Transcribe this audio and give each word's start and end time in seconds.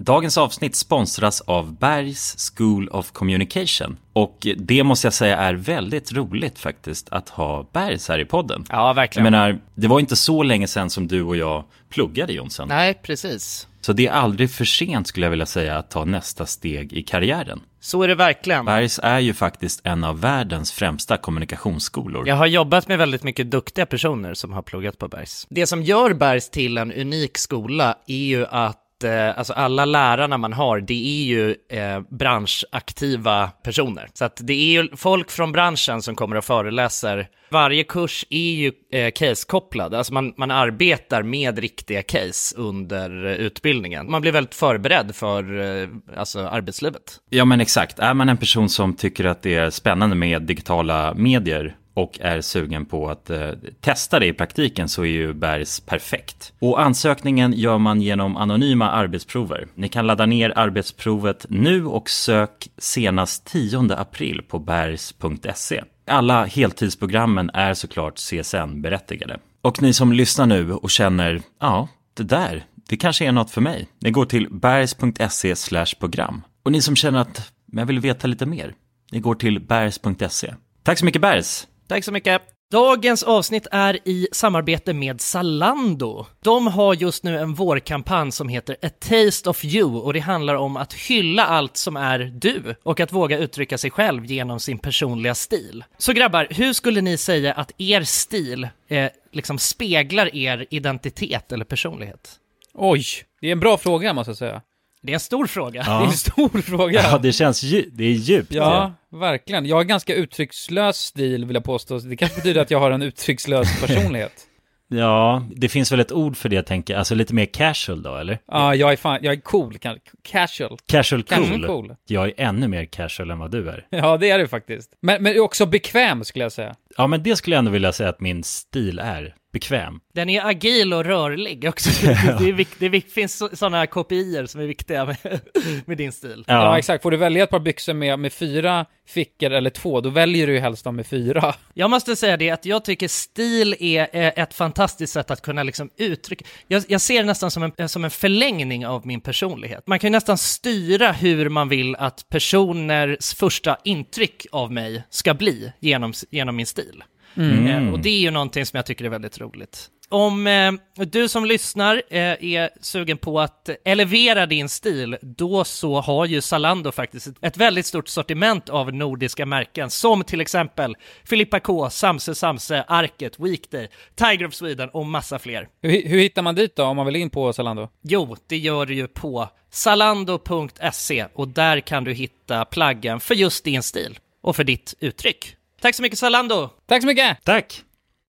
Dagens 0.00 0.38
avsnitt 0.38 0.76
sponsras 0.76 1.40
av 1.40 1.78
Bergs 1.78 2.52
School 2.56 2.88
of 2.88 3.12
Communication. 3.12 3.96
Och 4.12 4.46
det 4.56 4.84
måste 4.84 5.06
jag 5.06 5.14
säga 5.14 5.36
är 5.36 5.54
väldigt 5.54 6.12
roligt 6.12 6.58
faktiskt 6.58 7.08
att 7.10 7.28
ha 7.28 7.68
Bergs 7.72 8.08
här 8.08 8.18
i 8.18 8.24
podden. 8.24 8.64
Ja, 8.68 8.92
verkligen. 8.92 9.24
Jag 9.24 9.32
menar, 9.32 9.58
det 9.74 9.88
var 9.88 10.00
inte 10.00 10.16
så 10.16 10.42
länge 10.42 10.66
sedan 10.66 10.90
som 10.90 11.08
du 11.08 11.22
och 11.22 11.36
jag 11.36 11.64
pluggade 11.88 12.32
Jonsson. 12.32 12.68
Nej, 12.68 12.94
precis. 13.02 13.68
Så 13.80 13.92
det 13.92 14.06
är 14.06 14.12
aldrig 14.12 14.50
för 14.50 14.64
sent 14.64 15.06
skulle 15.06 15.26
jag 15.26 15.30
vilja 15.30 15.46
säga 15.46 15.78
att 15.78 15.90
ta 15.90 16.04
nästa 16.04 16.46
steg 16.46 16.92
i 16.92 17.02
karriären. 17.02 17.60
Så 17.80 18.02
är 18.02 18.08
det 18.08 18.14
verkligen. 18.14 18.64
Bergs 18.64 19.00
är 19.02 19.18
ju 19.18 19.34
faktiskt 19.34 19.80
en 19.84 20.04
av 20.04 20.20
världens 20.20 20.72
främsta 20.72 21.16
kommunikationsskolor. 21.16 22.28
Jag 22.28 22.36
har 22.36 22.46
jobbat 22.46 22.88
med 22.88 22.98
väldigt 22.98 23.22
mycket 23.22 23.50
duktiga 23.50 23.86
personer 23.86 24.34
som 24.34 24.52
har 24.52 24.62
pluggat 24.62 24.98
på 24.98 25.08
Bergs. 25.08 25.46
Det 25.50 25.66
som 25.66 25.82
gör 25.82 26.14
Bergs 26.14 26.50
till 26.50 26.78
en 26.78 26.92
unik 26.92 27.38
skola 27.38 27.98
är 28.06 28.14
ju 28.14 28.46
att 28.46 28.84
eh, 29.04 29.38
alltså 29.38 29.52
alla 29.52 29.84
lärarna 29.84 30.38
man 30.38 30.52
har, 30.52 30.80
det 30.80 31.20
är 31.20 31.24
ju 31.24 31.54
eh, 31.68 32.00
branschaktiva 32.10 33.48
personer. 33.48 34.08
Så 34.14 34.24
att 34.24 34.40
det 34.42 34.52
är 34.52 34.82
ju 34.82 34.96
folk 34.96 35.30
från 35.30 35.52
branschen 35.52 36.02
som 36.02 36.14
kommer 36.14 36.36
och 36.36 36.44
föreläser. 36.44 37.28
Varje 37.50 37.84
kurs 37.84 38.24
är 38.30 38.52
ju 38.52 38.72
eh, 38.92 39.10
case-kopplad, 39.10 39.94
alltså 39.94 40.12
man, 40.14 40.34
man 40.36 40.50
arbetar 40.50 41.22
med 41.22 41.58
riktiga 41.58 42.02
case 42.02 42.56
under 42.56 43.26
eh, 43.26 43.32
utbildningen. 43.32 44.10
Man 44.10 44.20
blir 44.20 44.32
väldigt 44.32 44.54
förberedd 44.54 45.14
för 45.14 45.60
eh, 45.60 45.88
alltså 46.16 46.40
arbetslivet. 46.40 47.20
Ja 47.30 47.44
men 47.44 47.60
exakt, 47.60 47.98
är 47.98 48.14
man 48.14 48.28
en 48.28 48.36
person 48.36 48.68
som 48.68 48.94
tycker 48.94 49.24
att 49.24 49.42
det 49.42 49.54
är 49.54 49.70
spännande 49.70 50.16
med 50.16 50.42
digitala 50.42 51.14
medier 51.14 51.76
och 51.98 52.18
är 52.20 52.40
sugen 52.40 52.86
på 52.86 53.10
att 53.10 53.30
eh, 53.30 53.50
testa 53.80 54.18
det 54.18 54.26
i 54.26 54.32
praktiken 54.32 54.88
så 54.88 55.02
är 55.02 55.06
ju 55.06 55.32
Bergs 55.32 55.80
perfekt. 55.80 56.52
Och 56.58 56.80
ansökningen 56.80 57.52
gör 57.52 57.78
man 57.78 58.02
genom 58.02 58.36
anonyma 58.36 58.90
arbetsprover. 58.90 59.68
Ni 59.74 59.88
kan 59.88 60.06
ladda 60.06 60.26
ner 60.26 60.52
arbetsprovet 60.56 61.46
nu 61.48 61.86
och 61.86 62.10
sök 62.10 62.68
senast 62.78 63.44
10 63.44 63.94
april 63.96 64.42
på 64.48 64.58
bergs.se. 64.58 65.84
Alla 66.06 66.44
heltidsprogrammen 66.44 67.50
är 67.54 67.74
såklart 67.74 68.18
CSN-berättigade. 68.18 69.38
Och 69.62 69.82
ni 69.82 69.92
som 69.92 70.12
lyssnar 70.12 70.46
nu 70.46 70.72
och 70.72 70.90
känner, 70.90 71.40
ja, 71.60 71.88
det 72.14 72.22
där, 72.22 72.64
det 72.88 72.96
kanske 72.96 73.26
är 73.26 73.32
något 73.32 73.50
för 73.50 73.60
mig. 73.60 73.88
Ni 74.00 74.10
går 74.10 74.24
till 74.24 74.48
bergs.se 74.50 75.84
program. 76.00 76.42
Och 76.62 76.72
ni 76.72 76.82
som 76.82 76.96
känner 76.96 77.18
att 77.18 77.52
jag 77.72 77.86
vill 77.86 78.00
veta 78.00 78.26
lite 78.26 78.46
mer, 78.46 78.74
ni 79.12 79.20
går 79.20 79.34
till 79.34 79.60
bergs.se. 79.60 80.54
Tack 80.82 80.98
så 80.98 81.04
mycket 81.04 81.22
Bergs! 81.22 81.66
Tack 81.88 82.04
så 82.04 82.12
mycket. 82.12 82.42
Dagens 82.70 83.22
avsnitt 83.22 83.66
är 83.70 84.08
i 84.08 84.28
samarbete 84.32 84.92
med 84.92 85.20
Zalando. 85.20 86.26
De 86.42 86.66
har 86.66 86.94
just 86.94 87.24
nu 87.24 87.38
en 87.38 87.54
vårkampanj 87.54 88.32
som 88.32 88.48
heter 88.48 88.76
A 88.82 88.88
Taste 88.88 89.50
of 89.50 89.64
You 89.64 90.00
och 90.00 90.12
det 90.12 90.20
handlar 90.20 90.54
om 90.54 90.76
att 90.76 90.92
hylla 90.92 91.44
allt 91.44 91.76
som 91.76 91.96
är 91.96 92.18
du 92.18 92.74
och 92.82 93.00
att 93.00 93.12
våga 93.12 93.38
uttrycka 93.38 93.78
sig 93.78 93.90
själv 93.90 94.24
genom 94.24 94.60
sin 94.60 94.78
personliga 94.78 95.34
stil. 95.34 95.84
Så 95.98 96.12
grabbar, 96.12 96.46
hur 96.50 96.72
skulle 96.72 97.00
ni 97.00 97.16
säga 97.16 97.52
att 97.52 97.72
er 97.78 98.02
stil 98.02 98.68
eh, 98.88 99.10
liksom 99.32 99.58
speglar 99.58 100.36
er 100.36 100.66
identitet 100.70 101.52
eller 101.52 101.64
personlighet? 101.64 102.30
Oj, 102.74 103.04
det 103.40 103.48
är 103.48 103.52
en 103.52 103.60
bra 103.60 103.78
fråga 103.78 104.12
måste 104.12 104.30
jag 104.30 104.36
säga. 104.36 104.62
Det 105.02 105.12
är 105.12 105.14
en 105.14 105.20
stor 105.20 105.46
fråga. 105.46 105.82
Det 105.86 105.90
är 105.90 106.02
en 106.04 106.12
stor 106.12 106.62
fråga. 106.62 107.00
Ja, 107.02 107.18
det 107.18 107.32
känns 107.32 107.62
dju- 107.64 107.88
det 107.92 108.04
är 108.04 108.12
djupt. 108.12 108.52
Ja, 108.52 108.92
verkligen. 109.12 109.66
Jag 109.66 109.76
har 109.76 109.84
ganska 109.84 110.14
uttryckslös 110.14 110.96
stil 110.98 111.44
vill 111.44 111.54
jag 111.54 111.64
påstå. 111.64 111.98
Det 111.98 112.16
kanske 112.16 112.36
betyder 112.36 112.60
att 112.60 112.70
jag 112.70 112.80
har 112.80 112.90
en 112.90 113.02
uttryckslös 113.02 113.80
personlighet. 113.86 114.44
Ja, 114.90 115.42
det 115.56 115.68
finns 115.68 115.92
väl 115.92 116.00
ett 116.00 116.12
ord 116.12 116.36
för 116.36 116.48
det 116.48 116.62
tänker 116.62 116.94
jag. 116.94 116.98
Alltså 116.98 117.14
lite 117.14 117.34
mer 117.34 117.44
casual 117.46 118.02
då, 118.02 118.16
eller? 118.16 118.38
Ja, 118.46 118.74
jag 118.74 118.92
är 118.92 118.96
fan, 118.96 119.18
jag 119.22 119.34
är 119.34 119.40
cool, 119.40 119.78
casual. 120.22 120.78
Casual 120.86 121.22
cool. 121.22 121.38
Casual 121.38 121.66
cool. 121.66 121.94
Jag 122.06 122.26
är 122.28 122.34
ännu 122.36 122.68
mer 122.68 122.84
casual 122.84 123.30
än 123.30 123.38
vad 123.38 123.50
du 123.50 123.68
är. 123.70 123.86
Ja, 123.90 124.16
det 124.16 124.30
är 124.30 124.38
det 124.38 124.48
faktiskt. 124.48 124.90
Men, 125.00 125.22
men 125.22 125.40
också 125.40 125.66
bekväm 125.66 126.24
skulle 126.24 126.44
jag 126.44 126.52
säga. 126.52 126.74
Ja, 126.96 127.06
men 127.06 127.22
det 127.22 127.36
skulle 127.36 127.56
jag 127.56 127.58
ändå 127.58 127.70
vilja 127.70 127.92
säga 127.92 128.08
att 128.08 128.20
min 128.20 128.44
stil 128.44 128.98
är. 128.98 129.34
Bekväm. 129.52 130.00
Den 130.14 130.28
är 130.28 130.46
agil 130.46 130.92
och 130.94 131.04
rörlig 131.04 131.64
också. 131.68 131.90
Det, 132.38 132.48
är 132.48 132.52
vik- 132.52 132.76
det 132.78 132.86
är 132.86 132.90
vik- 132.90 133.10
finns 133.12 133.58
sådana 133.58 133.86
kopior 133.86 134.46
som 134.46 134.60
är 134.60 134.66
viktiga 134.66 135.04
med, 135.04 135.40
med 135.86 135.98
din 135.98 136.12
stil. 136.12 136.44
Ja. 136.46 136.78
exakt. 136.78 137.02
Får 137.02 137.10
du 137.10 137.16
välja 137.16 137.44
ett 137.44 137.50
par 137.50 137.60
byxor 137.60 137.92
med, 137.94 138.18
med 138.18 138.32
fyra 138.32 138.86
fickor 139.08 139.50
eller 139.50 139.70
två, 139.70 140.00
då 140.00 140.10
väljer 140.10 140.46
du 140.46 140.52
ju 140.52 140.58
helst 140.58 140.84
de 140.84 140.96
med 140.96 141.06
fyra. 141.06 141.54
Jag 141.74 141.90
måste 141.90 142.16
säga 142.16 142.36
det 142.36 142.50
att 142.50 142.64
jag 142.64 142.84
tycker 142.84 143.08
stil 143.08 143.76
är 143.80 144.08
ett 144.40 144.54
fantastiskt 144.54 145.12
sätt 145.12 145.30
att 145.30 145.42
kunna 145.42 145.62
liksom 145.62 145.90
uttrycka. 145.96 146.44
Jag, 146.66 146.84
jag 146.88 147.00
ser 147.00 147.18
det 147.20 147.26
nästan 147.26 147.50
som 147.50 147.72
en, 147.76 147.88
som 147.88 148.04
en 148.04 148.10
förlängning 148.10 148.86
av 148.86 149.06
min 149.06 149.20
personlighet. 149.20 149.86
Man 149.86 149.98
kan 149.98 150.08
ju 150.08 150.12
nästan 150.12 150.38
styra 150.38 151.12
hur 151.12 151.48
man 151.48 151.68
vill 151.68 151.96
att 151.96 152.28
personers 152.28 153.34
första 153.34 153.76
intryck 153.84 154.46
av 154.52 154.72
mig 154.72 155.02
ska 155.10 155.34
bli 155.34 155.72
genom, 155.80 156.12
genom 156.30 156.56
min 156.56 156.66
stil. 156.66 157.02
Eh, 157.36 157.92
och 157.92 158.00
det 158.00 158.08
är 158.08 158.20
ju 158.20 158.30
någonting 158.30 158.66
som 158.66 158.76
jag 158.76 158.86
tycker 158.86 159.04
är 159.04 159.08
väldigt 159.08 159.40
roligt. 159.40 159.90
Om 160.10 160.46
eh, 160.46 160.72
du 161.04 161.28
som 161.28 161.44
lyssnar 161.44 162.02
eh, 162.08 162.20
är 162.20 162.70
sugen 162.80 163.18
på 163.18 163.40
att 163.40 163.70
elevera 163.84 164.46
din 164.46 164.68
stil, 164.68 165.16
då 165.22 165.64
så 165.64 166.00
har 166.00 166.26
ju 166.26 166.40
Zalando 166.40 166.92
faktiskt 166.92 167.26
ett, 167.26 167.36
ett 167.42 167.56
väldigt 167.56 167.86
stort 167.86 168.08
sortiment 168.08 168.68
av 168.68 168.94
nordiska 168.94 169.46
märken, 169.46 169.90
som 169.90 170.24
till 170.24 170.40
exempel 170.40 170.96
Filippa 171.24 171.60
K, 171.60 171.90
Samse 171.90 172.34
Samse, 172.34 172.84
Arket, 172.88 173.40
Weekday, 173.40 173.88
Tiger 174.14 174.46
of 174.46 174.54
Sweden 174.54 174.88
och 174.88 175.06
massa 175.06 175.38
fler. 175.38 175.68
Hur, 175.82 176.08
hur 176.08 176.18
hittar 176.18 176.42
man 176.42 176.54
dit 176.54 176.76
då, 176.76 176.84
om 176.84 176.96
man 176.96 177.06
vill 177.06 177.16
in 177.16 177.30
på 177.30 177.52
Zalando? 177.52 177.88
Jo, 178.02 178.36
det 178.46 178.58
gör 178.58 178.86
du 178.86 178.94
ju 178.94 179.08
på 179.08 179.48
zalando.se 179.70 181.26
och 181.34 181.48
där 181.48 181.80
kan 181.80 182.04
du 182.04 182.12
hitta 182.12 182.64
plaggen 182.64 183.20
för 183.20 183.34
just 183.34 183.64
din 183.64 183.82
stil 183.82 184.18
och 184.42 184.56
för 184.56 184.64
ditt 184.64 184.94
uttryck. 185.00 185.57
Tack 185.80 185.94
så 185.94 186.02
mycket 186.02 186.18
Zalando! 186.18 186.68
Tack 186.86 187.02
så 187.02 187.06
mycket! 187.06 187.44
Tack! 187.44 187.84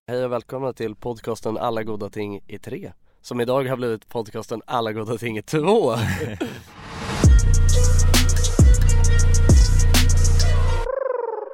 Hej 0.08 0.26
och 0.26 0.32
välkomna 0.32 0.74
till 0.74 0.96
podcasten 0.96 1.58
Alla 1.58 1.84
goda 1.84 2.10
ting 2.10 2.42
i 2.48 2.60
tre 2.60 2.92
Som 3.22 3.42
idag 3.42 3.64
har 3.68 3.78
blivit 3.78 4.10
podcasten 4.10 4.62
Alla 4.66 4.94
goda 4.94 5.18
ting 5.18 5.38
i 5.38 5.42
två 5.42 5.94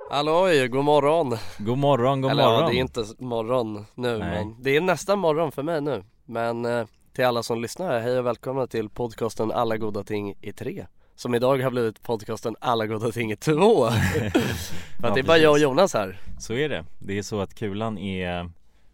Halloj, 0.10 0.68
god 0.68 0.84
morgon! 0.86 1.38
God 1.58 1.78
morgon, 1.78 2.22
god 2.22 2.32
Eller 2.32 2.44
morgon. 2.44 2.62
ja, 2.62 2.68
det 2.70 2.76
är 2.76 2.80
inte 2.80 3.06
morgon 3.20 3.86
nu 3.96 4.18
Nej. 4.18 4.30
men 4.30 4.56
det 4.64 4.76
är 4.76 4.82
nästan 4.82 5.20
morgon 5.20 5.52
för 5.52 5.64
mig 5.64 5.82
nu 5.82 6.04
Men 6.26 6.66
eh, 6.66 6.86
till 7.16 7.26
alla 7.26 7.44
som 7.44 7.62
lyssnar, 7.62 8.00
hej 8.00 8.20
och 8.20 8.26
välkomna 8.26 8.68
till 8.68 8.90
podcasten 8.90 9.52
Alla 9.52 9.78
goda 9.78 10.04
ting 10.04 10.36
i 10.42 10.54
tre 10.54 10.86
Som 11.16 11.36
idag 11.36 11.58
har 11.64 11.72
blivit 11.72 12.04
podcasten 12.04 12.56
Alla 12.60 12.86
goda 12.88 13.12
ting 13.12 13.32
i 13.32 13.36
två 13.36 13.90
För 15.00 15.08
att 15.08 15.14
det 15.14 15.20
är 15.20 15.24
bara 15.24 15.38
jag 15.38 15.52
och 15.52 15.60
Jonas 15.60 15.94
här 15.94 16.20
Så 16.40 16.54
är 16.54 16.70
det. 16.70 16.86
Det 17.00 17.18
är 17.18 17.24
så 17.24 17.40
att 17.42 17.56
Kulan 17.56 17.98
är, 17.98 18.50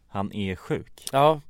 han 0.08 0.34
är 0.34 0.56
sjuk. 0.56 1.10
Ja 1.12 1.42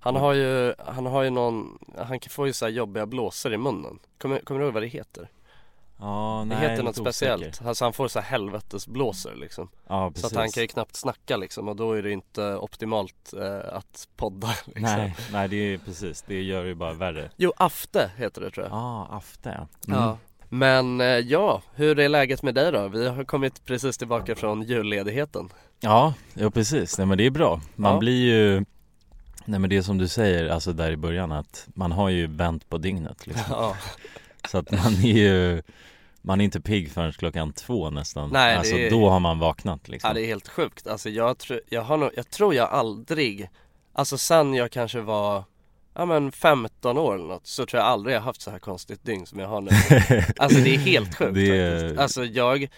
Han 0.00 0.16
har 0.16 0.32
ju, 0.32 0.74
han 0.78 1.06
har 1.06 1.22
ju 1.22 1.30
någon, 1.30 1.78
han 1.96 2.20
kan 2.20 2.30
få 2.30 2.46
ju 2.46 2.52
så 2.52 2.68
jobbiga 2.68 3.06
blåsor 3.06 3.52
i 3.54 3.56
munnen 3.56 3.98
Kommer, 4.18 4.38
kommer 4.38 4.60
du 4.60 4.66
ihåg 4.66 4.74
vad 4.74 4.82
det 4.82 4.86
heter? 4.86 5.28
Ja, 6.04 6.38
Det 6.48 6.54
nej, 6.54 6.58
heter 6.58 6.70
lite 6.70 6.82
något 6.82 6.98
osäker. 6.98 7.10
speciellt, 7.12 7.62
alltså 7.66 7.84
han 7.84 7.92
får 7.92 8.08
så 8.08 8.20
här 8.20 8.26
helvetesblåsor 8.30 9.34
liksom 9.34 9.68
Ja, 9.88 10.08
Så 10.08 10.12
precis. 10.14 10.24
att 10.32 10.38
han 10.38 10.50
kan 10.50 10.60
ju 10.62 10.66
knappt 10.66 10.96
snacka 10.96 11.36
liksom 11.36 11.68
och 11.68 11.76
då 11.76 11.92
är 11.92 12.02
det 12.02 12.10
inte 12.12 12.54
optimalt 12.56 13.32
eh, 13.40 13.74
att 13.76 14.08
podda 14.16 14.48
liksom. 14.66 14.82
Nej, 14.82 15.14
nej 15.32 15.48
det 15.48 15.56
är 15.56 15.78
precis, 15.78 16.22
det 16.26 16.42
gör 16.42 16.64
ju 16.64 16.74
bara 16.74 16.92
värre. 16.92 17.30
Jo, 17.36 17.52
afte 17.56 18.10
heter 18.16 18.40
det 18.40 18.50
tror 18.50 18.66
jag 18.66 18.72
Ja, 18.72 18.76
ah, 19.10 19.16
afte. 19.16 19.50
Mm. 19.50 19.66
Ja 20.00 20.18
Men 20.48 21.00
eh, 21.00 21.06
ja, 21.06 21.62
hur 21.74 21.98
är 21.98 22.08
läget 22.08 22.42
med 22.42 22.54
dig 22.54 22.72
då? 22.72 22.88
Vi 22.88 23.08
har 23.08 23.24
kommit 23.24 23.64
precis 23.64 23.98
tillbaka 23.98 24.34
från 24.34 24.62
julledigheten 24.62 25.48
Ja, 25.80 26.14
ja 26.34 26.50
precis. 26.50 26.98
Nej 26.98 27.06
men 27.06 27.18
det 27.18 27.26
är 27.26 27.30
bra. 27.30 27.60
Man 27.76 27.92
Ja. 27.92 27.98
blir 27.98 28.24
ju 28.24 28.64
Nej 29.44 29.60
men 29.60 29.70
det 29.70 29.76
är 29.76 29.82
som 29.82 29.98
du 29.98 30.08
säger, 30.08 30.48
alltså 30.48 30.72
där 30.72 30.90
i 30.90 30.96
början 30.96 31.32
att 31.32 31.66
man 31.74 31.92
har 31.92 32.08
ju 32.08 32.26
vänt 32.26 32.68
på 32.68 32.78
dygnet 32.78 33.26
liksom. 33.26 33.44
Ja, 33.50 33.76
Så 34.48 34.58
att 34.58 34.70
man 34.70 34.94
är 34.94 35.18
ju 35.18 35.62
Man 36.26 36.40
är 36.40 36.44
inte 36.44 36.60
pigg 36.60 36.92
förrän 36.92 37.12
klockan 37.12 37.52
två 37.52 37.90
nästan. 37.90 38.30
Nej, 38.32 38.56
Alltså 38.56 38.76
är- 38.76 38.90
då 38.90 39.08
har 39.10 39.20
man 39.20 39.38
vaknat 39.38 39.88
liksom. 39.88 40.08
Ja 40.08 40.14
det 40.14 40.20
är 40.22 40.26
helt 40.26 40.48
sjukt. 40.48 40.86
Alltså 40.86 41.08
jag, 41.10 41.38
tror 41.38 41.60
jag, 41.68 41.82
har 41.82 41.96
nog, 41.96 42.10
jag 42.16 42.30
tror 42.30 42.54
jag 42.54 42.68
aldrig, 42.70 43.48
alltså 43.92 44.18
sen 44.18 44.54
jag 44.54 44.70
kanske 44.70 45.00
var 45.00 45.44
Ja 45.94 46.04
men 46.06 46.32
15 46.32 46.98
år 46.98 47.14
eller 47.14 47.24
något 47.26 47.46
så 47.46 47.66
tror 47.66 47.80
jag 47.80 47.88
aldrig 47.88 48.16
jag 48.16 48.20
haft 48.20 48.40
så 48.40 48.50
här 48.50 48.58
konstigt 48.58 49.04
dygn 49.04 49.26
som 49.26 49.38
jag 49.38 49.48
har 49.48 49.60
nu. 49.60 49.70
Alltså 50.38 50.58
det 50.60 50.74
är 50.74 50.78
helt 50.78 51.14
sjukt 51.18 51.34
Det 51.34 51.56
är- 51.58 51.98
Alltså 51.98 52.24
jag, 52.24 52.68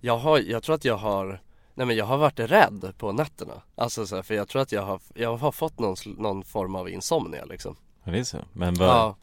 jag 0.00 0.16
har, 0.18 0.38
jag 0.38 0.62
tror 0.62 0.74
att 0.74 0.84
jag 0.84 0.96
har 0.96 1.40
Nej 1.74 1.86
men 1.86 1.96
jag 1.96 2.04
har 2.04 2.16
varit 2.18 2.40
rädd 2.40 2.92
på 2.98 3.12
nätterna. 3.12 3.62
Alltså 3.74 4.06
så 4.06 4.16
här, 4.16 4.22
för 4.22 4.34
jag 4.34 4.48
tror 4.48 4.62
att 4.62 4.72
jag 4.72 4.82
har, 4.82 5.00
jag 5.14 5.36
har 5.36 5.52
fått 5.52 5.78
någon, 5.78 5.96
någon 6.18 6.44
form 6.44 6.74
av 6.74 6.88
insomnia 6.90 7.44
liksom. 7.44 7.76
Ja, 8.04 8.12
det 8.12 8.18
är 8.18 8.24
så, 8.24 8.38
men 8.52 8.74
vad- 8.74 9.14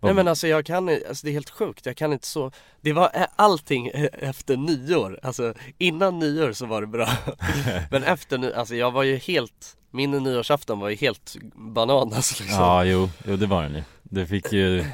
Nej 0.00 0.14
men 0.14 0.28
alltså 0.28 0.48
jag 0.48 0.66
kan 0.66 0.88
alltså 0.88 1.26
det 1.26 1.30
är 1.30 1.32
helt 1.32 1.50
sjukt, 1.50 1.86
jag 1.86 1.96
kan 1.96 2.12
inte 2.12 2.26
så 2.26 2.50
Det 2.80 2.92
var 2.92 3.10
ä- 3.14 3.28
allting 3.36 3.86
e- 3.94 4.08
efter 4.12 4.56
nyår, 4.56 5.18
alltså 5.22 5.54
innan 5.78 6.18
nyår 6.18 6.52
så 6.52 6.66
var 6.66 6.80
det 6.80 6.86
bra. 6.86 7.08
Men 7.90 8.02
efter 8.04 8.38
nyår, 8.38 8.52
alltså 8.52 8.74
jag 8.74 8.90
var 8.90 9.02
ju 9.02 9.16
helt 9.16 9.76
Min 9.90 10.10
nyårsafton 10.10 10.80
var 10.80 10.88
ju 10.88 10.96
helt 10.96 11.36
bananas 11.54 12.40
liksom. 12.40 12.58
Ja 12.58 12.84
jo, 12.84 13.08
jo 13.24 13.36
det 13.36 13.46
var 13.46 13.62
den 13.62 13.74
ju. 13.74 13.82
Du 14.02 14.26
fick 14.26 14.52
ju 14.52 14.84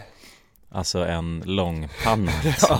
Alltså 0.71 1.05
en 1.07 1.43
lång 1.47 1.89
panna 2.05 2.33
liksom. 2.45 2.79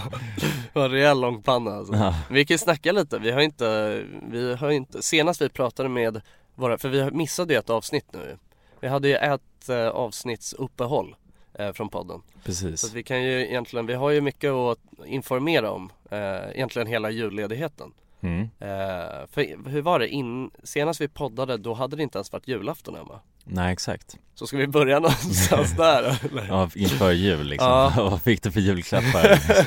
Ja, 0.75 0.85
en 0.85 0.91
rejäl 0.91 1.21
lång 1.21 1.43
panna 1.43 1.71
alltså. 1.71 1.95
Ja. 1.95 2.15
Vi 2.31 2.45
kan 2.45 2.55
ju 2.55 2.59
snacka 2.59 2.93
lite, 2.93 3.19
vi 3.19 3.31
har 3.31 3.41
inte, 3.41 4.03
vi 4.31 4.55
har 4.55 4.71
inte, 4.71 5.03
senast 5.03 5.41
vi 5.41 5.49
pratade 5.49 5.89
med 5.89 6.21
våra, 6.55 6.79
för 6.79 6.89
vi 6.89 7.11
missade 7.11 7.53
ju 7.55 7.59
ett 7.59 7.71
avsnitt 7.71 8.07
nu. 8.13 8.39
Vi 8.81 8.89
hade 8.89 9.09
ju 9.09 9.15
ett 9.15 9.69
eh, 9.69 9.89
avsnittsuppehåll 9.89 11.17
eh, 11.59 11.73
från 11.73 11.89
podden 11.89 12.23
Så 12.35 12.43
Precis 12.45 12.85
att 12.85 12.93
vi 12.93 13.03
kan 13.03 13.23
ju 13.23 13.47
egentligen, 13.47 13.87
vi 13.87 13.95
har 13.95 14.11
ju 14.11 14.21
mycket 14.21 14.51
att 14.51 14.79
informera 15.07 15.71
om 15.71 15.93
eh, 16.11 16.51
Egentligen 16.55 16.89
hela 16.89 17.11
julledigheten 17.11 17.93
mm. 18.21 18.41
eh, 18.43 19.27
För 19.31 19.69
hur 19.71 19.83
var 19.83 19.99
det, 19.99 20.09
in, 20.09 20.51
senast 20.63 21.01
vi 21.01 21.09
poddade 21.09 21.57
då 21.57 21.75
hade 21.75 21.97
det 21.97 22.03
inte 22.03 22.19
ens 22.19 22.33
varit 22.33 22.49
julafton 22.49 22.95
va? 23.09 23.21
Nej 23.45 23.73
exakt 23.73 24.19
Så 24.35 24.47
ska 24.47 24.57
vi 24.57 24.67
börja 24.67 24.99
någonstans 24.99 25.73
där 25.77 26.21
eller? 26.31 26.47
Ja, 26.49 26.71
inför 26.75 27.13
jul 27.13 27.47
liksom 27.47 27.69
Ja. 27.69 27.93
Vad 28.11 28.23
fick 28.23 28.43
du 28.43 28.51
för 28.51 28.61
julklappar? 28.61 29.39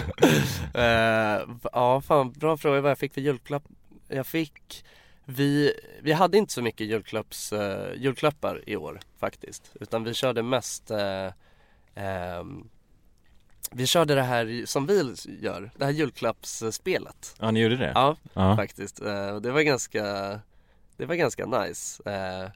Eh, 0.74 1.42
ja, 1.74 2.02
fan 2.02 2.32
bra 2.32 2.58
fråga 2.58 2.82
vad 2.82 2.92
jag 2.92 2.98
fick 2.98 3.14
för 3.14 3.22
julklapp. 3.22 3.64
Jag 4.08 4.28
fick 4.28 4.84
vi, 5.32 5.74
vi 6.02 6.12
hade 6.12 6.38
inte 6.38 6.54
så 6.54 6.62
mycket 6.62 6.88
julklapps, 6.88 7.54
eh, 7.54 7.94
julklappar 7.96 8.64
i 8.70 8.76
år 8.76 9.00
faktiskt. 9.20 9.72
Utan 9.80 10.04
vi 10.04 10.14
körde 10.14 10.44
mest 10.44 10.92
eh, 10.92 11.28
ehm, 11.96 12.70
Vi 13.72 13.88
körde 13.88 14.16
det 14.16 14.22
här 14.22 14.66
som 14.66 14.86
vi 14.86 15.16
gör, 15.42 15.72
det 15.76 15.86
här 15.86 15.92
julklappsspelet. 15.92 17.36
Ja 17.40 17.52
ni 17.52 17.60
gjorde 17.60 17.78
det? 17.78 17.92
Ja, 17.96 18.16
ja. 18.34 18.56
faktiskt. 18.56 19.00
Och 19.34 19.42
det 19.42 19.52
var 19.52 19.62
ganska 19.62 20.04
Det 20.98 21.06
var 21.06 21.16
ganska 21.16 21.46
nice. 21.46 22.10
Eh, 22.10 22.50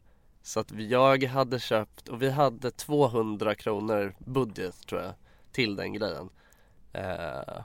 så 0.43 0.59
att 0.59 0.71
jag 0.71 1.23
hade 1.23 1.59
köpt 1.59 2.07
och 2.07 2.21
vi 2.21 2.29
hade 2.29 2.71
200 2.71 3.55
kronor 3.55 4.15
budget 4.19 4.87
tror 4.87 5.01
jag 5.01 5.13
till 5.51 5.75
den 5.75 5.93
grejen. 5.93 6.29
Eh, 6.93 7.63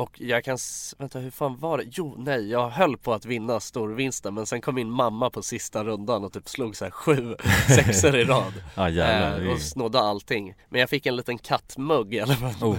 och 0.00 0.20
jag 0.20 0.44
kan, 0.44 0.58
vänta 0.98 1.18
hur 1.18 1.30
fan 1.30 1.56
var 1.58 1.78
det? 1.78 1.84
Jo 1.92 2.14
nej, 2.18 2.50
jag 2.50 2.70
höll 2.70 2.96
på 2.96 3.12
att 3.14 3.24
vinna 3.24 3.60
storvinsten 3.60 4.34
men 4.34 4.46
sen 4.46 4.60
kom 4.60 4.74
min 4.74 4.90
mamma 4.90 5.30
på 5.30 5.42
sista 5.42 5.84
rundan 5.84 6.24
och 6.24 6.32
typ 6.32 6.48
slog 6.48 6.76
så 6.76 6.84
här 6.84 6.90
sju 6.90 7.36
sexor 7.76 8.16
i 8.16 8.24
rad. 8.24 8.52
Ja 8.74 8.88
jävlar, 8.88 9.46
eh, 9.46 9.52
och 9.52 9.60
snodde 9.60 10.00
allting. 10.00 10.54
Men 10.68 10.80
jag 10.80 10.90
fick 10.90 11.06
en 11.06 11.16
liten 11.16 11.38
kattmugg 11.38 12.14
i 12.14 12.20
alla 12.20 12.34
fall. 12.34 12.54
oh, 12.68 12.76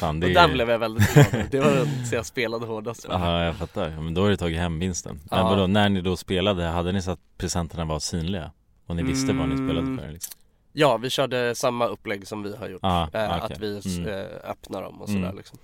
fan 0.00 0.20
det 0.20 0.26
och 0.26 0.32
den 0.32 0.52
blev 0.52 0.70
jag 0.70 0.78
väldigt 0.78 1.14
glad. 1.14 1.26
Det 1.50 1.60
var 1.60 1.70
den 1.72 1.88
jag 2.12 2.26
spelade 2.26 2.66
hårdast. 2.66 3.06
Ja 3.08 3.44
jag 3.44 3.56
fattar, 3.56 3.90
men 3.90 4.14
då 4.14 4.22
har 4.22 4.28
du 4.30 4.36
tagit 4.36 4.58
hem 4.58 4.78
vinsten 4.78 5.20
Men 5.30 5.38
Ja. 5.38 5.48
vadå, 5.48 5.66
när 5.66 5.88
ni 5.88 6.00
då 6.00 6.16
spelade, 6.16 6.64
hade 6.64 6.92
ni 6.92 7.02
så 7.02 7.10
att 7.10 7.20
presenterna 7.38 7.84
var 7.84 7.98
synliga? 7.98 8.50
Och 8.86 8.96
ni 8.96 9.02
visste 9.02 9.32
vad 9.32 9.48
ni 9.48 9.54
spelade 9.56 9.78
Mm. 9.86 9.98
för 9.98 10.12
liksom? 10.12 10.34
Ja, 10.76 10.96
vi 10.96 11.10
körde 11.10 11.54
samma 11.54 11.86
upplägg 11.86 12.26
som 12.28 12.42
vi 12.42 12.56
har 12.56 12.68
gjort. 12.68 12.80
Ah, 12.82 13.08
eh. 13.12 13.32
Att 13.44 13.58
vi 13.60 13.80
Mm. 13.96 14.08
eh, 14.08 14.50
öppnar 14.50 14.82
dem 14.82 15.02
och 15.02 15.08
sådär 15.08 15.22
Mm. 15.22 15.36
liksom. 15.36 15.58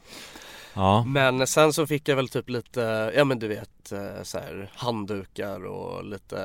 Ja, 0.74 1.04
Men 1.04 1.46
sen 1.46 1.72
så 1.72 1.86
fick 1.86 2.08
jag 2.08 2.16
väl 2.16 2.28
typ 2.28 2.48
lite, 2.48 3.12
ja 3.16 3.24
men 3.24 3.38
du 3.38 3.48
vet 3.48 3.92
eh, 3.92 4.22
så 4.22 4.38
här 4.38 4.70
handdukar 4.74 5.66
och 5.66 6.04
lite 6.04 6.38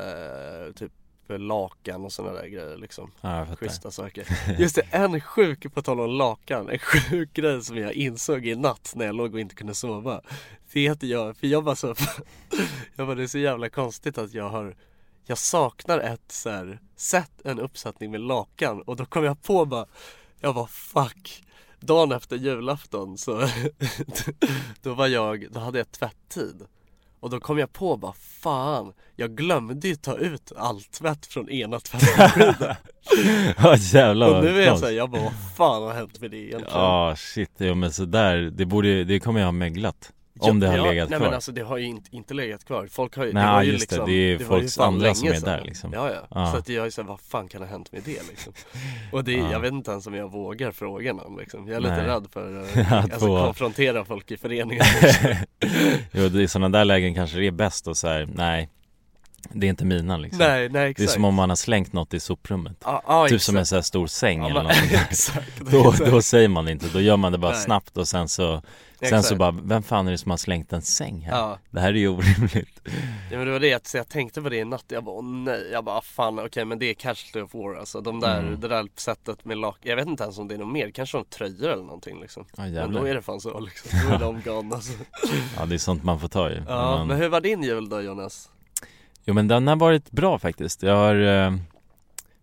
eh, 0.68 0.74
typ 0.74 0.92
lakan 1.28 2.06
och 2.06 2.14
sådana 2.14 2.34
där 2.34 2.48
grejer 2.48 2.78
liksom. 2.78 3.12
ja 3.22 3.46
Schyssta 3.60 3.92
saker. 3.92 4.28
Just 4.60 4.76
det, 4.76 4.82
en 4.92 5.22
sjuk, 5.22 5.74
på 5.74 5.82
tal 5.82 6.00
om 6.00 6.10
lakan, 6.10 6.70
en 6.70 6.80
sjuk 6.80 7.34
grej 7.34 7.64
som 7.64 7.78
jag 7.78 7.94
insåg 7.94 8.46
i 8.46 8.56
natt 8.56 8.94
när 8.96 9.06
jag 9.06 9.16
låg 9.16 9.34
och 9.34 9.40
inte 9.40 9.56
kunde 9.56 9.76
sova. 9.76 10.22
Det 10.74 10.88
är 10.88 11.06
jag, 11.06 11.38
för 11.38 11.48
jag 11.48 11.62
var 11.62 11.76
så, 11.76 11.96
jag 12.96 13.06
var 13.06 13.16
det 13.16 13.24
är 13.24 13.28
så 13.28 13.38
jävla 13.38 13.70
konstigt 13.70 14.18
att 14.18 14.34
jag 14.34 14.50
har 14.50 14.76
jag 15.28 15.38
saknar 15.38 16.00
ett 16.00 16.32
så 16.32 16.50
här, 16.50 16.80
sätt, 16.96 17.32
en 17.44 17.60
uppsättning 17.60 18.12
med 18.12 18.22
lakan 18.22 18.82
och 18.82 18.96
då 18.96 19.06
kom 19.06 19.24
jag 19.24 19.42
på 19.42 19.66
bara 19.66 19.86
Jag 20.40 20.54
var 20.54 20.68
fuck 20.68 21.44
Dagen 21.80 22.12
efter 22.12 22.36
julafton 22.36 23.18
så 23.18 23.48
Då 24.82 24.94
var 24.94 25.08
jag, 25.08 25.48
då 25.52 25.60
hade 25.60 25.78
jag 25.78 25.92
tvätttid. 25.92 26.62
Och 27.20 27.30
då 27.30 27.40
kom 27.40 27.58
jag 27.58 27.74
på 27.74 27.98
bara 27.98 28.14
fan 28.14 28.94
Jag 29.16 29.36
glömde 29.36 29.88
ju 29.88 29.96
ta 29.96 30.18
ut 30.18 30.52
all 30.58 30.82
tvätt 30.82 31.26
från 31.26 31.50
ena 31.50 31.80
tvättmaskinen. 31.80 32.56
Ja 33.58 33.76
jävlar 33.78 34.38
Och 34.38 34.44
nu 34.44 34.62
är 34.62 34.66
jag 34.66 34.80
såhär, 34.80 34.94
jag 34.94 35.10
bara 35.10 35.22
vad 35.22 35.34
fan 35.58 35.84
har 35.84 35.94
hänt 35.94 36.22
med 36.22 36.32
det 36.32 36.38
egentligen? 36.38 36.74
Ja 36.74 37.16
shit, 37.18 37.52
ja 37.58 37.76
men 37.76 37.92
sådär, 37.92 38.38
det 38.38 38.66
borde, 38.66 39.04
det 39.04 39.20
kommer 39.20 39.40
jag 39.40 39.48
ha 39.48 39.52
möglat 39.52 40.12
Om 40.40 40.60
det 40.60 40.68
har 40.68 40.78
ja, 40.78 40.84
legat 40.86 41.10
nej 41.10 41.18
kvar 41.18 41.28
men 41.28 41.36
alltså 41.36 41.52
det 41.52 41.62
har 41.62 41.78
ju 41.78 41.86
inte, 41.86 42.16
inte 42.16 42.34
legat 42.34 42.66
kvar 42.66 42.88
Folk 42.92 43.16
har 43.18 43.26
ju, 43.26 43.34
Nej, 43.34 43.44
det 43.46 43.52
var 43.52 43.64
ju 43.64 43.72
just 43.72 43.90
det. 43.90 43.96
liksom 43.96 44.10
Det 44.10 44.14
är 44.14 44.34
var 44.38 44.56
ju 44.58 44.62
folks 44.62 44.78
andra 44.80 45.16
som 45.16 45.28
är 45.28 45.34
sedan. 45.34 45.44
där, 45.50 45.62
liksom. 45.66 45.94
Ja 45.94 46.12
ja, 46.14 46.28
Ja. 46.30 46.52
så 46.52 46.58
att 46.58 46.70
jag 46.70 46.86
är 46.86 46.90
såhär, 46.90 47.08
vad 47.08 47.20
fan 47.20 47.48
kan 47.48 47.62
ha 47.62 47.68
hänt 47.70 47.92
med 47.92 48.02
det 48.06 48.28
liksom? 48.30 48.54
Och 49.12 49.24
det, 49.24 49.32
Ja. 49.32 49.52
jag 49.52 49.60
vet 49.60 49.72
inte 49.74 49.92
ens 49.92 50.08
om 50.08 50.14
jag 50.14 50.32
vågar 50.32 50.72
fråga 50.72 51.14
någon 51.14 51.38
liksom 51.38 51.68
Jag 51.68 51.76
är 51.76 51.80
lite 51.82 51.98
Nej. 51.98 52.06
rädd 52.06 52.28
för 52.32 52.64
eh, 52.80 52.94
Att 52.94 53.04
alltså, 53.14 53.28
konfrontera 53.28 54.06
folk 54.06 54.32
i 54.32 54.38
föreningen 54.38 54.86
Jo 56.12 56.30
det 56.30 56.44
är 56.44 56.48
sådana 56.48 56.78
där 56.78 56.86
lägen 56.86 57.16
kanske 57.16 57.38
det 57.38 57.48
är 57.48 57.52
bäst 57.52 57.88
att 57.88 57.98
säga 57.98 58.28
nej 58.34 58.70
Det 59.54 59.68
är 59.68 59.70
inte 59.70 59.86
mina 59.86 60.18
liksom 60.18 60.40
Nej, 60.40 60.70
nej 60.70 60.90
exakt 60.92 60.98
Det 60.98 61.04
är 61.04 61.14
som 61.14 61.26
om 61.26 61.36
man 61.36 61.50
har 61.50 61.56
slängt 61.56 61.94
något 61.94 62.14
i 62.14 62.20
soprummet 62.20 62.78
ja, 62.86 63.02
ja, 63.08 63.28
Typ 63.28 63.36
exakt. 63.36 63.44
som 63.46 63.58
en 63.58 63.66
sån 63.66 63.76
här 63.76 63.82
stor 63.84 64.08
säng 64.08 64.40
ja, 64.42 64.50
eller 64.50 64.64
något 64.64 64.72
exakt, 65.10 65.60
då, 65.72 65.90
exakt. 65.92 66.12
då 66.12 66.22
säger 66.22 66.48
man 66.48 66.66
det 66.66 66.72
inte, 66.72 66.86
då 66.94 67.02
gör 67.02 67.18
man 67.18 67.32
det 67.32 67.38
bara 67.38 67.52
Nej. 67.52 67.62
snabbt 67.62 67.98
och 67.98 68.08
sen 68.08 68.30
så 68.30 68.62
Sen 69.00 69.08
Exakt. 69.08 69.26
så 69.28 69.36
bara, 69.36 69.52
vem 69.64 69.84
fan 69.84 70.08
är 70.08 70.12
det 70.12 70.18
som 70.18 70.30
har 70.32 70.38
slängt 70.38 70.74
en 70.74 70.82
säng 70.82 71.22
här? 71.22 71.38
Ja. 71.38 71.60
Det 71.72 71.80
här 71.80 71.88
är 71.90 71.94
ju 71.98 72.08
orimligt 72.08 72.82
Ja 73.32 73.38
men 73.38 73.46
det 73.46 73.52
var 73.52 73.60
det, 73.60 73.88
så 73.88 73.98
jag 73.98 74.10
tänkte 74.10 74.42
på 74.42 74.50
det 74.50 74.58
i 74.58 74.66
natt, 74.66 74.86
jag 74.88 75.04
bara 75.04 75.16
åh 75.16 75.24
nej, 75.26 75.70
jag 75.72 75.84
bara 75.84 76.02
fan 76.02 76.40
okej 76.40 76.66
men 76.66 76.80
det 76.80 76.86
är 76.86 76.94
Casualty 76.94 77.42
of 77.42 77.54
War 77.54 77.76
alltså 77.76 78.02
de 78.02 78.20
där, 78.20 78.40
Mm. 78.40 78.60
det 78.60 78.68
där 78.68 78.88
sättet 78.96 79.46
med 79.46 79.58
lak, 79.58 79.78
jag 79.82 79.96
vet 79.96 80.08
inte 80.08 80.24
ens 80.24 80.38
om 80.40 80.48
det 80.48 80.54
är 80.56 80.60
något 80.60 80.74
mer, 80.74 80.92
kanske 80.92 81.18
de 81.18 81.26
tröjor 81.26 81.70
eller 81.70 81.84
någonting 81.84 82.22
liksom 82.22 82.46
Ja 82.58 82.64
Men 82.64 82.94
då 82.94 83.04
är 83.08 83.16
det 83.16 83.22
fan 83.22 83.42
så 83.42 83.60
liksom, 83.60 84.00
då 84.10 84.16
är 84.16 84.20
de 84.20 84.42
gone 84.42 84.76
alltså 84.76 84.94
Ja 85.58 85.66
det 85.66 85.76
är 85.76 85.78
sånt 85.80 86.04
man 86.04 86.20
får 86.20 86.28
ta 86.28 86.50
i 86.50 86.62
Ja, 86.68 86.98
man... 86.98 87.08
men 87.08 87.18
hur 87.18 87.30
var 87.30 87.42
din 87.42 87.64
jul 87.64 87.90
då 87.90 88.02
Jonas? 88.02 88.50
Jo 89.26 89.34
men 89.34 89.48
den 89.48 89.68
har 89.68 89.76
varit 89.76 90.12
bra 90.12 90.40
faktiskt 90.40 90.84
Jag 90.84 90.96
har 90.96 91.16
eh, 91.46 91.54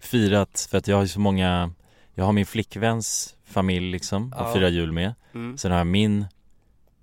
firat, 0.00 0.68
för 0.70 0.78
att 0.78 0.88
jag 0.88 0.96
har 0.96 1.06
så 1.06 1.20
många 1.20 1.70
Jag 2.14 2.24
har 2.24 2.32
min 2.32 2.46
flickväns 2.46 3.34
familj 3.44 3.90
liksom, 3.92 4.34
Ja. 4.36 4.44
att 4.44 4.52
fira 4.52 4.68
jul 4.68 4.92
med 4.92 5.14
Mm. 5.34 5.58
Sen 5.58 5.70
har 5.70 5.78
jag 5.78 5.86
min 5.86 6.26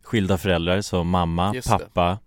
skilda 0.10 0.38
föräldrar, 0.38 0.82
så 0.82 1.04
mamma, 1.04 1.52
Just 1.56 1.68
det. 1.70 1.78
pappa 1.78 2.20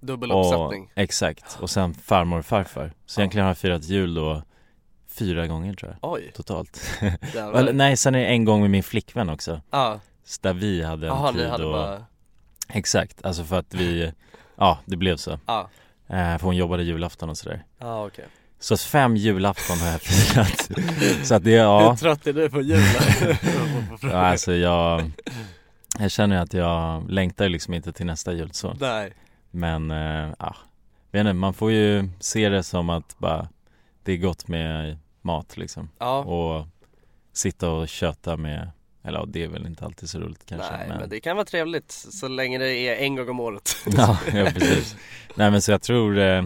Dubbel 0.00 0.32
och, 0.32 0.40
uppsättning. 0.46 0.90
Exakt, 0.94 1.58
och 1.60 1.70
sen 1.70 1.94
farmor 1.94 2.38
och 2.38 2.46
farfar. 2.46 2.92
Så 3.06 3.20
Ja. 3.20 3.22
egentligen 3.22 3.44
har 3.44 3.50
jag 3.50 3.58
firat 3.58 3.84
jul 3.84 4.14
då 4.14 4.42
Fyra 5.18 5.46
gånger 5.46 5.74
tror 5.74 5.96
jag, 6.02 6.12
Oj, 6.12 6.30
totalt. 6.34 6.80
Eller, 7.54 7.72
Nej, 7.72 7.96
sen 7.96 8.14
är 8.14 8.18
det 8.18 8.26
en 8.26 8.44
gång 8.44 8.60
med 8.60 8.70
min 8.70 8.82
flickvän 8.82 9.28
också. 9.28 9.60
Ja, 9.70 10.00
Så 10.24 10.38
där 10.42 10.52
vi 10.54 10.82
hade 10.82 11.06
en 11.06 11.12
jaha 11.14 11.32
tid 11.32 11.46
hade 11.48 11.64
och, 11.64 11.72
bara, 11.72 12.04
Exakt, 12.68 13.24
alltså 13.24 13.44
för 13.44 13.58
att 13.58 13.74
vi 13.74 14.12
Ja, 14.56 14.78
det 14.84 14.96
blev 14.96 15.16
så. 15.16 15.38
Ja, 15.46 15.68
eh, 16.08 16.14
För 16.38 16.40
hon 16.40 16.56
jobbade 16.56 16.82
julafton 16.82 17.28
och 17.30 17.38
sådär. 17.38 17.64
Ja 17.78 18.06
okej. 18.06 18.24
Så 18.60 18.74
att 18.74 18.80
fem 18.80 19.16
julafton 19.16 19.78
har 19.78 19.88
jag 19.88 20.00
firat. 20.00 20.70
Så 21.26 21.34
att 21.34 21.44
det, 21.44 21.50
ja. 21.50 21.90
Hur 21.90 21.96
trött 21.96 22.26
är 22.26 22.32
du 22.32 22.50
på 22.50 22.60
julen? 22.60 22.84
Ja, 24.02 24.16
alltså 24.16 24.52
jag 24.54 25.10
Jag 25.98 26.10
känner 26.10 26.36
att 26.36 26.52
jag 26.54 27.10
längtar 27.10 27.48
liksom 27.48 27.74
inte 27.74 27.92
till 27.92 28.06
nästa 28.06 28.32
jul 28.32 28.52
så. 28.52 28.74
Nej, 28.80 29.12
Men, 29.50 29.90
eh, 29.90 30.34
ja. 30.38 30.56
Vet 31.10 31.20
inte, 31.20 31.32
man 31.32 31.54
får 31.54 31.72
ju 31.72 32.08
se 32.20 32.48
det 32.48 32.62
som 32.62 32.90
att 32.90 33.18
bara 33.18 33.48
Det 34.02 34.12
är 34.12 34.16
gott 34.16 34.48
med 34.48 34.98
mat 35.22 35.56
liksom. 35.56 35.88
Ja. 35.98 36.18
Och 36.18 36.66
sitta 37.32 37.70
och 37.70 37.88
köta 37.88 38.36
med 38.36 38.70
Eller 39.04 39.18
ja, 39.18 39.24
det 39.28 39.42
är 39.44 39.48
väl 39.48 39.66
inte 39.66 39.84
alltid 39.84 40.08
så 40.08 40.18
roligt 40.18 40.46
kanske 40.46 40.76
Nej 40.76 40.88
men 40.88 41.08
det 41.08 41.20
kan 41.20 41.36
vara 41.36 41.46
trevligt 41.46 41.90
så 41.92 42.28
länge 42.28 42.58
det 42.58 42.74
är 42.74 42.96
en 43.04 43.16
gång 43.16 43.28
om 43.28 43.40
året. 43.40 43.76
Ja, 43.96 44.18
ja, 44.34 44.44
precis. 44.54 44.96
Nej 45.34 45.50
men 45.50 45.62
så 45.62 45.70
jag 45.70 45.82
tror 45.82 46.18
eh, 46.18 46.44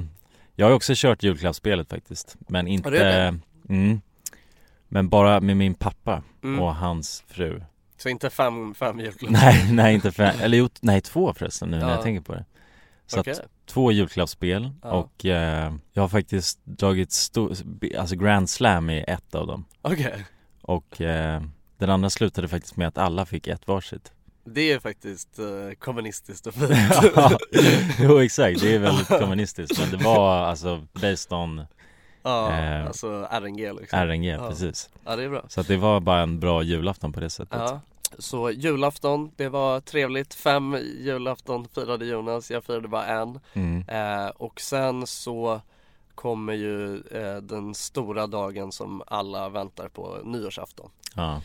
Jag 0.54 0.66
har 0.66 0.72
också 0.72 0.92
kört 0.96 1.22
julklappsspelet 1.22 1.88
faktiskt 1.90 2.36
Men 2.48 2.66
inte 2.66 2.86
Har 2.86 2.92
du 2.92 2.98
det? 2.98 3.38
mm, 3.68 4.00
Men 4.88 5.08
bara 5.08 5.40
med 5.40 5.56
min 5.56 5.74
pappa 5.74 6.22
Mm. 6.42 6.60
och 6.60 6.74
hans 6.74 7.24
fru 7.28 7.62
Så 8.02 8.08
inte 8.08 8.30
fem, 8.30 8.74
fem 8.74 9.00
julklappar? 9.00 9.32
Nej, 9.32 9.72
nej 9.72 9.94
inte 9.94 10.12
fem, 10.12 10.34
eller 10.40 10.58
jo, 10.58 10.68
nej 10.80 11.00
två 11.00 11.34
förresten 11.34 11.70
nu 11.70 11.76
när 11.78 11.84
Ja. 11.88 11.90
jag 11.94 12.02
tänker 12.02 12.20
på 12.22 12.32
det. 12.34 12.44
Så 13.06 13.20
Okej. 13.20 13.32
att 13.32 13.40
två 13.66 13.92
julklappsspel 13.92 14.70
Ja. 14.82 14.90
och 14.90 15.24
eh, 15.26 15.72
jag 15.92 16.02
har 16.02 16.08
faktiskt 16.08 16.60
dragit 16.64 17.12
stor, 17.12 17.52
alltså 17.98 18.16
Grand 18.16 18.50
Slam 18.50 18.90
i 18.90 19.04
ett 19.08 19.34
av 19.34 19.46
dem. 19.46 19.64
Okej, 19.82 20.24
Och 20.62 21.00
eh, 21.00 21.42
den 21.78 21.90
andra 21.90 22.10
slutade 22.10 22.48
faktiskt 22.48 22.76
med 22.76 22.88
att 22.88 22.98
alla 22.98 23.26
fick 23.26 23.46
ett 23.48 23.66
varsitt. 23.66 24.12
Det 24.44 24.72
är 24.72 24.78
faktiskt 24.78 25.38
eh, 25.38 25.44
kommunistiskt 25.78 26.46
och 26.46 26.54
fint. 26.54 26.70
Ja, 27.16 27.38
Jo 28.00 28.18
exakt, 28.18 28.60
det 28.60 28.74
är 28.74 28.78
väldigt 28.78 29.08
kommunistiskt 29.08 29.78
men 29.80 29.90
det 29.98 30.04
var 30.04 30.38
alltså 30.38 30.86
based 30.92 31.32
on 31.38 31.64
Ja, 32.22 32.52
Eh, 32.52 32.86
alltså 32.86 33.28
RNG 33.30 33.72
liksom. 33.72 33.98
RNG, 33.98 34.24
Ja. 34.28 34.48
precis. 34.48 34.90
Ja 35.04 35.16
det 35.16 35.24
är 35.24 35.28
bra. 35.28 35.44
Så 35.48 35.60
att 35.60 35.68
det 35.68 35.76
var 35.76 36.00
bara 36.00 36.20
en 36.22 36.40
bra 36.40 36.62
julafton 36.62 37.12
på 37.12 37.20
det 37.20 37.30
sättet. 37.30 37.58
Ja, 37.60 37.80
så 38.18 38.50
julafton, 38.50 39.30
det 39.36 39.48
var 39.48 39.80
trevligt. 39.80 40.34
Fem 40.34 40.76
julafton 40.98 41.68
firade 41.74 42.06
Jonas, 42.06 42.50
jag 42.50 42.64
firade 42.64 42.88
bara 42.88 43.06
en. 43.06 43.40
mm. 43.52 43.84
Eh, 43.88 44.28
och 44.28 44.60
sen 44.60 45.06
så 45.06 45.60
kommer 46.14 46.52
ju 46.52 46.96
eh, 46.96 47.36
den 47.36 47.74
stora 47.74 48.26
dagen 48.26 48.72
som 48.72 49.02
alla 49.06 49.48
väntar 49.48 49.88
på, 49.88 50.18
nyårsafton. 50.24 50.90
ja. 51.16 51.42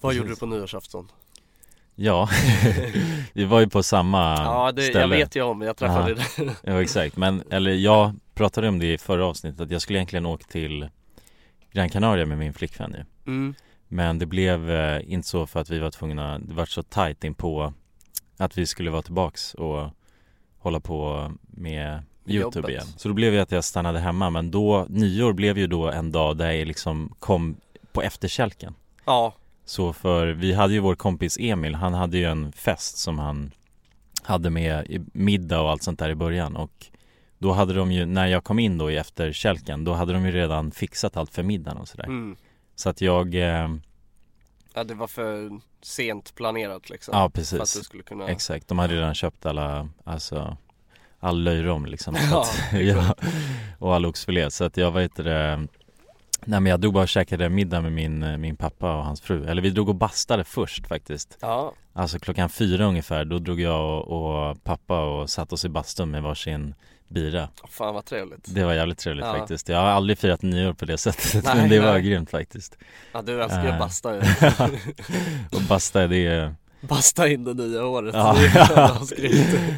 Vad 0.00 0.10
Precis. 0.10 0.18
gjorde 0.18 0.30
du 0.34 0.36
på 0.36 0.46
nyårsafton? 0.46 1.08
Ja, 1.94 2.28
vi 3.32 3.44
var 3.44 3.60
ju 3.60 3.68
på 3.68 3.82
samma 3.82 4.36
ja, 4.36 4.72
det, 4.72 4.82
ställe 4.82 5.00
jag 5.00 5.08
vet 5.08 5.36
ju 5.36 5.42
om, 5.42 5.62
jag 5.62 5.76
träffade 5.76 6.14
dig. 6.14 6.26
Ja 6.62 6.82
exakt, 6.82 7.16
men 7.16 7.42
eller 7.50 7.70
jag 7.70 8.12
pratade 8.34 8.68
om 8.68 8.78
det 8.78 8.92
i 8.92 8.98
förra 8.98 9.26
avsnittet 9.26 9.60
att 9.60 9.70
jag 9.70 9.82
skulle 9.82 9.98
egentligen 9.98 10.26
åka 10.26 10.44
till 10.44 10.88
Gran 11.72 11.88
Canaria 11.88 12.26
med 12.26 12.38
min 12.38 12.52
flickvän 12.52 12.92
ju 12.92 13.04
Mm. 13.32 13.54
Men 13.92 14.18
det 14.18 14.26
blev 14.26 14.70
eh, 14.70 15.12
inte 15.12 15.28
så 15.28 15.46
för 15.46 15.60
att 15.60 15.70
vi 15.70 15.78
var 15.78 15.90
tvungna, 15.90 16.38
det 16.38 16.54
var 16.54 16.66
så 16.66 16.82
tajt 16.82 17.24
in 17.24 17.34
på 17.34 17.72
att 18.36 18.58
vi 18.58 18.66
skulle 18.66 18.90
vara 18.90 19.02
tillbaks 19.02 19.54
och 19.54 19.88
hålla 20.58 20.80
på 20.80 21.30
med 21.42 22.02
Youtube 22.26 22.58
Jobbet. 22.58 22.70
igen. 22.70 22.86
Så 22.96 23.08
då 23.08 23.14
blev 23.14 23.32
det 23.32 23.40
att 23.42 23.52
jag 23.52 23.64
stannade 23.64 23.98
hemma 23.98 24.30
men 24.30 24.50
då, 24.50 24.86
nyår 24.88 25.32
blev 25.32 25.58
ju 25.58 25.66
då 25.66 25.90
en 25.90 26.12
dag 26.12 26.36
där 26.36 26.50
jag 26.50 26.68
liksom 26.68 27.14
kom 27.18 27.56
på 27.92 28.02
efterkälken. 28.02 28.74
Ja, 29.04 29.34
Så 29.64 29.92
för 29.92 30.26
vi 30.26 30.52
hade 30.52 30.72
ju 30.72 30.80
vår 30.80 30.94
kompis 30.94 31.36
Emil, 31.40 31.74
han 31.74 31.94
hade 31.94 32.18
ju 32.18 32.24
en 32.24 32.52
fest 32.52 32.98
som 32.98 33.18
han 33.18 33.50
hade 34.22 34.50
med 34.50 34.86
i 34.86 35.00
middag 35.12 35.60
och 35.60 35.70
allt 35.70 35.82
sånt 35.82 35.98
där 35.98 36.10
i 36.10 36.14
början. 36.14 36.56
Och 36.56 36.86
då 37.38 37.52
hade 37.52 37.74
de 37.74 37.92
ju, 37.92 38.06
när 38.06 38.26
jag 38.26 38.44
kom 38.44 38.58
in 38.58 38.78
då 38.78 38.90
i 38.90 38.96
efterkälken, 38.96 39.84
då 39.84 39.92
hade 39.92 40.12
de 40.12 40.26
ju 40.26 40.32
redan 40.32 40.70
fixat 40.70 41.16
allt 41.16 41.34
för 41.34 41.42
middagen 41.42 41.76
och 41.76 41.88
sådär. 41.88 42.04
Mm. 42.04 42.36
Så 42.80 42.88
att 42.88 43.00
jag, 43.00 43.34
eh, 43.34 43.68
ja, 44.74 44.84
det 44.84 44.94
var 44.94 45.06
för 45.06 45.60
sent 45.82 46.34
planerat 46.34 46.90
liksom. 46.90 47.12
ja 47.14 47.20
För 47.20 47.26
att 47.26 47.32
precis, 47.32 47.74
du 47.74 47.82
skulle 47.82 48.02
kunna 48.02 48.28
exakt, 48.28 48.68
de 48.68 48.78
hade 48.78 48.94
redan 48.94 49.14
köpt 49.14 49.46
alla, 49.46 49.88
alltså 50.04 50.56
all 51.18 51.42
löjrom 51.42 51.86
liksom. 51.86 52.16
Ja, 52.30 52.40
att, 52.40 52.80
ja, 52.80 53.14
och 53.78 53.94
all 53.94 54.06
oxfilé. 54.06 54.50
Så 54.50 54.64
att 54.64 54.76
jag 54.76 54.92
vet 54.92 55.16
det 55.16 55.66
Nej 56.44 56.60
men 56.60 56.66
jag 56.66 56.80
drog 56.80 56.94
bara 56.94 57.02
och 57.02 57.08
käkade 57.08 57.48
middag 57.48 57.80
med 57.80 57.92
min, 57.92 58.40
min 58.40 58.56
pappa 58.56 58.96
och 58.96 59.04
hans 59.04 59.20
fru, 59.20 59.46
eller 59.46 59.62
vi 59.62 59.70
drog 59.70 59.88
och 59.88 59.94
bastade 59.94 60.44
först 60.44 60.86
faktiskt. 60.86 61.38
Ja, 61.40 61.74
Alltså 61.92 62.18
klockan 62.18 62.48
fyra 62.48 62.84
ungefär, 62.84 63.24
då 63.24 63.38
drog 63.38 63.60
jag 63.60 63.80
och, 63.80 64.48
och 64.50 64.64
pappa 64.64 65.00
och 65.04 65.30
satt 65.30 65.52
oss 65.52 65.64
i 65.64 65.68
bastun 65.68 66.10
med 66.10 66.22
varsin 66.22 66.74
bira 67.10 67.48
fan 67.68 67.94
vad 67.94 68.04
trevligt. 68.04 68.54
Det 68.54 68.64
var 68.64 68.72
jävligt 68.74 68.98
trevligt 68.98 69.26
Ja. 69.26 69.32
faktiskt 69.34 69.68
Jag 69.68 69.78
har 69.78 69.86
aldrig 69.88 70.18
firat 70.18 70.42
nyår 70.42 70.72
på 70.72 70.84
det 70.84 70.98
sättet 70.98 71.44
Nej, 71.44 71.56
men 71.56 71.68
det 71.70 71.80
var 71.80 71.92
nej. 71.92 72.02
grymt 72.02 72.30
faktiskt 72.30 72.78
Ja, 73.12 73.22
du 73.22 73.42
älskar 73.42 73.64
ju 73.64 73.70
att 73.70 73.78
basta 73.78 74.14
ju. 74.14 74.20
Och 75.56 75.62
basta 75.68 76.06
det 76.06 76.26
är, 76.26 76.54
Basta 76.80 77.28
in 77.28 77.44
det 77.44 77.54
nya 77.54 77.86
året. 77.86 78.14
Ja. 78.14 78.36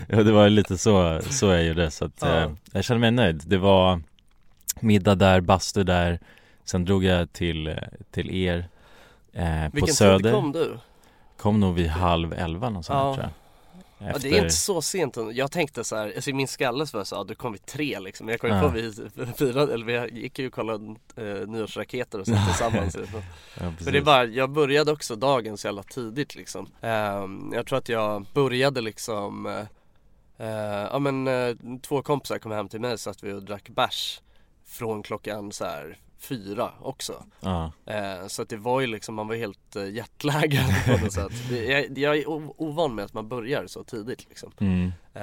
Ja, 0.08 0.22
det 0.22 0.32
var 0.32 0.48
lite 0.48 0.78
så, 0.78 1.20
så 1.30 1.46
jag 1.46 1.64
gjorde 1.64 1.90
så 1.90 2.04
att 2.04 2.18
Ja. 2.22 2.36
eh, 2.40 2.50
jag 2.72 2.84
kände 2.84 3.00
mig 3.00 3.10
nöjd 3.10 3.42
Det 3.46 3.58
var 3.58 4.00
middag 4.80 5.14
där, 5.14 5.40
bastu 5.40 5.84
där 5.84 6.18
Sen 6.64 6.84
drog 6.84 7.04
jag 7.04 7.32
till, 7.32 7.78
till 8.10 8.30
er 8.30 8.68
eh, 9.32 9.64
på 9.64 9.70
Vilken 9.72 9.94
Söder 9.94 10.18
tid 10.18 10.32
kom 10.32 10.52
du? 10.52 10.78
Kom 11.36 11.60
nog 11.60 11.74
vid 11.74 11.88
halv 11.88 12.32
elva 12.32 12.68
någonstans 12.68 12.96
Ja. 12.98 13.14
tror 13.14 13.24
jag 13.24 13.32
Ja, 14.06 14.18
det 14.18 14.28
är 14.28 14.36
inte 14.38 14.50
så 14.50 14.82
sent. 14.82 15.16
Jag 15.32 15.50
tänkte 15.52 15.84
så 15.84 15.96
här, 15.96 16.12
alltså 16.14 16.30
i 16.30 16.32
min 16.32 16.48
skalle 16.48 16.86
så 16.86 16.96
var 16.96 17.00
jag 17.00 17.06
så, 17.06 17.14
ja, 17.14 17.24
du 17.24 17.34
kom 17.34 17.52
vid 17.52 17.66
tre 17.66 18.00
liksom. 18.00 18.28
Jag 18.28 18.40
kom 18.40 18.50
ju 18.50 18.56
Ja. 18.56 18.62
på 18.62 18.68
vid 18.68 19.10
fyra, 19.38 19.62
eller 19.62 19.84
vi 19.86 20.20
gick 20.20 20.38
ju 20.38 20.46
och 20.46 20.52
kollade 20.52 20.94
eh, 21.16 21.24
nyårsraketer 21.48 22.20
och 22.20 22.26
sånt 22.26 22.38
tillsammans. 22.48 22.96
Ja, 23.60 23.72
Men 23.84 23.92
det 23.92 23.98
är 23.98 24.02
bara, 24.02 24.24
jag 24.24 24.50
började 24.50 24.92
också 24.92 25.16
dagen 25.16 25.56
så 25.58 25.66
jävla 25.68 25.82
tidigt 25.82 26.34
liksom. 26.34 26.68
Ehm, 26.80 27.50
jag 27.54 27.66
tror 27.66 27.78
att 27.78 27.88
jag 27.88 28.26
började 28.34 28.80
liksom, 28.80 29.46
eh, 30.38 30.46
ja 30.90 30.98
men 30.98 31.28
eh, 31.28 31.56
två 31.82 32.02
kompisar 32.02 32.38
kom 32.38 32.52
hem 32.52 32.68
till 32.68 32.80
mig 32.80 32.98
så 32.98 33.10
att 33.10 33.22
vi 33.22 33.32
och 33.32 33.42
drack 33.42 33.68
bärs 33.68 34.20
från 34.66 35.02
klockan 35.02 35.52
så 35.52 35.64
här 35.64 35.98
fyra 36.22 36.70
också. 36.80 37.24
Ja, 37.40 37.72
Eh, 37.86 38.26
så 38.26 38.42
att 38.42 38.48
det 38.48 38.56
var 38.56 38.80
ju 38.80 38.86
liksom, 38.86 39.14
man 39.14 39.28
var 39.28 39.34
helt 39.34 39.76
uh, 39.76 39.90
jetlaggad 39.90 40.64
på 40.86 41.04
något 41.04 41.12
sätt. 41.12 41.32
Det, 41.48 41.64
jag, 41.64 41.98
jag 41.98 42.16
är 42.16 42.24
ovan 42.62 42.94
med 42.94 43.04
att 43.04 43.12
man 43.14 43.28
börjar 43.28 43.66
så 43.66 43.84
tidigt 43.84 44.26
liksom. 44.28 44.52
mm. 44.60 44.92
Eh, 45.14 45.22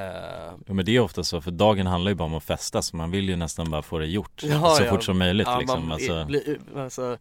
Ja 0.67 0.73
men 0.73 0.85
det 0.85 0.95
är 0.95 0.99
ofta 0.99 1.23
så, 1.23 1.41
för 1.41 1.51
dagen 1.51 1.87
handlar 1.87 2.11
ju 2.11 2.15
bara 2.15 2.25
om 2.25 2.33
att 2.33 2.43
festa 2.43 2.81
så 2.81 2.97
man 2.97 3.11
vill 3.11 3.29
ju 3.29 3.35
nästan 3.35 3.71
bara 3.71 3.81
få 3.81 3.99
det 3.99 4.05
gjort 4.05 4.43
Ja, 4.43 4.75
så 4.77 4.83
ja. 4.83 4.89
fort 4.89 5.03
som 5.03 5.17
möjligt 5.17 5.47
liksom 5.59 5.81
man, 5.81 5.91
alltså, 5.91 6.25
blir, 6.25 6.59
alltså, 6.77 7.17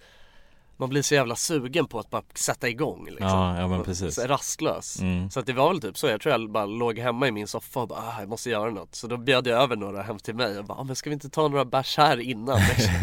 man 0.77 0.89
blir 0.89 1.03
så 1.03 1.15
jävla 1.15 1.37
sugen 1.37 1.87
på 1.87 1.99
att 1.99 2.11
bara 2.11 2.23
sätta 2.35 2.69
igång 2.69 3.07
liksom. 3.07 3.29
Ja, 3.29 3.61
ja 3.61 3.69
men 3.69 3.85
precis 3.85 4.15
Så 4.15 4.27
rastlös. 4.27 5.01
mm. 5.01 5.31
Så 5.31 5.41
att 5.41 5.47
det 5.47 5.53
var 5.53 5.69
väl 5.69 5.81
typ 5.81 5.99
så, 5.99 6.07
jag 6.07 6.21
tror 6.21 6.33
jag 6.33 6.51
bara 6.51 6.67
låg 6.67 6.99
hemma 6.99 7.29
i 7.29 7.33
min 7.33 7.47
soffa 7.47 7.81
och 7.81 7.89
bara 7.89 7.99
ah, 7.99 8.21
jag 8.21 8.29
måste 8.29 8.51
göra 8.51 8.71
något 8.71 8.95
Så 8.95 9.07
då 9.07 9.17
bjöd 9.17 9.47
jag 9.47 9.63
över 9.63 9.77
några 9.77 10.03
hem 10.03 10.19
till 10.19 10.35
mig 10.35 10.59
och 10.59 10.65
bara 10.65 10.79
ah, 10.79 10.85
men 10.85 10.97
ska 10.97 11.11
vi 11.11 11.15
inte 11.15 11.31
ta 11.31 11.49
några 11.49 11.65
bärs 11.65 11.97
här 11.97 12.21
innan 12.21 12.59
liksom? 12.69 12.95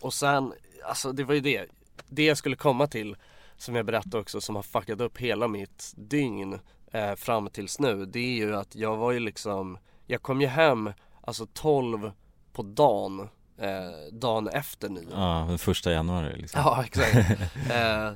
Och 0.00 0.14
sen, 0.14 0.52
alltså 0.88 1.12
det 1.12 1.24
var 1.24 1.34
ju 1.34 1.40
det 1.40 1.66
Det 2.08 2.24
jag 2.24 2.36
skulle 2.36 2.56
komma 2.56 2.86
till 2.86 3.16
Som 3.56 3.74
jag 3.74 3.86
berättade 3.86 4.18
också 4.18 4.40
som 4.40 4.56
har 4.56 4.62
fuckat 4.62 5.00
upp 5.00 5.18
hela 5.18 5.48
mitt 5.48 5.92
dygn 5.96 6.58
eh, 6.92 7.14
Fram 7.14 7.48
tills 7.50 7.78
nu 7.78 8.06
Det 8.06 8.18
är 8.20 8.36
ju 8.36 8.56
att 8.56 8.74
jag 8.74 8.96
var 8.96 9.12
ju 9.12 9.20
liksom 9.20 9.78
Jag 10.06 10.22
kom 10.22 10.40
ju 10.40 10.46
hem 10.46 10.92
alltså 11.20 11.46
12 11.52 12.12
på 12.52 12.62
dagen 12.62 13.28
eh, 13.58 14.12
Dagen 14.12 14.48
efter 14.48 14.88
nyår 14.88 15.12
Ja, 15.12 15.44
den 15.48 15.58
första 15.58 15.92
januari 15.92 16.36
liksom. 16.36 16.60
Ja 16.64 16.84
exakt. 16.84 17.14
Eh, 17.72 18.12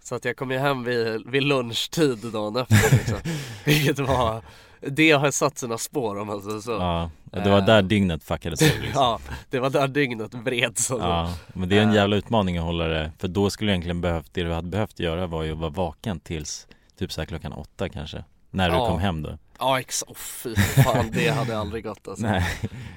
Så 0.00 0.14
att 0.14 0.24
jag 0.24 0.36
kom 0.36 0.50
ju 0.50 0.58
hem 0.58 0.84
vid, 0.84 1.30
vid 1.30 1.42
lunchtid 1.42 2.18
dagen 2.32 2.56
efter 2.56 2.96
liksom. 2.96 3.18
Vilket 3.64 3.98
var 3.98 4.42
Det 4.86 5.10
har 5.12 5.30
satt 5.30 5.58
sina 5.58 5.78
spår 5.78 6.18
om 6.20 6.26
man 6.26 6.42
säger 6.42 6.60
så 6.60 6.70
Ja, 6.70 7.10
det 7.30 7.50
var 7.50 7.58
Eh. 7.58 7.64
där 7.66 7.82
dygnet 7.82 8.24
fuckades 8.24 8.62
upp 8.62 8.68
liksom. 8.82 9.02
Ja, 9.02 9.20
det 9.50 9.58
var 9.60 9.70
där 9.70 9.88
dygnet 9.88 10.34
vreds 10.34 10.90
och 10.90 11.00
Ja, 11.00 11.34
men 11.54 11.68
det 11.68 11.78
är 11.78 11.82
en 11.82 11.88
Eh. 11.88 11.94
jävla 11.94 12.16
utmaning 12.16 12.58
att 12.58 12.64
hålla 12.64 12.84
det 12.84 13.10
För 13.18 13.28
då 13.28 13.50
skulle 13.50 13.70
du 13.70 13.72
egentligen 13.72 14.00
behövt, 14.00 14.34
det 14.34 14.42
du 14.42 14.52
hade 14.52 14.68
behövt 14.68 15.00
göra 15.00 15.26
var 15.26 15.42
ju 15.42 15.52
att 15.52 15.58
vara 15.58 15.70
vaken 15.70 16.20
tills 16.20 16.66
typ 16.98 17.12
så 17.12 17.20
här 17.20 17.26
klockan 17.26 17.52
åtta 17.52 17.88
kanske 17.88 18.24
När 18.50 18.70
du 18.70 18.76
Ja. 18.76 18.86
kom 18.88 18.98
hem 19.00 19.22
då 19.22 19.38
Ja 19.58 19.80
exakt, 19.80 20.10
oh, 20.10 20.16
fy 20.16 20.54
fan 20.56 21.10
det 21.12 21.28
hade 21.28 21.58
aldrig 21.58 21.84
gått 21.84 22.08
alltså. 22.08 22.26
Nej. 22.26 22.44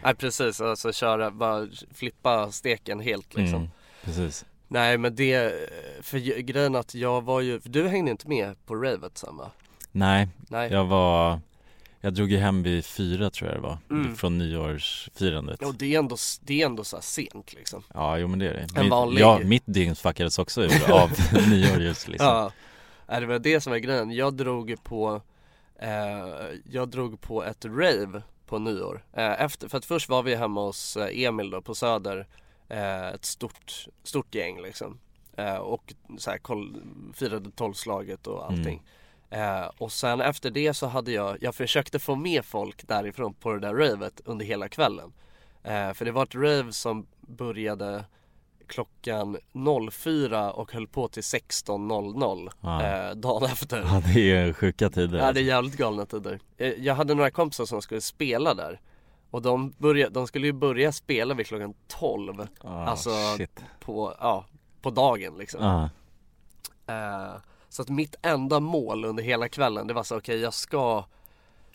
Nej, 0.03 0.15
precis, 0.15 0.61
alltså 0.61 0.93
köra, 0.93 1.31
bara 1.31 1.67
flippa 1.93 2.51
steken 2.51 2.99
helt 2.99 3.35
liksom 3.35 3.55
mm, 3.59 3.69
precis 4.03 4.45
Nej 4.67 4.97
men 4.97 5.15
det, 5.15 5.53
för 6.01 6.41
grejen 6.41 6.75
att 6.75 6.95
jag 6.95 7.21
var 7.23 7.41
ju, 7.41 7.59
för 7.59 7.69
du 7.69 7.87
hängde 7.87 8.11
inte 8.11 8.27
med 8.27 8.65
på 8.65 8.75
ravet 8.75 9.17
sen 9.17 9.37
va? 9.37 9.51
Nej, 9.91 10.27
Nej, 10.49 10.71
jag 10.71 10.85
var 10.85 11.39
Jag 12.05 12.13
drog 12.13 12.31
ju 12.31 12.37
hem 12.37 12.63
vid 12.63 12.85
fyra 12.85 13.29
tror 13.29 13.49
jag 13.49 13.57
det 13.57 13.61
var 13.61 13.77
Mm. 13.89 14.15
Från 14.15 14.37
nyårsfirandet. 14.37 15.61
Och 15.61 15.75
det 15.75 15.95
är 15.95 15.99
ändå, 15.99 16.15
det 16.41 16.61
är 16.61 16.65
ändå 16.65 16.83
så 16.83 17.01
sent 17.01 17.53
liksom. 17.53 17.83
Ja, 17.93 18.17
jo 18.17 18.27
men 18.27 18.39
det 18.39 18.49
är 18.49 18.53
det. 18.73 18.79
En 18.79 18.89
vanlig- 18.89 19.21
Ja, 19.21 19.39
mitt 19.43 19.63
dygn 19.65 19.95
fuckades 19.95 20.39
också 20.39 20.61
ur 20.63 20.91
av 20.91 21.09
nyår 21.49 21.81
just 21.81 22.07
liksom. 22.07 22.27
Ja, 22.27 22.51
Nej, 23.07 23.19
det 23.21 23.25
var 23.27 23.39
det 23.39 23.61
som 23.61 23.71
var 23.71 23.77
grejen. 23.77 24.11
Jag 24.11 24.33
drog 24.33 24.75
på 24.83 25.21
eh, 25.79 25.89
Jag 26.71 26.89
drog 26.89 27.21
på 27.21 27.43
ett 27.43 27.65
rave 27.65 28.21
på 28.45 28.59
nyår. 28.59 29.03
Eh, 29.13 29.41
efter, 29.41 29.67
För 29.67 29.77
att 29.77 29.85
först 29.85 30.09
var 30.09 30.23
vi 30.23 30.35
hemma 30.35 30.61
hos 30.61 30.97
eh, 30.97 31.23
Emil 31.23 31.49
då 31.49 31.61
på 31.61 31.75
Söder 31.75 32.27
eh, 32.69 33.07
Ett 33.07 33.25
stort, 33.25 33.87
stort 34.03 34.35
gäng 34.35 34.61
liksom. 34.61 34.99
Eh, 35.37 35.55
Och 35.55 35.93
så 36.17 36.31
här, 36.31 36.37
koll, 36.37 36.81
firade 37.13 37.51
tolvslaget 37.51 38.27
och 38.27 38.45
allting 38.51 38.83
eh, 39.35 39.65
Och 39.77 39.91
sen 39.91 40.21
efter 40.21 40.49
det 40.51 40.73
så 40.73 40.87
hade 40.87 41.11
jag 41.11 41.37
Jag 41.41 41.55
försökte 41.55 41.99
få 41.99 42.15
med 42.15 42.45
folk 42.45 42.87
därifrån 42.87 43.33
på 43.33 43.53
det 43.53 43.59
där 43.59 43.73
ravet 43.73 44.21
under 44.25 44.45
hela 44.45 44.69
kvällen. 44.69 45.13
Eh, 45.63 45.93
För 45.93 46.05
det 46.05 46.11
var 46.11 46.23
ett 46.23 46.35
rave 46.35 46.71
som 46.71 47.07
började 47.21 48.05
klockan 48.67 49.37
04 49.91 50.51
och 50.51 50.71
höll 50.73 50.87
på 50.87 51.07
till 51.07 51.23
16.00 51.23 52.49
Ja. 52.61 52.83
eh, 52.83 53.15
dagen 53.15 53.43
efter. 53.43 53.77
Ja, 53.79 54.01
det 54.13 54.31
är 54.31 54.53
sjuka 54.53 54.89
tider 54.89 55.17
Ja 55.17 55.31
det 55.31 55.39
är 55.39 55.43
jävligt 55.43 55.77
galna 55.77 56.05
tider. 56.05 56.39
Eh, 56.57 56.67
Jag 56.73 56.95
hade 56.95 57.13
några 57.15 57.31
kompisar 57.31 57.65
som 57.65 57.81
skulle 57.81 58.01
spela 58.01 58.53
där. 58.53 58.81
Och 59.31 59.41
de, 59.41 59.73
började, 59.77 60.13
de 60.13 60.27
skulle 60.27 60.47
ju 60.47 60.53
börja 60.53 60.91
spela 60.91 61.33
vid 61.33 61.47
klockan 61.47 61.73
12 61.87 62.47
Ah, 62.61 62.85
Alltså 62.85 63.09
shit. 63.37 63.59
på, 63.79 64.15
ja, 64.19 64.45
på 64.81 64.89
dagen 64.89 65.37
liksom. 65.37 65.63
Ja, 65.63 65.89
Eh, 66.87 67.35
Så 67.75 67.81
att 67.81 67.89
mitt 67.89 68.15
enda 68.21 68.59
mål 68.59 69.05
under 69.05 69.23
hela 69.23 69.49
kvällen 69.49 69.87
det 69.87 69.93
var 69.93 70.03
så 70.03 70.17
okej 70.17 70.39
jag 70.39 70.53
ska 70.53 71.05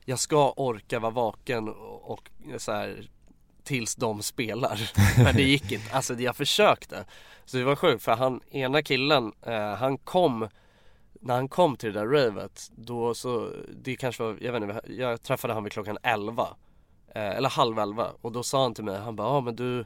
Jag 0.05 0.19
ska 0.19 0.53
orka 0.57 0.99
vara 0.99 1.11
vaken 1.13 1.69
och, 1.69 2.11
och 2.11 2.31
så 2.59 2.73
här 2.73 3.11
Tills 3.65 3.95
de 3.95 4.23
spelar. 4.23 4.91
Men 5.25 5.37
det 5.37 5.43
gick 5.43 5.73
inte, 5.73 5.95
alltså 5.95 6.15
jag 6.15 6.37
försökte. 6.37 7.05
Så 7.45 7.57
det 7.57 7.65
var 7.65 7.77
sjukt 7.77 8.03
för 8.03 8.13
han, 8.17 8.41
ena 8.51 8.83
killen, 8.83 9.33
eh, 9.43 9.75
han 9.75 9.99
kom 9.99 10.49
När 11.13 11.35
han 11.35 11.49
kom 11.49 11.77
till 11.77 11.93
det 11.93 12.01
där 12.01 12.07
ravet 12.07 12.71
Då 12.77 13.15
så, 13.15 13.51
det 13.83 13.97
kanske 13.97 14.23
var, 14.23 14.39
jag 14.41 14.53
vet 14.53 14.63
inte, 14.63 14.81
jag 14.93 15.23
träffade 15.23 15.55
han 15.55 15.65
vid 15.65 15.73
klockan 15.73 15.99
11 16.03 16.49
eh, 17.15 17.23
Eller 17.23 17.49
halv 17.49 17.79
11 17.79 18.13
och 18.21 18.33
då 18.33 18.43
sa 18.43 18.63
han 18.63 18.75
till 18.75 18.85
mig, 18.85 18.99
han 18.99 19.17
bara 19.17 19.29
ja 19.29 19.41
men 19.41 19.57
du 19.57 19.85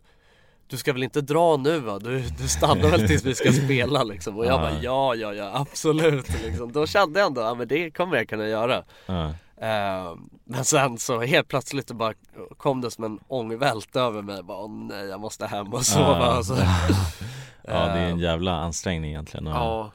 du 0.66 0.76
ska 0.76 0.92
väl 0.92 1.02
inte 1.02 1.20
dra 1.20 1.56
nu 1.56 1.78
va? 1.80 1.98
Du, 1.98 2.20
du 2.20 2.48
stannar 2.48 2.88
väl 2.90 3.06
tills 3.08 3.24
vi 3.24 3.34
ska 3.34 3.52
spela 3.64 4.02
liksom 4.02 4.38
Och 4.38 4.46
jag 4.46 4.60
bara 4.60 4.72
ja, 4.82 5.14
ja, 5.14 5.34
ja 5.34 5.50
absolut 5.54 6.42
liksom. 6.42 6.72
Då 6.72 6.86
kände 6.86 7.20
jag 7.20 7.26
ändå, 7.26 7.40
ja 7.40 7.54
men 7.54 7.68
det 7.68 7.90
kommer 7.90 8.16
jag 8.16 8.28
kunna 8.28 8.46
göra 8.48 8.82
ja, 9.06 9.30
Eh, 9.56 10.14
Men 10.44 10.64
sen 10.64 10.98
så 10.98 11.20
helt 11.20 11.48
plötsligt 11.48 11.90
bara 11.92 12.14
kom 12.56 12.80
det 12.80 12.90
som 12.90 13.04
en 13.04 13.18
ångvält 13.28 13.96
över 13.96 14.22
mig 14.22 14.42
bara, 14.42 14.58
Åh 14.58 14.70
nej 14.70 15.04
jag 15.06 15.20
måste 15.20 15.46
hem 15.46 15.72
och 15.72 15.86
sova 15.86 16.06
Ja. 16.18 16.24
alltså. 16.24 16.54
ja 17.62 17.72
det 17.72 18.00
är 18.00 18.08
en 18.10 18.18
jävla 18.18 18.52
ansträngning 18.52 19.10
egentligen 19.10 19.46
Ja 19.46 19.92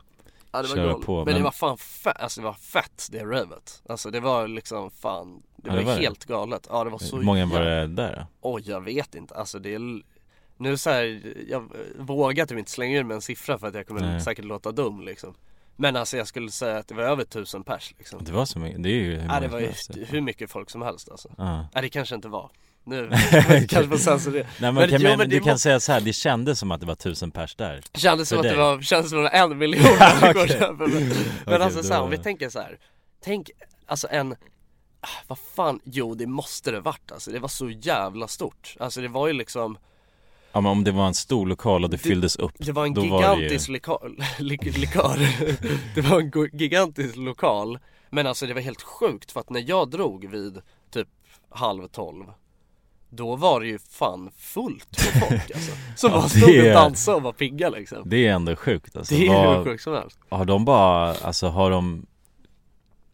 Ja 0.52 0.62
det 0.62 0.68
var 0.68 0.76
Köra 0.76 0.94
på, 0.94 1.16
men, 1.16 1.26
men- 1.26 1.34
det 1.36 1.42
var 1.44 1.52
fan 1.52 1.78
fett, 1.78 2.18
alltså 2.22 2.42
det 2.42 2.46
var 2.48 2.54
fett 2.54 3.08
det 3.12 3.24
ravet 3.24 3.82
Alltså 3.90 4.12
det 4.12 4.20
var 4.20 4.48
liksom 4.48 4.92
fan 4.92 5.42
Det 5.56 5.70
Ja, 5.70 5.76
det 5.76 5.84
var 5.84 5.94
det. 5.96 6.00
helt 6.02 6.26
galet, 6.26 6.68
ja 6.70 6.84
det 6.84 6.90
var 6.90 7.00
så 7.00 7.16
Hur 7.18 7.24
många 7.24 7.46
var 7.46 7.60
det 7.60 7.88
där 7.88 8.16
då? 8.42 8.50
Oj 8.50 8.64
jag 8.66 8.82
vet 8.82 9.16
inte, 9.16 9.36
alltså 9.36 9.60
det 9.60 9.74
är 9.76 10.02
Nu 10.60 10.78
så 10.78 10.90
här, 10.90 11.22
jag 11.50 11.72
vågar 12.00 12.46
typ 12.46 12.58
inte 12.58 12.72
slänga 12.72 12.98
ur 13.00 13.04
mig 13.04 13.16
en 13.16 13.22
siffra 13.22 13.58
för 13.60 13.68
att 13.68 13.74
jag 13.76 13.88
kommer 13.88 14.02
Nej. 14.02 14.22
säkert 14.22 14.46
låta 14.46 14.72
dum 14.72 15.02
liksom 15.02 15.34
Men 15.76 15.96
alltså 15.96 16.18
jag 16.18 16.28
skulle 16.28 16.52
säga 16.52 16.78
att 16.78 16.88
det 16.88 16.94
var 16.96 17.04
över 17.04 17.24
tusen 17.24 17.64
pers 17.64 17.94
liksom 17.98 18.24
Det 18.24 18.32
var 18.32 18.46
så 18.46 18.60
mycket, 18.60 18.84
det 18.84 18.90
är 18.90 18.94
ju 18.94 19.16
hur 19.20 19.28
Ja 19.34 19.40
det 19.40 19.48
var 19.48 19.60
ju 19.60 19.72
typ. 19.72 20.14
hur 20.14 20.22
mycket 20.22 20.52
folk 20.52 20.70
som 20.70 20.82
helst 20.82 21.10
alltså 21.10 21.30
Ja. 21.38 21.68
Nej 21.74 21.82
det 21.82 21.90
kanske 21.90 22.16
inte 22.16 22.28
var 22.28 22.52
Nu 22.84 23.10
kanske 23.70 23.88
får 23.88 23.98
censurera 23.98 24.44
Nej 24.44 24.72
men, 24.72 24.74
Men 24.76 24.90
kan, 24.90 25.02
jo, 25.02 25.08
men, 25.10 25.18
men 25.18 25.30
det 25.30 25.36
du 25.36 25.42
kan 25.42 25.54
må- 25.54 25.58
säga 25.58 25.80
så 25.80 25.92
här, 25.92 26.02
det 26.02 26.14
kändes 26.14 26.60
som 26.60 26.72
att 26.72 26.80
det 26.80 26.86
var 26.88 26.96
tusen 26.96 27.32
pers 27.32 27.56
där 27.56 27.82
Kändes 27.94 28.30
som 28.30 28.36
För 28.36 28.40
att 28.40 28.44
det 28.44 28.50
dig. 28.50 28.58
var, 28.76 28.82
kändes 28.82 29.10
som 29.10 29.26
att 29.26 29.32
det 29.32 29.38
var 29.40 29.52
en 29.52 29.58
miljon 29.58 29.84
där. 30.00 30.74
Men, 30.74 30.90
men 30.90 31.12
Okej, 31.46 31.62
alltså 31.62 31.84
så 31.84 31.94
här, 31.94 32.02
om 32.02 32.10
vi 32.10 32.18
tänker 32.18 32.50
så 32.50 32.60
här. 32.60 32.80
Tänk, 33.24 33.50
alltså 33.86 34.08
en 34.12 34.32
ah, 35.02 35.08
vad 35.28 35.40
fan, 35.56 35.80
jo 35.84 36.16
det 36.16 36.28
måste 36.28 36.72
det 36.72 36.80
varit 36.80 37.12
alltså. 37.12 37.32
Det 37.32 37.40
var 37.40 37.48
så 37.50 37.70
jävla 37.70 38.28
stort. 38.28 38.76
Alltså 38.80 39.02
det 39.02 39.08
var 39.08 39.28
ju 39.28 39.34
liksom 39.34 39.78
Ja 40.52 40.62
men 40.62 40.72
om 40.72 40.84
det 40.84 40.92
var 40.92 41.08
en 41.08 41.14
stor 41.14 41.48
lokal 41.48 41.84
och 41.84 41.90
det, 41.90 41.98
Det- 41.98 42.04
fylldes 42.04 42.36
upp 42.36 42.52
Det 42.58 42.72
var 42.72 42.86
en 42.86 42.94
var 42.94 43.04
gigantisk 43.04 43.70
likar, 43.70 44.42
lik, 44.44 44.78
likar. 44.78 45.18
Det 45.96 46.02
var 46.02 46.20
en 46.22 46.50
gigantisk 46.60 47.16
lokal 47.16 47.80
Men 48.10 48.28
alltså 48.28 48.46
det 48.48 48.54
var 48.54 48.62
helt 48.62 48.82
sjukt 48.82 49.32
för 49.32 49.40
att 49.40 49.50
när 49.50 49.64
jag 49.70 49.90
drog 49.90 50.30
vid 50.30 50.62
typ 50.92 51.08
halv 51.50 51.88
tolv 51.88 52.26
Då 53.10 53.36
var 53.36 53.60
det 53.62 53.68
ju 53.68 53.80
fan 53.80 54.32
fullt 54.38 54.98
med 55.14 55.30
folk 55.30 55.52
alltså 55.56 55.72
Som 55.96 56.12
Ja, 56.12 56.18
bara 56.20 56.30
stod 56.30 56.50
det- 56.50 56.70
och 56.70 56.76
dansade 56.82 57.18
och 57.18 57.24
var 57.24 57.32
pigga 57.34 57.70
liksom 57.70 58.02
Det 58.10 58.28
är 58.28 58.32
ändå 58.34 58.56
sjukt 58.56 58.96
alltså 58.96 59.16
Det 59.16 59.28
är 59.28 59.46
Vad- 59.46 59.58
hur 59.58 59.64
sjukt 59.66 59.84
som 59.84 59.94
helst 59.94 60.20
Har 60.30 60.46
de 60.46 60.66
bara, 60.66 61.14
alltså 61.16 61.48
har 61.48 61.72
de 61.72 62.06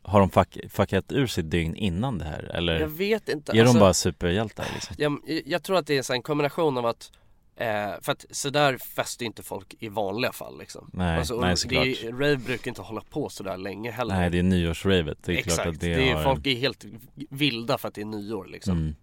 Har 0.04 0.20
de 0.20 0.30
fuck, 0.30 0.58
fuckat 0.70 1.12
ur 1.12 1.28
sitt 1.28 1.52
dygn 1.52 1.76
innan 1.76 2.18
det 2.18 2.26
här 2.26 2.52
eller? 2.56 2.80
Jag 2.80 2.88
vet 2.88 3.30
inte 3.30 3.52
är 3.52 3.60
alltså, 3.62 3.74
de 3.74 3.80
bara 3.80 3.94
superhjältar 3.94 4.66
liksom? 4.74 4.96
jag, 5.00 5.42
jag 5.46 5.64
tror 5.64 5.78
att 5.78 5.88
det 5.88 6.10
är 6.10 6.14
en 6.14 6.22
kombination 6.22 6.78
av 6.78 6.86
att 6.86 7.12
eh, 7.56 7.92
För 8.02 8.12
att 8.12 8.26
sådär 8.30 8.78
festar 8.78 9.24
ju 9.24 9.28
inte 9.28 9.44
folk 9.44 9.76
i 9.80 9.90
vanliga 9.90 10.32
fall 10.32 10.60
liksom. 10.60 10.90
Nej, 10.94 11.18
alltså, 11.18 11.40
nej 11.42 11.58
såklart. 11.58 11.86
är, 11.86 12.12
Rave 12.12 12.38
brukar 12.38 12.72
inte 12.72 12.82
hålla 12.82 13.02
på 13.10 13.30
sådär 13.30 13.58
länge 13.58 13.92
heller. 13.92 14.16
Nej 14.16 14.30
det 14.30 14.40
är 14.40 14.44
nyårsravet, 14.44 15.18
det 15.24 15.34
är 15.34 15.38
Exakt, 15.38 15.56
klart 15.62 15.68
att 15.76 15.80
det, 15.82 15.96
det 15.96 16.10
är, 16.10 16.16
har 16.16 16.24
folk 16.24 16.48
är 16.48 16.56
helt 16.56 16.86
vilda 17.30 17.78
för 17.78 17.88
att 17.88 17.94
det 17.94 18.02
är 18.02 18.06
nyår 18.06 18.46
liksom. 18.46 18.78
Mm. 18.78 18.96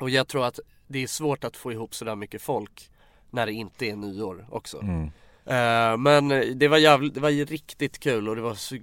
Och 0.00 0.10
jag 0.10 0.28
tror 0.28 0.46
att 0.46 0.60
det 0.86 1.02
är 1.02 1.06
svårt 1.06 1.44
att 1.44 1.56
få 1.56 1.72
ihop 1.72 1.94
sådär 1.94 2.16
mycket 2.16 2.42
folk 2.42 2.90
när 3.30 3.46
det 3.46 3.52
inte 3.52 3.86
är 3.86 3.96
nyår 3.96 4.46
också. 4.50 4.80
Mm. 4.82 5.04
Eh, 5.46 5.96
Men 5.96 6.28
det 6.58 6.68
var 6.68 6.78
jävligt, 6.78 7.14
det 7.14 7.20
var 7.20 7.28
ju 7.30 7.44
riktigt 7.44 7.98
kul 7.98 8.28
och 8.28 8.36
det 8.36 8.42
var 8.42 8.54
så 8.54 8.76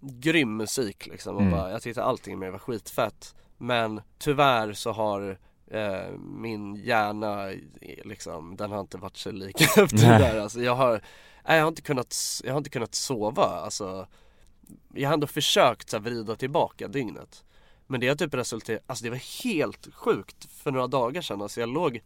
grym 0.00 0.56
musik 0.56 1.06
liksom. 1.06 1.34
Och 1.36 1.42
Mm. 1.42 1.52
bara, 1.52 1.70
Jag 1.70 1.82
tyckte 1.82 2.02
allting 2.02 2.38
med 2.38 2.48
det 2.48 2.52
var 2.52 2.58
skitfett. 2.58 3.34
Men 3.58 4.00
tyvärr 4.18 4.72
så 4.72 4.92
har 4.92 5.38
eh, 5.70 6.10
min 6.18 6.74
hjärna 6.76 7.50
liksom, 8.04 8.56
den 8.56 8.70
har 8.70 8.80
inte 8.80 8.98
varit 8.98 9.16
så 9.16 9.30
lik 9.30 9.60
efter 9.76 9.96
det 9.96 10.18
där. 10.18 10.40
Alltså, 10.40 10.62
jag 10.62 10.74
har, 10.74 10.92
nej, 11.48 11.56
jag 11.56 11.62
har 11.62 11.68
inte 11.68 11.82
kunnat, 11.82 12.16
jag 12.44 12.52
har 12.52 12.58
inte 12.58 12.70
kunnat 12.70 12.94
sova. 12.94 13.44
Alltså 13.44 14.06
Jag 14.94 15.08
har 15.08 15.14
ändå 15.14 15.26
försökt 15.26 15.90
så 15.90 15.96
här, 15.96 16.02
vrida 16.04 16.36
tillbaka 16.36 16.88
dygnet. 16.88 17.44
Men 17.86 18.00
det 18.00 18.08
har 18.08 18.16
typ 18.16 18.34
resulterat, 18.34 18.82
alltså 18.86 19.04
det 19.04 19.10
var 19.10 19.44
helt 19.44 19.94
sjukt 19.94 20.44
för 20.52 20.70
några 20.70 20.86
dagar 20.86 21.22
sedan. 21.22 21.42
Alltså 21.42 21.60
jag 21.60 21.68
låg 21.68 22.00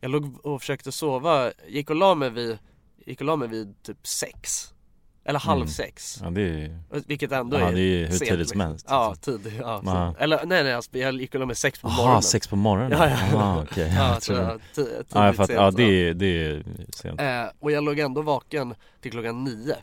Jag 0.00 0.10
låg 0.10 0.46
och 0.46 0.60
försökte 0.60 0.92
sova, 0.92 1.52
gick 1.68 1.90
och 1.90 1.96
la 1.96 2.14
mig 2.14 2.30
vid, 2.30 2.58
gick 3.06 3.20
och 3.20 3.26
la 3.26 3.36
mig 3.36 3.48
vid 3.48 3.82
typ 3.82 4.06
sex 4.06 4.74
Eller 5.24 5.38
halv 5.38 5.60
Mm. 5.60 5.68
sex 5.68 6.18
Ja 6.22 6.30
det 6.30 6.42
är 6.42 6.78
Vilket 7.06 7.32
ändå 7.32 7.58
Ja, 7.58 7.68
är 7.68 7.72
det 7.74 7.80
är 7.80 8.06
hur 8.06 8.18
tidigt 8.18 8.48
som 8.48 8.60
helst, 8.60 8.86
Ja, 8.88 9.10
liksom. 9.14 9.38
tidigt, 9.38 9.58
ja, 9.60 9.82
Ja. 9.84 10.14
så. 10.18 10.22
Eller 10.22 10.36
nej 10.46 10.64
nej 10.64 10.74
alltså, 10.74 10.98
jag 10.98 11.14
gick 11.14 11.34
och 11.34 11.40
la 11.40 11.46
mig 11.46 11.56
sex 11.56 11.78
på 11.78 11.88
Jaha, 11.88 11.96
morgonen 11.96 12.22
sex 12.22 12.48
på 12.48 12.56
morgonen? 12.56 12.92
Ja, 12.98 13.08
ja. 13.08 13.14
Aha, 13.38 13.62
okej 13.70 13.92
Ja, 13.96 14.08
Jag 14.12 14.22
så 14.22 14.32
tror- 14.32 14.44
jag, 14.44 14.60
ti- 14.60 14.60
tidigt 14.74 15.06
Ja 15.14 15.26
jag 15.26 15.36
fattar, 15.36 15.54
ja 15.54 15.70
det 15.70 15.82
är, 16.08 16.14
det 16.14 16.26
är 16.46 16.64
sent 16.90 17.20
Eh, 17.20 17.44
och 17.60 17.70
jag 17.72 17.84
låg 17.84 17.98
ändå 17.98 18.22
vaken 18.22 18.74
till 19.00 19.10
klockan 19.10 19.44
nio 19.44 19.76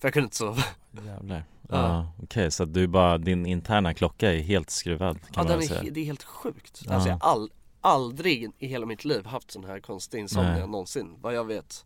För 0.00 0.08
jag 0.08 0.12
kunde 0.12 0.24
inte 0.24 0.36
sova 0.36 0.62
Jävlar 1.06 1.44
Ja. 1.70 1.76
Ja, 1.76 2.12
okej 2.22 2.50
så 2.50 2.62
att 2.62 2.74
du 2.74 2.86
bara, 2.86 3.18
din 3.18 3.46
interna 3.46 3.94
klocka 3.94 4.32
är 4.32 4.38
helt 4.38 4.70
skruvad 4.70 5.18
kan 5.32 5.46
Ja 5.48 5.54
man 5.56 5.62
säga 5.62 5.80
he- 5.82 5.90
det 5.90 6.00
är 6.00 6.04
helt 6.04 6.22
sjukt 6.24 6.82
Ja. 6.86 6.92
Alltså 6.94 7.08
jag 7.08 7.16
har 7.16 7.30
all, 7.32 7.50
aldrig 7.80 8.50
i 8.58 8.66
hela 8.66 8.86
mitt 8.86 9.04
liv 9.04 9.26
haft 9.26 9.50
sån 9.50 9.64
här 9.64 9.80
konstig 9.80 10.18
insomnia 10.18 10.52
Nej. 10.52 10.66
någonsin 10.66 11.14
Vad 11.20 11.34
jag 11.34 11.44
vet 11.44 11.84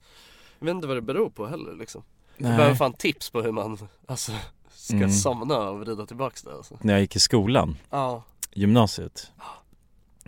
Jag 0.59 0.67
vet 0.67 0.75
inte 0.75 0.87
vad 0.87 0.97
det 0.97 1.01
beror 1.03 1.31
på 1.31 1.47
heller 1.47 1.77
liksom 1.79 2.03
Nej. 2.37 2.57
behöver 2.57 2.75
fan 2.75 2.93
tips 2.93 3.31
på 3.31 3.43
hur 3.43 3.53
man 3.53 3.79
alltså 4.07 4.33
ska 4.71 4.97
Mm. 4.97 5.11
somna 5.11 5.59
och 5.71 5.81
vrida 5.81 6.07
tillbaks 6.07 6.43
det 6.43 6.53
alltså. 6.55 6.79
När 6.81 6.93
jag 6.93 7.01
gick 7.01 7.17
i 7.17 7.21
skolan, 7.21 7.77
Ja, 7.91 8.23
gymnasiet 8.53 9.33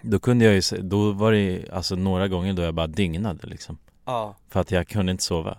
Då 0.02 0.18
kunde 0.18 0.44
jag 0.44 0.54
ju, 0.54 0.60
då 0.82 1.12
var 1.12 1.32
det 1.32 1.70
alltså 1.72 1.94
några 1.96 2.28
gånger 2.28 2.52
då 2.52 2.62
jag 2.62 2.74
bara 2.74 2.86
dygnade 2.86 3.46
liksom. 3.46 3.78
Ja. 4.04 4.34
För 4.48 4.60
att 4.60 4.70
jag 4.70 4.88
kunde 4.88 5.12
inte 5.12 5.24
sova. 5.24 5.58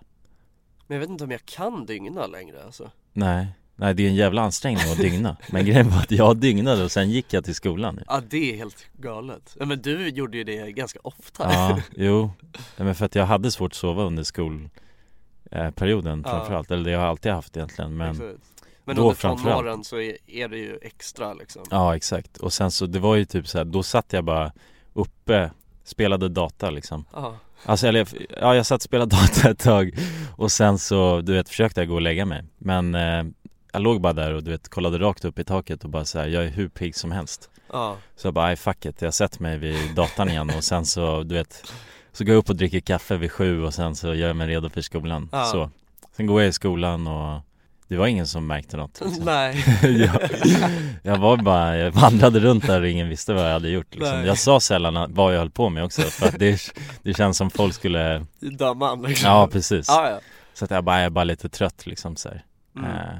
Men 0.87 0.95
jag 0.95 0.99
vet 0.99 1.09
inte 1.09 1.23
om 1.23 1.31
jag 1.31 1.45
kan 1.45 1.85
dygna 1.85 2.27
längre 2.27 2.63
alltså. 2.65 2.91
Nej, 3.13 3.47
nej 3.75 3.93
det 3.93 4.03
är 4.03 4.07
en 4.07 4.15
jävla 4.15 4.41
ansträngning 4.41 4.91
att 4.91 4.97
dygna. 4.97 5.37
Men 5.51 5.65
grejen 5.65 5.89
var 5.89 5.97
att 5.99 6.11
jag 6.11 6.37
dygnade 6.37 6.83
och 6.83 6.91
sen 6.91 7.09
gick 7.09 7.33
jag 7.33 7.45
till 7.45 7.55
skolan. 7.55 7.99
Ja 8.07 8.21
det 8.29 8.53
är 8.53 8.57
helt 8.57 8.85
galet. 8.93 9.57
Men 9.59 9.81
du 9.81 10.09
gjorde 10.09 10.37
ju 10.37 10.43
det 10.43 10.71
ganska 10.71 10.99
ofta. 11.03 11.53
Ja, 11.53 11.81
jo. 11.95 12.31
Nej, 12.77 12.85
men 12.85 12.95
för 12.95 13.05
att 13.05 13.15
jag 13.15 13.25
hade 13.25 13.51
svårt 13.51 13.71
att 13.71 13.75
sova 13.77 14.03
under 14.03 14.23
skolperioden 15.63 16.23
Ja. 16.25 16.31
framförallt. 16.31 16.71
Eller 16.71 16.83
det 16.83 16.93
har 16.93 17.01
jag 17.01 17.09
alltid 17.09 17.31
haft 17.31 17.57
egentligen 17.57 17.97
men 17.97 18.11
Exakt. 18.11 18.39
Men 18.87 18.95
då 18.95 19.01
under 19.01 19.15
tonåren 19.15 19.83
så 19.83 19.99
är, 20.27 20.47
det 20.47 20.57
ju 20.57 20.79
extra 20.81 21.33
liksom. 21.33 21.63
Ja 21.71 21.95
exakt, 21.95 22.37
och 22.37 22.53
sen 22.53 22.71
så 22.71 22.85
det 22.85 22.99
var 22.99 23.15
ju 23.15 23.25
typ 23.25 23.47
så 23.47 23.57
här, 23.57 23.65
då 23.65 23.83
satt 23.83 24.13
jag 24.13 24.23
bara 24.23 24.51
uppe, 24.93 25.51
spelade 25.83 26.29
data 26.29 26.69
liksom. 26.69 27.05
Ja, 27.13 27.35
Alltså 27.65 27.87
eller, 27.87 28.07
ja 28.41 28.55
jag 28.55 28.65
satt 28.65 28.75
och 28.79 28.81
spelade 28.83 29.15
data 29.15 29.49
ett 29.49 29.59
tag. 29.59 29.97
Och 30.37 30.51
sen 30.51 30.79
så, 30.79 31.21
du 31.21 31.33
vet, 31.33 31.49
försökte 31.49 31.81
jag 31.81 31.87
gå 31.87 31.95
och 31.95 32.01
lägga 32.01 32.25
mig. 32.25 32.43
Men 32.57 32.95
eh, 32.95 33.23
jag 33.73 33.81
låg 33.81 34.01
bara 34.01 34.13
där 34.13 34.33
och 34.33 34.43
du 34.43 34.51
vet, 34.51 34.69
kollade 34.69 34.99
rakt 34.99 35.25
upp 35.25 35.39
i 35.39 35.43
taket 35.43 35.83
och 35.83 35.89
bara 35.89 36.05
så 36.05 36.19
här, 36.19 36.27
jag 36.27 36.43
är 36.43 36.49
hur 36.49 36.69
pigg 36.69 36.95
som 36.95 37.11
helst. 37.11 37.49
Ja, 37.71 37.97
Så 38.15 38.27
jag 38.27 38.33
bara, 38.33 38.45
aj 38.45 38.55
fuck 38.55 38.85
it, 38.85 39.01
jag 39.01 39.13
sätter 39.13 39.41
mig 39.41 39.57
vid 39.57 39.95
datan 39.95 40.29
igen. 40.29 40.51
Och 40.57 40.63
sen 40.63 40.85
så, 40.85 41.23
du 41.23 41.35
vet 41.35 41.63
Så 42.15 42.23
går 42.23 42.33
jag 42.33 42.39
upp 42.39 42.49
och 42.49 42.55
dricker 42.55 42.79
kaffe 42.79 43.17
vid 43.17 43.31
sju 43.31 43.63
och 43.63 43.73
sen 43.73 43.95
så 43.95 44.07
gör 44.13 44.27
jag 44.27 44.35
mig 44.35 44.47
redo 44.47 44.69
för 44.69 44.81
skolan, 44.81 45.29
Ja. 45.31 45.45
så 45.45 45.69
Sen 46.15 46.25
går 46.27 46.41
jag 46.41 46.49
i 46.49 46.53
skolan 46.53 47.07
och 47.07 47.41
det 47.87 47.97
var 47.97 48.07
ingen 48.07 48.27
som 48.27 48.47
märkte 48.47 48.77
något 48.77 49.01
liksom. 49.05 49.25
nej 49.25 49.63
jag, 49.81 50.29
jag 51.03 51.17
var 51.17 51.37
bara, 51.37 51.77
jag 51.77 51.91
vandrade 51.91 52.39
runt 52.39 52.67
där 52.67 52.81
och 52.81 52.87
ingen 52.87 53.09
visste 53.09 53.33
vad 53.33 53.45
jag 53.45 53.53
hade 53.53 53.69
gjort 53.69 53.95
liksom. 53.95 54.25
Jag 54.25 54.37
sa 54.37 54.59
sällan 54.59 55.13
vad 55.13 55.33
jag 55.33 55.39
höll 55.39 55.49
på 55.51 55.69
med 55.69 55.83
också 55.83 56.01
för 56.01 56.27
att 56.27 56.39
det, 56.39 56.61
det 57.03 57.13
känns 57.13 57.37
som 57.37 57.49
folk 57.49 57.73
skulle 57.73 58.25
Döman 58.39 59.01
liksom 59.01 59.29
Ja 59.29 59.47
precis 59.47 59.87
Ja, 59.87 60.09
ja. 60.09 60.19
Så 60.53 60.65
att 60.65 60.71
jag 60.71 60.83
bara, 60.83 60.97
jag 60.97 61.05
är 61.05 61.09
bara 61.09 61.23
lite 61.23 61.49
trött 61.49 61.85
liksom 61.85 62.15
så. 62.15 62.29
Mm. 62.77 62.91
Eh, 62.91 63.15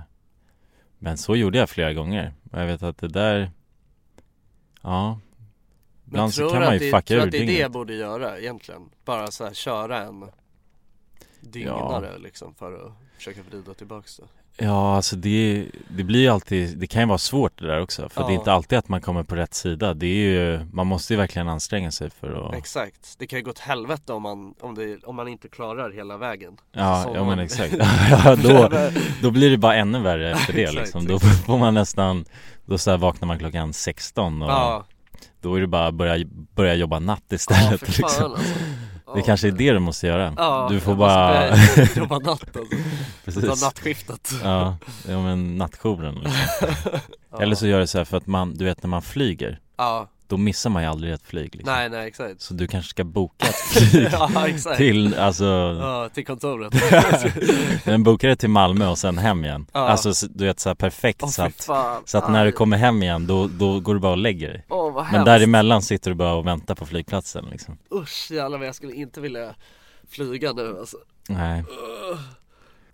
Men 0.99 1.17
så 1.17 1.36
gjorde 1.36 1.58
jag 1.58 1.69
flera 1.69 1.93
gånger 1.93 2.34
och 2.51 2.60
jag 2.62 2.65
vet 2.65 2.84
att 2.84 2.97
det 2.97 3.08
där 3.08 3.51
Ja 4.81 5.19
Ibland 6.15 6.34
så 6.34 6.41
tror 6.41 6.49
kan 6.51 6.60
man 6.60 6.73
ju 6.73 6.80
det, 6.80 6.91
fucka 6.91 7.01
tror 7.01 7.19
ur 7.19 7.23
att 7.25 7.32
det 7.32 7.38
är 7.38 7.45
det 7.45 7.58
jag 7.60 7.71
borde 7.71 7.93
göra 7.93 8.39
egentligen? 8.39 8.82
Bara 9.06 9.32
så 9.32 9.45
här, 9.45 9.54
köra 9.54 10.04
en 10.04 10.25
dygnare 11.41 12.17
liksom 12.17 12.54
för 12.56 12.73
att 12.86 12.91
försöka 13.17 13.41
vrida 13.49 13.73
tillbaks 13.73 14.17
det? 14.17 14.23
Ja, 14.58 14.95
alltså 14.95 15.15
det, 15.15 15.65
det 15.88 16.04
blir 16.04 16.19
ju 16.19 16.28
alltid, 16.28 16.78
det 16.78 16.88
kan 16.88 17.01
ju 17.01 17.08
vara 17.08 17.17
svårt 17.17 17.60
det 17.60 17.67
där 17.67 17.82
också 17.82 18.10
För 18.10 18.21
Ja. 18.21 18.28
det 18.28 18.34
är 18.34 18.36
inte 18.36 18.51
alltid 18.51 18.78
att 18.78 18.89
man 18.89 19.01
kommer 19.01 19.23
på 19.23 19.36
rätt 19.36 19.54
sida. 19.54 19.93
Det 19.93 20.06
är 20.08 20.30
ju, 20.30 20.65
man 20.71 20.88
måste 20.88 21.13
ju 21.13 21.17
verkligen 21.17 21.47
anstränga 21.49 21.91
sig 21.91 22.10
för 22.10 22.47
att 22.49 22.56
Exakt, 22.56 23.15
det 23.19 23.28
kan 23.28 23.39
ju 23.39 23.45
gå 23.45 23.51
åt 23.51 23.60
helvete 23.60 24.13
om 24.13 24.21
man, 24.21 24.54
om, 24.60 24.75
det, 24.75 25.04
om 25.04 25.15
man 25.15 25.28
inte 25.28 25.47
klarar 25.47 25.91
hela 25.91 26.17
vägen. 26.17 26.58
Ja, 26.71 27.04
Som 27.04 27.15
ja 27.15 27.19
man- 27.23 27.28
men 27.38 27.45
exakt. 27.45 27.73
Ja, 28.10 28.36
då, 28.36 28.69
då 29.21 29.32
blir 29.32 29.49
det 29.49 29.58
bara 29.58 29.75
ännu 29.75 29.99
värre 29.99 30.32
efter 30.32 30.54
det 30.54 30.62
Exakt, 30.62 30.80
liksom. 30.80 31.08
Då 31.08 31.19
får 31.19 31.58
man 31.58 31.73
nästan, 31.73 32.25
då 32.65 32.78
så 32.78 32.97
vaknar 32.97 33.28
man 33.28 33.39
klockan 33.39 33.73
16 33.73 34.41
och 34.41 34.49
Ja, 34.49 34.86
då 35.41 35.56
är 35.56 35.62
det 35.62 35.67
bara 35.67 35.88
att 35.88 35.93
börja, 35.93 36.25
börja 36.56 36.73
jobba 36.73 36.99
natt 36.99 37.23
ja 37.30 37.36
istället 37.36 37.80
för 37.80 37.91
fan 37.91 37.95
liksom. 37.97 38.32
alltså. 38.32 38.54
Det 39.15 39.21
kanske 39.21 39.47
är 39.47 39.51
det 39.51 39.71
du 39.71 39.80
måste 39.80 40.08
göra. 40.08 40.34
Ja, 40.38 40.67
Du 40.71 40.80
får 40.80 40.95
bara, 40.95 41.47
jobba 41.95 42.19
natt 42.19 42.41
alltså, 42.58 42.62
ta 42.62 42.65
precis 43.25 43.63
nattskiftet. 43.63 44.32
Ja, 44.43 44.78
ja 45.08 45.21
men 45.21 45.58
nattjouren 45.58 46.15
liksom. 46.15 46.69
ja. 47.32 47.41
Eller 47.41 47.56
så 47.56 47.67
gör 47.67 47.80
det 47.80 47.88
så 47.88 47.97
här 47.97 48.06
för 48.06 48.17
att 48.17 48.28
man, 48.28 48.54
du 48.54 48.65
vet 48.65 48.84
när 48.84 48.89
man 48.89 49.01
flyger. 49.01 49.60
Ja, 49.78 50.08
Då 50.27 50.38
missar 50.38 50.69
man 50.69 50.83
ju 50.83 50.89
aldrig 50.89 51.13
ett 51.13 51.21
flyg 51.23 51.55
liksom. 51.55 51.73
nej 51.73 51.89
nej 51.89 52.07
exakt. 52.07 52.41
Så 52.41 52.53
du 52.53 52.67
kanske 52.67 52.89
ska 52.89 53.03
boka 53.03 53.47
ett 53.47 53.55
flyg 53.89 54.09
Ja 54.11 54.47
exakt. 54.47 54.77
till, 54.77 55.15
alltså 55.15 55.45
Ja, 55.81 56.09
till 56.13 56.25
kontoret. 56.25 56.73
Men 57.85 58.03
boka 58.03 58.27
det 58.27 58.35
till 58.35 58.49
Malmö 58.49 58.88
och 58.88 58.97
sen 58.97 59.17
hem 59.17 59.45
igen. 59.45 59.65
Ja. 59.73 59.79
Alltså 59.79 60.13
så- 60.13 60.27
du 60.27 60.45
vet 60.45 60.59
så 60.59 60.69
här 60.69 60.75
perfekt 60.75 61.23
Åh 61.23 61.29
så 61.29 61.41
att, 61.43 61.61
så 62.05 62.17
att 62.17 62.31
när 62.31 62.45
du 62.45 62.51
kommer 62.51 62.77
hem 62.77 63.03
igen 63.03 63.27
då, 63.27 63.47
då 63.47 63.79
går 63.79 63.93
du 63.93 63.99
bara 63.99 64.11
och 64.11 64.17
lägger 64.17 64.47
dig. 64.47 64.65
Åh 64.69 64.93
vad 64.93 65.11
Men 65.11 65.25
däremellan 65.25 65.81
sitter 65.81 66.11
du 66.11 66.15
bara 66.15 66.33
och 66.33 66.47
väntar 66.47 66.75
på 66.75 66.85
flygplatsen 66.85 67.45
liksom. 67.51 67.77
Usch 67.93 68.31
jävlar 68.31 68.57
vad 68.57 68.67
jag 68.67 68.75
skulle 68.75 68.93
inte 68.93 69.21
vilja 69.21 69.55
flyga 70.09 70.53
nu 70.53 70.75
alltså. 70.79 70.97
Nej, 71.29 71.63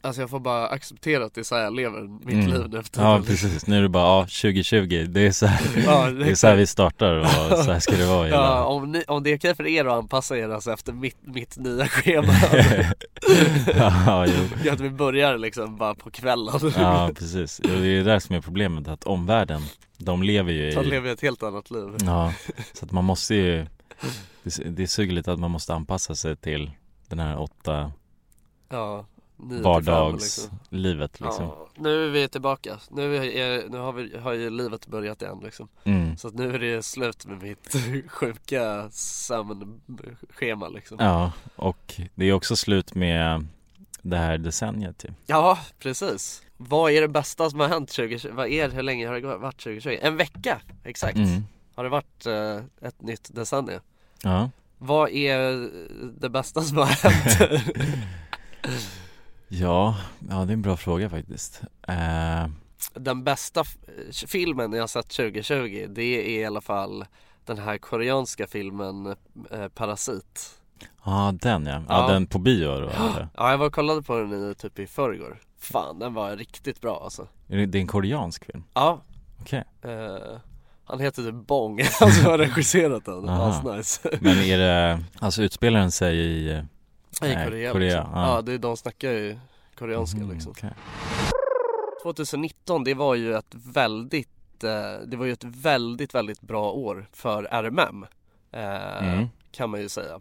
Alltså 0.04 0.22
jag 0.22 0.30
får 0.30 0.40
bara 0.40 0.68
acceptera 0.68 1.26
att 1.26 1.34
det 1.34 1.42
är 1.42 1.44
så 1.44 1.56
här 1.56 1.64
jag 1.64 1.76
lever 1.76 2.02
mitt 2.26 2.34
Mm. 2.36 2.48
liv 2.48 2.70
nu 2.70 2.80
efter 2.80 3.02
ja 3.04 3.22
precis, 3.28 3.68
nu 3.68 3.78
är 3.78 3.82
det 3.82 3.90
bara, 3.90 4.04
ja 4.04 4.22
2020, 4.22 5.06
det 5.10 5.22
är 5.28 5.32
så 5.32 5.46
här, 5.46 5.84
Ja, 5.86 6.12
det 6.12 6.30
är 6.32 6.36
så 6.36 6.48
här 6.48 6.56
vi 6.56 6.68
startar 6.68 7.16
och 7.16 7.28
så 7.58 7.72
här 7.72 7.80
ska 7.80 7.96
det 7.96 8.06
vara 8.06 8.30
Ja, 8.30 8.36
hela 8.36 8.66
om, 8.66 8.92
ni, 8.92 9.04
om 9.08 9.24
det 9.24 9.30
är 9.32 9.38
okej 9.38 9.56
för 9.56 9.68
er 9.68 9.86
att 9.86 9.94
anpassa 9.94 10.38
er 10.38 10.50
alltså 10.50 10.72
efter 10.74 10.94
mitt, 10.94 11.18
mitt 11.22 11.58
nya 11.58 11.88
schema. 11.88 12.34
Ja, 13.76 14.26
jo. 14.64 14.72
Att 14.72 14.80
vi 14.80 14.90
börjar 14.90 15.38
liksom 15.38 15.78
bara 15.78 15.96
på 15.96 16.12
kvällen. 16.12 16.60
Ja 16.76 17.10
precis, 17.16 17.58
det 17.64 17.70
är 17.74 17.82
det 17.82 18.04
där 18.04 18.20
som 18.20 18.36
är 18.36 18.42
problemet 18.42 18.88
att 18.88 19.04
omvärlden, 19.04 19.62
de 19.98 20.24
lever 20.24 20.52
ju 20.52 20.72
De 20.72 20.82
i 20.82 20.86
lever 20.86 21.10
ett 21.14 21.22
helt 21.22 21.44
annat 21.44 21.72
liv. 21.72 21.88
Ja, 22.06 22.34
så 22.74 22.86
att 22.86 22.92
man 22.92 23.04
måste 23.04 23.36
ju 23.36 23.66
Det, 24.44 24.64
det 24.70 24.88
suger 24.88 25.14
lite 25.14 25.32
att 25.32 25.40
man 25.40 25.52
måste 25.52 25.74
anpassa 25.74 26.16
sig 26.16 26.36
till 26.36 26.72
den 27.08 27.20
här 27.20 27.40
åtta 27.42 27.92
Ja, 28.70 29.06
fem, 29.42 29.50
liksom. 29.50 29.64
vardagslivet 29.64 31.20
liksom 31.20 31.46
Ja, 31.46 31.68
nu 31.76 32.06
är 32.06 32.10
vi 32.10 32.28
tillbaka. 32.28 32.80
Nu, 32.90 33.16
är, 33.16 33.70
nu 33.70 33.78
har, 33.78 33.94
vi, 33.94 34.18
har 34.18 34.34
ju 34.34 34.50
livet 34.50 34.88
börjat 34.88 35.22
igen 35.22 35.40
liksom. 35.44 35.68
mm. 35.84 36.18
Så 36.18 36.28
att 36.28 36.34
nu 36.34 36.56
är 36.56 36.60
det 36.60 36.84
slut 36.84 37.26
med 37.26 37.42
mitt 37.44 37.76
sjuka 38.08 38.90
sömnschema 38.92 40.70
liksom. 40.70 40.98
Ja, 41.00 41.32
och 41.56 42.02
det 42.16 42.26
är 42.26 42.34
också 42.34 42.56
slut 42.56 42.96
med 42.96 43.48
det 44.02 44.18
här 44.18 44.38
decenniet 44.38 45.04
ju 45.04 45.14
Ja, 45.26 45.60
precis. 45.80 46.42
Vad 46.58 46.92
är 46.92 47.02
det 47.02 47.08
bästa 47.08 47.50
som 47.50 47.60
har 47.60 47.68
hänt 47.68 47.90
2020? 47.90 48.30
Vad 48.34 48.48
är, 48.48 48.70
hur 48.70 48.84
länge 48.84 49.08
har 49.08 49.22
det 49.22 49.38
varit 49.38 49.60
2020? 49.60 49.98
En 50.02 50.18
vecka, 50.18 50.62
exakt. 50.84 51.18
mm. 51.18 51.44
Har 51.76 51.84
det 51.84 51.90
varit 51.90 52.26
eh, 52.26 52.88
ett 52.88 53.02
nytt 53.02 53.36
decennium? 53.36 53.82
Ja, 54.24 54.50
Vad 54.78 55.10
är 55.10 55.70
det 56.20 56.30
bästa 56.30 56.62
som 56.62 56.78
har 56.78 56.86
hänt? 56.86 57.62
ja, 59.52 59.96
ja 60.30 60.36
det 60.46 60.52
är 60.52 60.54
en 60.54 60.62
bra 60.62 60.78
fråga 60.78 61.10
faktiskt. 61.10 61.62
Eh, 61.88 62.48
Den 62.94 63.24
bästa 63.24 63.64
filmen 64.28 64.74
jag 64.74 64.82
har 64.82 64.88
sett 64.88 65.10
2020 65.10 65.88
det 65.90 66.04
är 66.04 66.42
i 66.42 66.46
alla 66.46 66.62
fall 66.62 67.06
den 67.46 67.58
här 67.58 67.78
koreanska 67.78 68.48
filmen 68.48 69.16
eh, 69.52 69.68
Parasit. 69.68 70.58
Ja 71.06 71.34
den 71.42 71.66
ja, 71.66 71.84
ja, 71.90 72.08
den 72.08 72.28
på 72.28 72.40
bio 72.40 72.80
då? 72.80 72.90
Ja 73.36 73.52
jag 73.52 73.58
var 73.58 73.66
och 73.66 73.74
kollade 73.74 74.02
på 74.02 74.18
den 74.18 74.52
i 74.52 74.56
typ 74.56 74.80
i 74.80 74.88
förrgår. 74.88 75.40
Fan 75.60 76.00
den 76.00 76.14
var 76.14 76.36
riktigt 76.36 76.82
bra 76.82 77.02
alltså. 77.04 77.28
Det, 77.48 77.56
är 77.56 77.76
en 77.76 77.88
koreansk 77.88 78.46
film? 78.46 78.64
Ja. 78.74 79.02
Okej, 79.42 79.64
eh, 79.82 80.38
Han 80.84 81.00
heter 81.00 81.24
typ 81.24 81.48
Bong, 81.48 81.82
han 82.00 82.12
som 82.12 82.26
har 82.26 82.38
regisserat 82.38 83.06
den, 83.06 83.30
asnice. 83.30 84.10
Men 84.22 84.38
är 84.38 84.58
det, 84.58 85.04
alltså 85.20 85.44
utspelar 85.44 85.80
den 85.80 85.92
sig 85.92 86.18
i 86.18 86.64
I 87.22 87.26
Nej, 87.36 87.46
Korea, 87.46 87.72
Korea, 87.72 87.98
liksom. 87.98 88.14
ja. 88.16 88.36
ja. 88.36 88.42
det 88.42 88.54
är 88.54 88.58
de 88.58 88.78
snackar 88.78 89.12
ju 89.12 89.38
koreanska 89.76 90.20
Mhm, 90.20 90.32
liksom 90.32 90.52
okej. 90.52 90.70
2019 92.04 92.84
det 92.84 92.94
var 92.94 93.16
ju 93.16 93.36
ett 93.36 93.56
väldigt 93.74 94.64
eh, 94.64 95.08
Det 95.08 95.18
var 95.18 95.26
ju 95.26 95.32
ett 95.32 95.44
väldigt 95.44 96.16
väldigt 96.16 96.42
bra 96.42 96.72
år 96.72 97.08
för 97.14 97.44
RMM 97.44 98.06
eh, 98.52 99.14
Mm. 99.14 99.28
Kan 99.52 99.70
man 99.70 99.82
ju 99.82 99.90
säga 99.90 100.20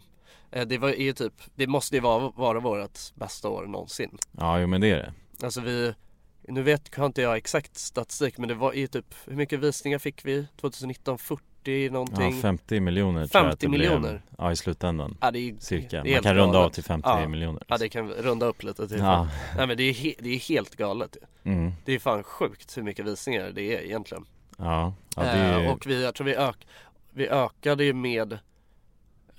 eh, 0.51 0.67
Det 0.67 0.77
var 0.77 0.89
ju 0.89 1.13
typ 1.13 1.33
Det 1.55 1.67
måste 1.67 1.95
ju 1.95 2.01
vara, 2.01 2.29
vara 2.35 2.59
vårt 2.59 2.99
bästa 3.15 3.49
år 3.49 3.65
någonsin 3.65 4.17
Ja, 4.31 4.59
jo 4.59 4.67
men 4.67 4.81
det 4.81 4.91
är 4.91 4.97
det 4.97 5.13
Alltså 5.45 5.61
vi 5.61 5.93
Nu 6.41 6.61
vet 6.63 6.95
har 6.95 7.05
inte 7.05 7.21
jag 7.21 7.37
exakt 7.37 7.77
statistik 7.77 8.37
men 8.37 8.47
det 8.49 8.55
var 8.55 8.73
ju 8.73 8.87
typ 8.87 9.15
Hur 9.25 9.35
mycket 9.35 9.59
visningar 9.59 9.99
fick 9.99 10.25
vi 10.25 10.47
2019? 10.61 11.17
40 11.17 11.43
någonting? 11.67 12.35
Ja, 12.35 12.41
50 12.41 12.79
miljoner 12.79 13.27
tror 13.27 13.43
jag 13.43 13.49
att 13.51 13.59
50 13.61 13.65
det 13.65 13.69
blev. 13.69 13.81
miljoner. 13.81 14.21
Ja, 14.37 14.51
i 14.51 14.55
slutändan 14.55 15.17
Ja, 15.21 15.31
det 15.31 15.39
är, 15.39 15.55
cirka. 15.59 16.03
det 16.03 16.09
är 16.09 16.13
Man 16.13 16.23
kan 16.23 16.35
runda 16.35 16.57
av 16.57 16.63
galet. 16.63 16.73
till 16.73 16.83
50 16.83 17.09
Ja. 17.09 17.27
miljoner 17.27 17.63
Ja 17.67 17.77
det 17.77 17.89
kan 17.89 18.07
vi 18.07 18.13
runda 18.13 18.45
upp 18.45 18.63
lite 18.63 18.87
till 18.87 18.97
Ja, 18.97 19.27
Nej 19.57 19.67
men 19.67 19.77
det 19.77 19.83
är, 19.83 19.93
he- 19.93 20.15
det 20.19 20.29
är 20.29 20.39
helt 20.39 20.75
galet 20.75 21.17
mm. 21.43 21.71
Det 21.85 21.93
är 21.93 21.99
fan 21.99 22.23
sjukt 22.23 22.77
hur 22.77 22.83
mycket 22.83 23.05
visningar 23.05 23.51
det 23.55 23.61
är 23.75 23.81
egentligen 23.81 24.25
ja, 24.57 24.93
ja 25.15 25.21
det 25.23 25.29
är 25.29 25.63
Eh. 25.63 25.71
Och 25.71 25.87
vi, 25.87 26.03
jag 26.03 26.15
tror 26.15 26.25
vi, 26.25 26.35
ök, 26.35 26.67
vi 27.13 27.27
ökade 27.27 27.83
ju 27.83 27.93
med 27.93 28.33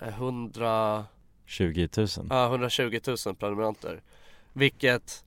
eh, 0.01 0.09
100, 0.09 1.05
20 1.47 1.89
000 1.97 2.07
ja, 2.31 2.47
120 2.47 3.01
000 3.27 3.35
prenumeranter 3.35 4.01
Vilket 4.53 5.25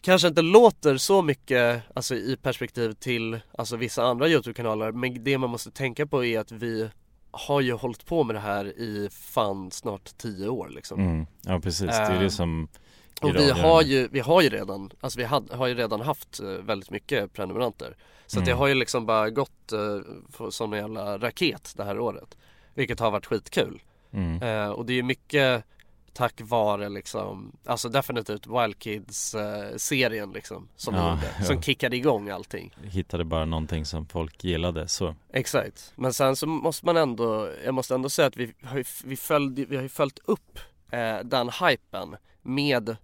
kanske 0.00 0.28
inte 0.28 0.42
låter 0.42 0.96
så 0.96 1.22
mycket 1.22 1.82
alltså, 1.94 2.14
i 2.14 2.36
perspektiv 2.42 2.92
till 2.92 3.40
alltså, 3.58 3.76
vissa 3.76 4.02
andra 4.02 4.28
Youtube-kanaler 4.28 4.92
Men 4.92 5.24
det 5.24 5.38
man 5.38 5.50
måste 5.50 5.70
tänka 5.70 6.06
på 6.06 6.24
är 6.24 6.40
att 6.40 6.52
vi 6.52 6.88
har 7.30 7.60
ju 7.60 7.72
hållit 7.72 8.06
på 8.06 8.24
med 8.24 8.36
det 8.36 8.40
här 8.40 8.64
i 8.64 9.08
fan 9.12 9.70
snart 9.70 10.18
10 10.18 10.48
år 10.48 10.68
liksom 10.68 11.00
mm. 11.00 11.26
Ja 11.42 11.60
precis, 11.60 11.86
det 11.86 11.94
är 11.94 12.22
det 12.22 12.30
som 12.30 12.68
är 13.20 13.26
Och 13.26 13.36
vi 13.36 13.50
har 13.50 13.82
ju, 13.82 14.08
vi 14.08 14.20
har 14.20 14.42
ju 14.42 14.48
redan, 14.48 14.90
alltså 15.00 15.18
vi 15.18 15.24
had, 15.24 15.50
har 15.52 15.66
ju 15.66 15.74
redan 15.74 16.00
haft 16.00 16.40
eh, 16.40 16.46
väldigt 16.46 16.90
mycket 16.90 17.32
prenumeranter 17.32 17.96
Så 18.26 18.38
att 18.38 18.44
det 18.44 18.50
Mm. 18.50 18.58
har 18.58 18.66
ju 18.66 18.74
liksom 18.74 19.06
bara 19.06 19.30
gått 19.30 19.72
eh, 19.72 20.48
som 20.50 20.72
en 20.72 20.78
jävla 20.78 21.18
raket 21.18 21.72
det 21.76 21.84
här 21.84 21.98
året 21.98 22.36
Vilket 22.74 23.00
har 23.00 23.10
varit 23.10 23.26
skitkul 23.26 23.82
mm. 24.10 24.42
eh, 24.42 24.70
Och 24.70 24.86
det 24.86 24.92
är 24.92 24.96
ju 24.96 25.02
mycket 25.02 25.64
tack 26.18 26.40
vare 26.40 26.88
liksom, 26.88 27.52
alltså 27.66 27.88
definitivt 27.88 28.46
Wild 28.46 28.78
Kids 28.78 29.34
eh, 29.34 29.76
serien 29.76 30.32
liksom 30.32 30.68
Som 30.76 30.94
Ja, 30.94 31.10
gjorde, 31.10 31.34
ja. 31.38 31.44
som 31.44 31.62
kickade 31.62 31.96
igång 31.96 32.28
allting 32.30 32.74
Hittade 32.82 33.24
bara 33.24 33.44
någonting 33.44 33.84
som 33.84 34.06
folk 34.06 34.44
gillade 34.44 34.88
så 34.88 35.14
Exakt, 35.32 35.92
men 35.96 36.12
sen 36.12 36.36
så 36.36 36.46
måste 36.46 36.86
man 36.86 36.96
ändå, 36.96 37.50
jag 37.64 37.74
måste 37.74 37.94
ändå 37.94 38.08
säga 38.08 38.28
att 38.28 38.36
vi 38.36 38.52
har 38.62 38.76
ju, 38.78 38.84
vi 39.04 39.16
följde, 39.16 39.64
vi 39.64 39.76
har 39.76 39.82
ju 39.82 39.88
följt 39.88 40.18
upp 40.24 40.58
eh, 40.90 41.18
den 41.24 41.50
hypen 41.50 42.16
med 42.42 42.88
eh, 42.88 42.96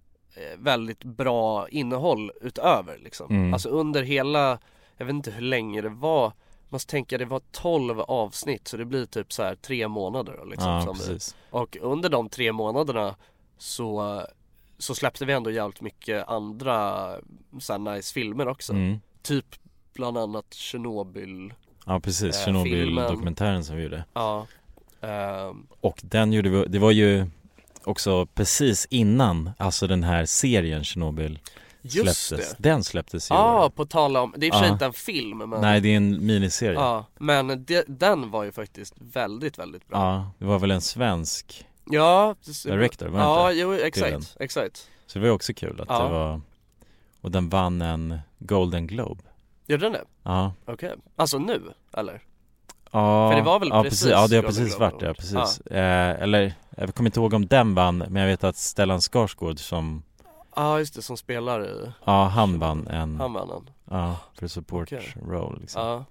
väldigt 0.57 1.03
bra 1.03 1.69
innehåll 1.69 2.31
utöver 2.41 2.97
liksom. 2.97 3.29
Mm. 3.29 3.53
Alltså 3.53 3.69
under 3.69 4.03
hela, 4.03 4.59
jag 4.97 5.05
vet 5.05 5.13
inte 5.13 5.31
hur 5.31 5.41
länge 5.41 5.81
det 5.81 5.89
var, 5.89 6.33
måste 6.69 6.91
tänka 6.91 7.17
det 7.17 7.25
var 7.25 7.41
12 7.51 7.99
avsnitt 7.99 8.67
så 8.67 8.77
det 8.77 8.85
blir 8.85 9.05
typ 9.05 9.33
så 9.33 9.43
här 9.43 9.55
tre 9.55 9.87
månader 9.87 10.39
liksom, 10.45 10.69
Ja 10.69 10.93
precis. 10.93 11.35
Och 11.49 11.77
under 11.81 12.09
de 12.09 12.29
tre 12.29 12.51
månaderna 12.51 13.15
så, 13.57 14.21
så 14.77 14.95
släppte 14.95 15.25
vi 15.25 15.33
ändå 15.33 15.51
jävligt 15.51 15.81
mycket 15.81 16.27
andra 16.27 17.09
så 17.59 17.73
här 17.73 17.79
nice 17.79 18.13
filmer 18.13 18.47
också. 18.47 18.73
Mm. 18.73 18.99
Typ 19.21 19.45
bland 19.93 20.17
annat 20.17 20.53
Chernobyl 20.53 21.53
Ja 21.85 21.99
precis, 21.99 22.35
Eh, 22.35 22.45
Tjernobyl-dokumentären 22.45 23.63
som 23.63 23.75
vi 23.75 23.83
gjorde. 23.83 24.05
Ja 24.13 24.47
Ehm, 25.05 25.67
Och 25.81 25.99
den 26.03 26.33
gjorde 26.33 26.49
vi, 26.49 26.65
det 26.67 26.79
var 26.79 26.91
ju 26.91 27.25
också 27.83 28.25
precis 28.25 28.87
innan, 28.89 29.51
alltså 29.57 29.87
den 29.87 30.03
här 30.03 30.25
serien 30.25 30.83
Tjernobyl 30.83 31.39
Just 31.87 32.25
släpptes 32.27 32.49
det 32.57 32.63
Den 32.69 32.83
släpptes 32.83 33.31
i 33.31 33.33
Ja, 33.33 33.65
år. 33.65 33.69
på 33.69 33.85
tal 33.85 34.17
om, 34.17 34.33
det 34.37 34.45
är 34.45 34.47
i 34.47 34.51
och 34.51 34.53
för 34.53 34.59
sig 34.59 34.67
Ja. 34.67 34.73
inte 34.73 34.85
en 34.85 34.93
film 34.93 35.37
men 35.37 35.49
Nej 35.61 35.81
det 35.81 35.89
är 35.89 35.97
en 35.97 36.25
miniserie 36.25 36.73
Ja, 36.73 37.05
men 37.19 37.65
det, 37.65 37.85
den 37.87 38.31
var 38.31 38.43
ju 38.43 38.51
faktiskt 38.51 38.93
väldigt, 38.97 39.59
väldigt 39.59 39.87
bra 39.87 39.97
Ja, 39.99 40.31
det 40.39 40.45
var 40.45 40.59
väl 40.59 40.71
en 40.71 40.81
svensk 40.81 41.65
Ja, 41.91 42.35
director, 42.65 43.07
var 43.07 43.19
det 43.19 43.25
Ja, 43.25 43.51
inte? 43.51 43.61
jo 43.61 43.73
exakt, 43.73 44.37
exakt 44.39 44.89
Så 45.07 45.19
det 45.19 45.23
var 45.23 45.27
ju 45.27 45.33
också 45.33 45.53
kul 45.53 45.81
att 45.81 45.89
Ja. 45.89 46.03
det 46.03 46.09
var 46.09 46.41
Och 47.21 47.31
den 47.31 47.49
vann 47.49 47.81
en 47.81 48.19
Golden 48.39 48.87
Globe 48.87 49.21
Gjorde 49.67 49.85
den 49.85 49.91
det? 49.93 50.03
Ja, 50.23 50.53
Okej, 50.65 50.95
alltså 51.15 51.37
nu, 51.37 51.61
eller? 51.93 52.21
Ja, 52.91 53.29
För 53.31 53.35
det 53.37 53.41
var 53.45 53.59
väl 53.59 53.69
ja, 53.69 53.83
precis 53.83 53.99
precis, 53.99 54.11
Ja 54.11 54.27
det 54.27 54.35
har 54.35 54.43
precis 54.43 54.79
varit 54.79 54.99
det, 54.99 55.05
Award. 55.05 55.17
precis 55.17 55.59
eh, 55.61 56.21
Eller, 56.21 56.53
jag 56.77 56.95
kommer 56.95 57.09
inte 57.09 57.19
ihåg 57.19 57.33
om 57.33 57.45
den 57.47 57.75
vann 57.75 57.97
Men 57.97 58.15
jag 58.15 58.27
vet 58.29 58.43
att 58.43 58.55
Stellan 58.57 59.01
Skarsgård 59.01 59.59
som 59.59 60.03
Ja 60.55 60.79
just 60.79 60.93
det, 60.95 61.01
som 61.01 61.17
spelar 61.17 61.63
i, 61.65 61.91
Ja 62.05 62.27
han 62.27 62.59
vann 62.59 62.87
en 62.87 63.19
han 63.19 63.33
vann 63.33 63.47
den 63.49 63.69
Ja, 63.91 64.15
för 64.39 64.47
support 64.47 64.93
Okej. 64.93 65.13
role 65.27 65.57
liksom 65.59 65.81
Ja, 65.81 66.05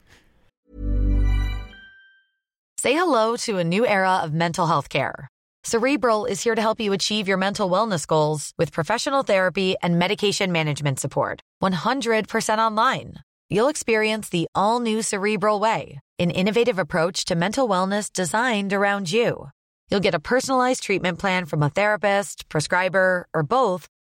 Say 2.80 2.92
hello 2.92 3.36
to 3.36 3.58
a 3.58 3.64
new 3.64 3.86
era 3.86 4.20
of 4.22 4.32
mental 4.32 4.66
health 4.66 4.88
care. 4.90 5.28
Cerebral 5.62 6.26
is 6.26 6.44
here 6.44 6.54
to 6.54 6.60
help 6.60 6.80
you 6.80 6.92
achieve 6.92 7.26
your 7.26 7.38
mental 7.38 7.70
wellness 7.70 8.06
goals 8.06 8.52
with 8.58 8.72
professional 8.74 9.22
therapy 9.22 9.74
and 9.82 9.98
medication 9.98 10.52
management 10.52 11.00
support. 11.00 11.40
100% 11.62 12.58
online. 12.58 13.14
You'll 13.48 13.70
experience 13.70 14.28
the 14.28 14.46
all 14.54 14.80
new 14.80 15.00
Cerebral 15.00 15.60
Way, 15.60 16.00
an 16.18 16.30
innovative 16.30 16.78
approach 16.78 17.24
to 17.26 17.34
mental 17.34 17.66
wellness 17.68 18.12
designed 18.12 18.74
around 18.74 19.10
you. 19.10 19.48
You'll 19.90 20.00
get 20.04 20.14
a 20.14 20.20
personalized 20.20 20.82
treatment 20.82 21.18
plan 21.18 21.46
from 21.46 21.62
a 21.62 21.70
therapist, 21.70 22.48
prescriber, 22.50 23.26
or 23.32 23.42
both 23.42 23.86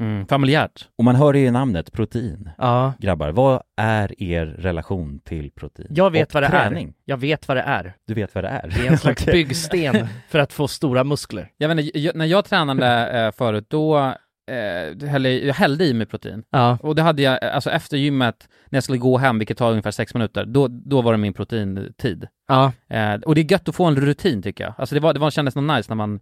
Mm, 0.00 0.26
familjärt. 0.26 0.88
Och 0.98 1.04
man 1.04 1.14
hör 1.16 1.34
ju 1.34 1.46
i 1.46 1.50
namnet 1.50 1.92
protein 1.92 2.50
Ja, 2.58 2.92
Grabbar, 2.98 3.30
vad 3.30 3.62
är 3.76 4.22
er 4.22 4.46
relation 4.46 5.20
till 5.24 5.50
protein? 5.50 5.88
jag 5.90 6.10
vet 6.10 6.28
Och 6.28 6.34
vad 6.34 6.42
det 6.42 6.48
träning? 6.48 6.88
är. 6.88 6.94
Jag 7.04 7.16
vet 7.16 7.48
vad 7.48 7.56
det 7.56 7.60
är. 7.62 7.94
Du 8.06 8.14
vet 8.14 8.34
vad 8.34 8.44
det 8.44 8.48
är? 8.48 8.68
Det 8.68 8.86
är 8.86 8.90
en 8.90 8.98
slags 8.98 9.26
byggsten 9.32 10.06
för 10.28 10.38
att 10.38 10.52
få 10.52 10.68
stora 10.68 11.04
muskler. 11.04 11.50
Jag 11.56 11.68
vet 11.68 11.78
inte, 11.86 11.98
jag, 11.98 12.16
när 12.16 12.26
jag 12.26 12.44
tränade 12.44 13.06
eh, 13.26 13.32
förut, 13.32 13.66
då 13.68 13.98
eh, 14.50 15.08
hällde, 15.08 15.30
jag 15.30 15.54
hällde 15.54 15.84
i 15.84 15.94
mig 15.94 16.06
protein. 16.06 16.42
Ja. 16.50 16.78
Och 16.82 16.94
det 16.94 17.02
hade 17.02 17.22
jag, 17.22 17.44
alltså 17.44 17.70
efter 17.70 17.96
gymmet, 17.96 18.48
när 18.68 18.76
jag 18.76 18.84
skulle 18.84 18.98
gå 18.98 19.18
hem, 19.18 19.38
vilket 19.38 19.58
tar 19.58 19.70
ungefär 19.70 19.90
sex 19.90 20.14
minuter, 20.14 20.44
då, 20.44 20.68
då 20.68 21.02
var 21.02 21.12
det 21.12 21.18
min 21.18 21.32
proteintid. 21.32 22.26
Ja. 22.48 22.72
Eh, 22.88 23.14
och 23.14 23.34
det 23.34 23.40
är 23.40 23.52
gött 23.52 23.68
att 23.68 23.74
få 23.74 23.84
en 23.84 23.96
rutin 23.96 24.42
tycker 24.42 24.64
jag. 24.64 24.74
Alltså 24.78 24.94
det 24.94 25.00
var, 25.00 25.14
det 25.14 25.20
var, 25.20 25.30
kändes 25.30 25.56
något 25.56 25.76
nice 25.76 25.90
när 25.90 25.96
man 25.96 26.20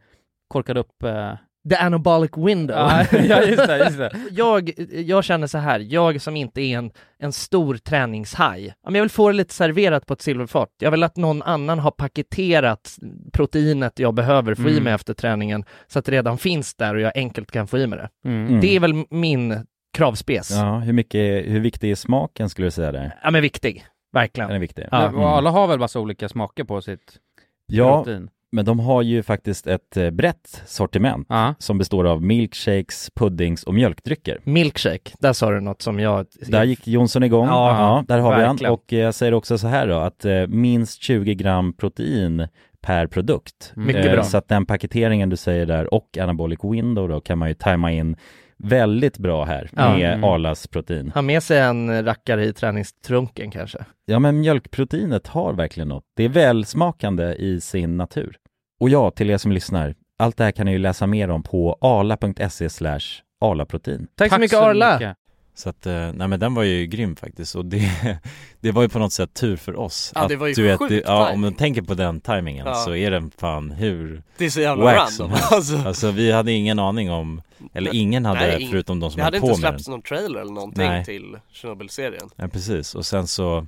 korkade 0.49 0.81
upp... 0.81 1.03
Eh... 1.03 1.33
The 1.71 1.77
anabolic 1.77 2.31
window. 2.37 2.77
ja, 2.77 3.05
ja, 3.19 3.43
just 3.43 3.67
det, 3.67 3.79
just 3.79 3.99
det. 3.99 4.11
jag, 4.31 4.71
jag 4.93 5.25
känner 5.25 5.47
så 5.47 5.59
här, 5.59 5.81
jag 5.81 6.21
som 6.21 6.37
inte 6.37 6.61
är 6.61 6.79
en, 6.79 6.91
en 7.19 7.33
stor 7.33 7.75
träningshaj, 7.77 8.67
ja, 8.67 8.75
men 8.91 8.95
jag 8.95 9.03
vill 9.03 9.11
få 9.11 9.29
det 9.29 9.35
lite 9.37 9.55
serverat 9.55 10.07
på 10.07 10.15
ett 10.15 10.23
silverfat. 10.23 10.69
Jag 10.79 10.91
vill 10.91 11.03
att 11.03 11.17
någon 11.17 11.43
annan 11.43 11.79
har 11.79 11.91
paketerat 11.91 12.97
proteinet 13.33 13.99
jag 13.99 14.15
behöver 14.15 14.55
få 14.55 14.69
i 14.69 14.73
Mm. 14.73 14.85
mig 14.85 14.93
efter 14.93 15.15
träningen, 15.15 15.65
så 15.87 15.99
att 15.99 16.05
det 16.05 16.13
redan 16.13 16.39
finns 16.39 16.75
där 16.75 16.95
och 16.95 17.01
jag 17.01 17.13
enkelt 17.15 17.51
kan 17.51 17.67
få 17.67 17.79
i 17.79 17.87
mig 17.87 17.99
det. 17.99 18.09
Mm. 18.31 18.47
Mm. 18.49 18.61
Det 18.61 18.77
är 18.77 18.81
väl 18.81 19.05
min 19.11 19.67
kravspes. 19.97 20.51
Ja, 20.51 20.57
Ja, 20.67 20.79
hur 20.79 20.93
mycket, 20.93 21.47
hur 21.47 21.61
viktig 21.61 21.91
är 21.91 21.95
smaken 21.95 22.49
skulle 22.49 22.67
du 22.67 22.71
säga 22.71 22.93
där? 22.93 23.31
men 23.33 23.43
viktig. 23.43 23.85
Verkligen. 24.13 24.49
Den 24.49 24.57
är 24.57 24.61
viktig? 24.61 24.87
Ja. 24.91 25.11
Och 25.11 25.29
alla 25.29 25.51
har 25.51 25.67
väl 25.67 25.79
massa 25.79 26.01
olika 26.01 26.29
smaker 26.29 26.65
på 26.65 26.81
sitt 26.83 27.17
Ja, 27.67 27.97
protein? 28.05 28.31
Men 28.53 28.65
de 28.65 28.81
har 28.81 29.03
ju 29.03 29.23
faktiskt 29.23 29.67
ett 29.67 29.97
eh, 29.97 30.11
brett 30.11 30.63
sortiment 30.67 31.27
Ja. 31.31 31.55
som 31.59 31.79
består 31.79 32.05
av 32.07 32.23
milkshakes, 32.23 33.11
puddings 33.15 33.63
och 33.63 33.75
mjölkdrycker. 33.75 34.41
Milkshake, 34.45 35.11
där 35.21 35.33
sa 35.33 35.51
du 35.51 35.61
något 35.61 35.83
som 35.83 36.01
jag... 36.01 36.27
Där 36.47 36.65
gick 36.65 36.87
Jonsson 36.89 37.23
igång, 37.23 37.47
Ja, 37.47 37.79
ja, 37.79 38.05
där 38.09 38.19
har 38.19 38.37
vi 38.37 38.43
han. 38.45 38.51
verkligen. 38.57 38.73
Och 38.73 38.93
eh, 38.93 38.99
jag 38.99 39.15
säger 39.15 39.35
också 39.35 39.59
så 39.59 39.67
här 39.69 39.87
då, 39.89 39.97
att 39.99 40.25
eh, 40.25 40.47
minst 40.47 41.03
20 41.03 41.35
gram 41.35 41.73
protein 41.73 42.49
per 42.81 43.07
produkt. 43.07 43.73
Mycket 43.77 44.13
bra. 44.13 44.23
Så 44.23 44.37
att 44.39 44.49
den 44.49 44.67
paketeringen 44.67 45.29
du 45.29 45.37
säger 45.37 45.67
där 45.67 45.95
och 45.95 46.19
anabolic 46.21 46.59
window 46.63 47.09
då 47.09 47.21
kan 47.21 47.39
man 47.39 47.49
ju 47.49 47.55
tajma 47.55 47.93
in 47.93 48.17
väldigt 48.59 49.19
bra 49.19 49.45
här 49.45 49.71
Ja. 49.77 49.97
med 49.97 50.13
Mm. 50.15 50.25
Arlas 50.25 50.67
protein. 50.67 51.11
Ha 51.15 51.23
med 51.23 51.43
sig 51.43 51.59
en 51.59 52.05
rackare 52.05 52.45
i 52.45 52.53
träningstrunken 52.53 53.51
kanske. 53.51 53.79
Ja 54.07 54.19
men 54.19 54.41
mjölkproteinet 54.41 55.27
har 55.27 55.53
verkligen 55.53 55.89
något. 55.89 56.05
Det 56.17 56.25
är 56.25 56.29
välsmakande 56.29 57.35
i 57.35 57.61
sin 57.61 57.97
natur. 57.97 58.37
Och 58.81 58.89
ja, 58.89 59.11
till 59.11 59.31
er 59.31 59.39
som 59.39 59.53
lyssnar, 59.53 59.95
allt 60.19 60.37
det 60.37 60.45
här 60.45 60.51
kan 60.51 60.67
ni 60.67 60.73
ju 60.73 60.79
läsa 60.79 61.07
mer 61.07 61.31
om 61.31 61.43
på 61.43 61.79
arla.se 61.81 62.69
slash 62.71 63.01
arlaprotein. 63.41 64.07
Tack, 64.17 64.33
så 64.33 64.41
mycket 64.41 64.59
Arla! 64.59 65.15
Så 65.59 65.69
att, 65.69 65.87
eh, 65.87 66.13
nej 66.15 66.29
men 66.29 66.41
den 66.41 66.55
var 66.55 66.63
ju 66.63 66.87
grym 66.87 67.17
faktiskt 67.17 67.55
och 67.55 67.65
det, 67.65 67.91
det 68.61 68.73
var 68.73 68.83
ju 68.83 68.89
på 68.89 68.99
något 68.99 69.13
sätt 69.13 69.35
tur 69.35 69.57
för 69.57 69.77
oss. 69.77 70.13
Ja, 70.15 70.29
det 70.29 70.37
var 70.37 70.47
ju 70.47 70.55
du 70.55 70.63
vet, 70.63 70.79
sjukt 70.79 70.91
det, 70.91 71.03
Ja, 71.07 71.31
om 71.33 71.41
man 71.41 71.55
tänker 71.55 71.83
på 71.83 71.95
den 71.95 72.21
timingen 72.21 72.67
Ja. 72.67 72.75
så 72.75 72.95
är 72.95 73.11
den 73.11 73.31
fan 73.39 73.71
hur 73.71 74.23
Det 74.39 74.45
är 74.45 74.51
så 74.51 74.61
jävla 74.61 75.07
som 75.09 75.25
random 75.27 75.31
helst. 75.31 75.53
alltså. 75.53 75.77
Alltså 75.77 76.11
vi 76.11 76.33
hade 76.33 76.53
ingen 76.53 76.79
aning 76.79 77.11
om, 77.11 77.43
eller 77.75 77.95
ingen 77.95 78.25
hade 78.25 78.41
Nej, 78.41 78.59
ing- 78.59 78.71
förutom 78.71 79.01
de 79.01 79.11
som 79.11 79.19
Det 79.19 79.25
hade 79.25 79.39
höll 79.39 79.45
inte 79.45 79.55
på 79.55 79.61
med 79.61 79.73
den. 79.73 79.79
släppts 79.79 79.89
någon 79.89 80.03
trailer 80.03 80.41
eller 80.41 80.53
någonting 80.53 80.87
Nej. 80.87 81.05
till 81.05 81.37
Chernobyl-serien 81.53 82.29
Ja 82.37 82.49
precis, 82.49 82.95
och 82.95 83.07
sen 83.07 83.27
så 83.27 83.67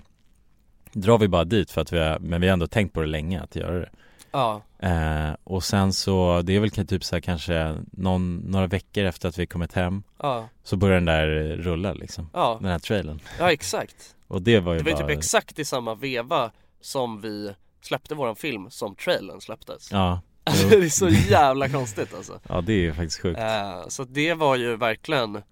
drar 0.93 1.19
vi 1.19 1.29
bara 1.29 1.45
dit 1.45 1.71
för 1.71 1.81
att 1.81 1.93
vi 1.93 1.99
har, 1.99 2.19
men 2.19 2.41
vi 2.41 2.47
har 2.47 2.53
ändå 2.53 2.67
tänkt 2.67 2.95
på 2.95 3.01
det 3.01 3.07
länge 3.07 3.41
att 3.41 3.57
göra 3.57 3.79
det. 3.79 3.91
Ja, 4.33 4.63
Eh, 4.83 5.31
och 5.45 5.65
sen 5.65 5.93
så, 5.93 6.43
det 6.43 6.57
är 6.57 6.61
väl 6.61 6.71
typ 6.71 7.05
så 7.05 7.17
här 7.17 7.21
kanske 7.21 7.77
någon, 7.93 8.37
några 8.37 8.67
veckor 8.67 9.05
efter 9.05 9.29
att 9.29 9.39
vi 9.39 9.47
kommit 9.47 9.73
hem 9.73 10.03
ja, 10.19 10.49
Så 10.65 10.77
börjar 10.77 10.95
den 10.95 11.05
där 11.05 11.27
rulla 11.57 11.93
liksom, 11.93 12.31
ja, 12.33 12.59
den 12.63 12.71
här 12.71 12.79
trailern. 12.79 13.21
Ja 13.39 13.53
exakt. 13.53 14.15
Och 14.29 14.43
det 14.43 14.61
var 14.61 14.73
ju 14.73 14.79
Det 14.79 14.85
var 14.85 14.91
ju 14.91 14.97
bara 14.97 15.09
typ 15.09 15.19
exakt 15.19 15.59
i 15.59 15.65
samma 15.65 15.95
veva 15.95 16.51
som 16.81 17.21
vi 17.21 17.55
släppte 17.81 18.15
våran 18.15 18.37
film 18.37 18.71
som 18.71 18.95
trailern 18.95 19.41
släpptes. 19.41 19.93
Ja, 19.93 20.21
Alltså 20.45 20.69
det 20.71 20.77
är 20.77 20.89
så 20.89 21.09
jävla 21.09 21.69
konstigt 21.69 22.15
alltså. 22.15 22.41
Ja 22.49 22.61
det 22.61 22.73
är 22.73 22.79
ju 22.81 22.95
faktiskt 22.95 23.21
sjukt. 23.23 23.41
Eh, 23.41 23.89
Så 23.89 24.05
det 24.05 24.35
var 24.35 24.57
ju 24.57 24.77
verkligen, 24.77 25.43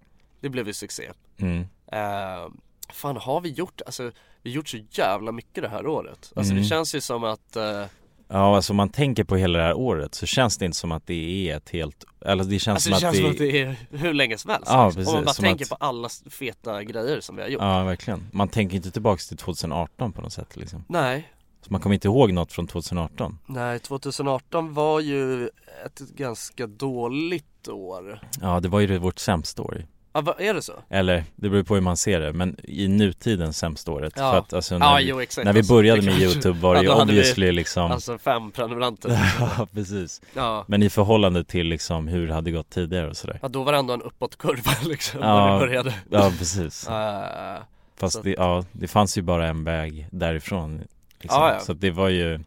det 0.41 0.49
blev 0.49 0.67
ju 0.67 0.73
succé. 0.73 1.11
Mm. 1.37 1.59
uh, 1.59 2.49
Fan 2.93 3.17
har 3.17 3.41
vi 3.41 3.49
gjort, 3.49 3.81
alltså 3.85 4.03
vi 4.43 4.49
har 4.49 4.55
gjort 4.55 4.69
så 4.69 4.77
jävla 4.91 5.31
mycket 5.31 5.63
det 5.63 5.69
här 5.69 5.87
året. 5.87 6.31
Alltså 6.35 6.51
Mm. 6.51 6.63
det 6.63 6.69
känns 6.69 6.95
ju 6.95 7.01
som 7.01 7.23
att 7.23 7.55
eh, 7.55 7.85
Ja 8.31 8.55
alltså 8.55 8.73
om 8.73 8.77
man 8.77 8.89
tänker 8.89 9.23
på 9.23 9.35
hela 9.35 9.59
det 9.59 9.65
här 9.65 9.73
året 9.77 10.15
så 10.15 10.25
känns 10.25 10.57
det 10.57 10.65
inte 10.65 10.77
som 10.77 10.91
att 10.91 11.07
det 11.07 11.49
är 11.51 11.57
ett 11.57 11.69
helt, 11.69 12.05
eller 12.25 12.43
det 12.43 12.59
känns 12.59 12.75
Alltså 12.75 12.89
som 12.89 12.91
det 12.91 12.95
att 12.95 13.01
känns 13.01 13.15
det, 13.17 13.21
som 13.21 13.31
att 13.31 13.37
det 13.37 13.61
är 13.61 13.97
hur 13.97 14.13
länge 14.13 14.37
som 14.37 14.51
helst. 14.51 14.67
Ja, 14.69 14.85
liksom. 14.85 15.01
Om 15.01 15.05
man 15.05 15.13
bara 15.13 15.21
precis, 15.23 15.35
som 15.35 15.43
tänker 15.43 15.65
att- 15.65 15.69
på 15.69 15.75
alla 15.85 16.09
feta 16.29 16.83
grejer 16.83 17.21
som 17.21 17.35
vi 17.35 17.41
har 17.41 17.49
gjort. 17.49 17.61
Ja 17.61 17.83
verkligen, 17.83 18.27
man 18.31 18.47
tänker 18.47 18.75
inte 18.75 18.91
tillbaks 18.91 19.27
till 19.27 19.37
2018 19.37 20.11
på 20.13 20.21
något 20.21 20.33
sätt 20.33 20.57
liksom. 20.57 20.83
Nej, 20.89 21.29
Så 21.65 21.71
man 21.73 21.81
kommer 21.81 21.93
inte 21.93 22.07
ihåg 22.07 22.33
något 22.33 22.51
från 22.53 22.67
2018 22.67 23.37
nej 23.45 23.79
2018 23.79 24.73
var 24.73 24.99
ju 24.99 25.45
ett 25.85 25.99
ganska 25.99 26.67
dåligt 26.67 27.67
år. 27.67 28.21
Ja 28.41 28.59
det 28.59 28.67
var 28.67 28.79
ju 28.79 28.97
vårt 28.97 29.19
sämsta 29.19 29.61
år 29.61 29.85
Ja, 30.13 30.21
vad, 30.21 30.41
är 30.41 30.53
det 30.53 30.61
så? 30.61 30.73
Eller, 30.89 31.23
det 31.35 31.49
beror 31.49 31.63
på 31.63 31.73
hur 31.75 31.81
man 31.81 31.97
ser 31.97 32.19
det, 32.19 32.33
men 32.33 32.55
i 32.63 32.87
nutiden 32.87 33.53
sämsta 33.53 33.91
året. 33.91 34.13
Ja. 34.15 34.31
För 34.31 34.37
att 34.39 34.53
alltså 34.53 34.77
när, 34.77 34.85
Ja, 34.85 34.95
vi, 34.97 35.03
jo, 35.09 35.21
exakt. 35.21 35.45
när 35.45 35.53
vi 35.53 35.59
Alltså, 35.59 35.73
började 35.73 36.01
med 36.01 36.19
YouTube 36.19 36.59
var 36.59 36.75
det 36.75 36.81
ju 36.81 36.89
hade 36.89 37.05
vi- 37.05 37.19
obviously 37.19 37.51
liksom 37.51 37.91
Alltså 37.91 38.17
fem 38.17 38.51
prenumeranter. 38.51 39.09
Ja, 39.39 39.67
precis. 39.73 40.21
Ja, 40.33 40.65
Men 40.67 40.83
i 40.83 40.89
förhållande 40.89 41.43
till 41.43 41.67
liksom 41.67 42.07
hur 42.07 42.27
det 42.27 42.33
hade 42.33 42.51
gått 42.51 42.69
tidigare 42.69 43.09
och 43.09 43.17
sådär. 43.17 43.39
Ja 43.41 43.47
då 43.47 43.63
var 43.63 43.71
det 43.71 43.77
ändå 43.77 43.93
en 43.93 44.01
uppåtkurva 44.01 44.71
liksom 44.89 45.19
när 45.19 45.53
vi 45.53 45.59
började. 45.59 45.93
Ja, 46.09 46.31
precis. 46.37 46.87
Eh, 46.89 47.61
Fast 47.97 48.15
så- 48.15 48.21
det, 48.21 48.35
ja, 48.37 48.65
det 48.71 48.87
fanns 48.87 49.17
ju 49.17 49.21
bara 49.21 49.47
en 49.47 49.63
väg 49.63 50.07
därifrån 50.11 50.81
liksom. 51.19 51.51
Så 51.61 51.73
det 51.73 51.91
var 51.91 52.09
ju 52.09 52.39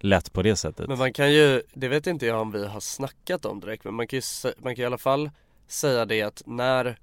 lätt 0.00 0.32
på 0.32 0.42
det 0.42 0.56
sättet. 0.56 0.88
Men 0.88 0.98
man 0.98 1.12
kan 1.12 1.32
ju, 1.32 1.62
det 1.74 1.88
vet 1.88 2.06
inte 2.06 2.26
jag 2.26 2.40
om 2.40 2.52
vi 2.52 2.66
har 2.66 2.80
snackat 2.80 3.44
om 3.44 3.60
direkt 3.60 3.84
men 3.84 3.94
man 3.94 4.06
kan 4.06 4.16
ju, 4.16 4.52
man 4.58 4.74
kan 4.76 4.82
i 4.82 4.86
alla 4.86 4.98
fall 4.98 5.30
säga 5.68 6.04
det 6.04 6.22
att 6.22 6.42
när 6.46 6.98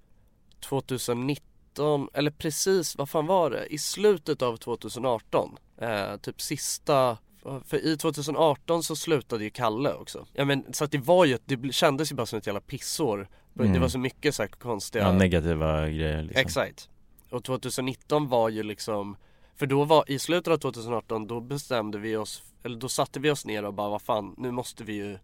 2019, 0.60 2.10
eller 2.14 2.32
precis, 2.32 2.98
vad 2.98 3.10
fan 3.10 3.26
var 3.26 3.50
det? 3.52 3.66
I 3.74 3.78
slutet 3.78 4.42
av 4.42 4.58
2018, 4.58 5.58
eh, 5.78 6.16
typ 6.18 6.42
sista 6.42 7.18
för 7.66 7.86
i 7.86 7.98
2018 7.98 8.84
så 8.84 8.96
slutade 8.96 9.44
ju 9.44 9.50
Kalle 9.50 9.94
också. 9.94 10.26
Ja 10.34 10.46
men 10.46 10.74
så 10.74 10.84
att 10.84 10.92
det 10.92 10.98
var 10.98 11.26
ju, 11.26 11.38
det 11.46 11.74
kändes 11.74 12.12
ju 12.12 12.16
bara 12.16 12.26
som 12.26 12.40
ett 12.40 12.48
jävla 12.48 12.62
pissår. 12.62 13.28
Det 13.54 13.64
Mm. 13.66 13.82
var 13.82 13.88
så 13.88 14.00
mycket 14.00 14.36
så 14.36 14.44
här 14.44 14.48
konstiga 14.50 15.04
Ja, 15.04 15.12
negativa 15.12 15.88
grejer 15.90 16.24
liksom 16.24 16.42
Exakt. 16.42 16.90
Och 17.30 17.44
2019 17.44 18.28
var 18.28 18.50
ju 18.50 18.64
liksom 18.64 19.18
För 19.56 19.66
då 19.66 19.84
var, 19.84 20.12
i 20.12 20.20
slutet 20.20 20.54
av 20.54 20.58
2018 20.58 21.28
då 21.28 21.40
bestämde 21.42 21.98
vi 21.98 22.16
oss 22.16 22.44
Eller 22.64 22.78
då 22.78 22.90
satte 22.90 23.20
vi 23.20 23.32
oss 23.32 23.46
ner 23.46 23.66
och 23.66 23.74
bara 23.74 23.90
vad 23.90 24.02
fan 24.02 24.36
nu 24.38 24.52
måste 24.52 24.84
vi 24.84 24.94
ju 24.94 25.18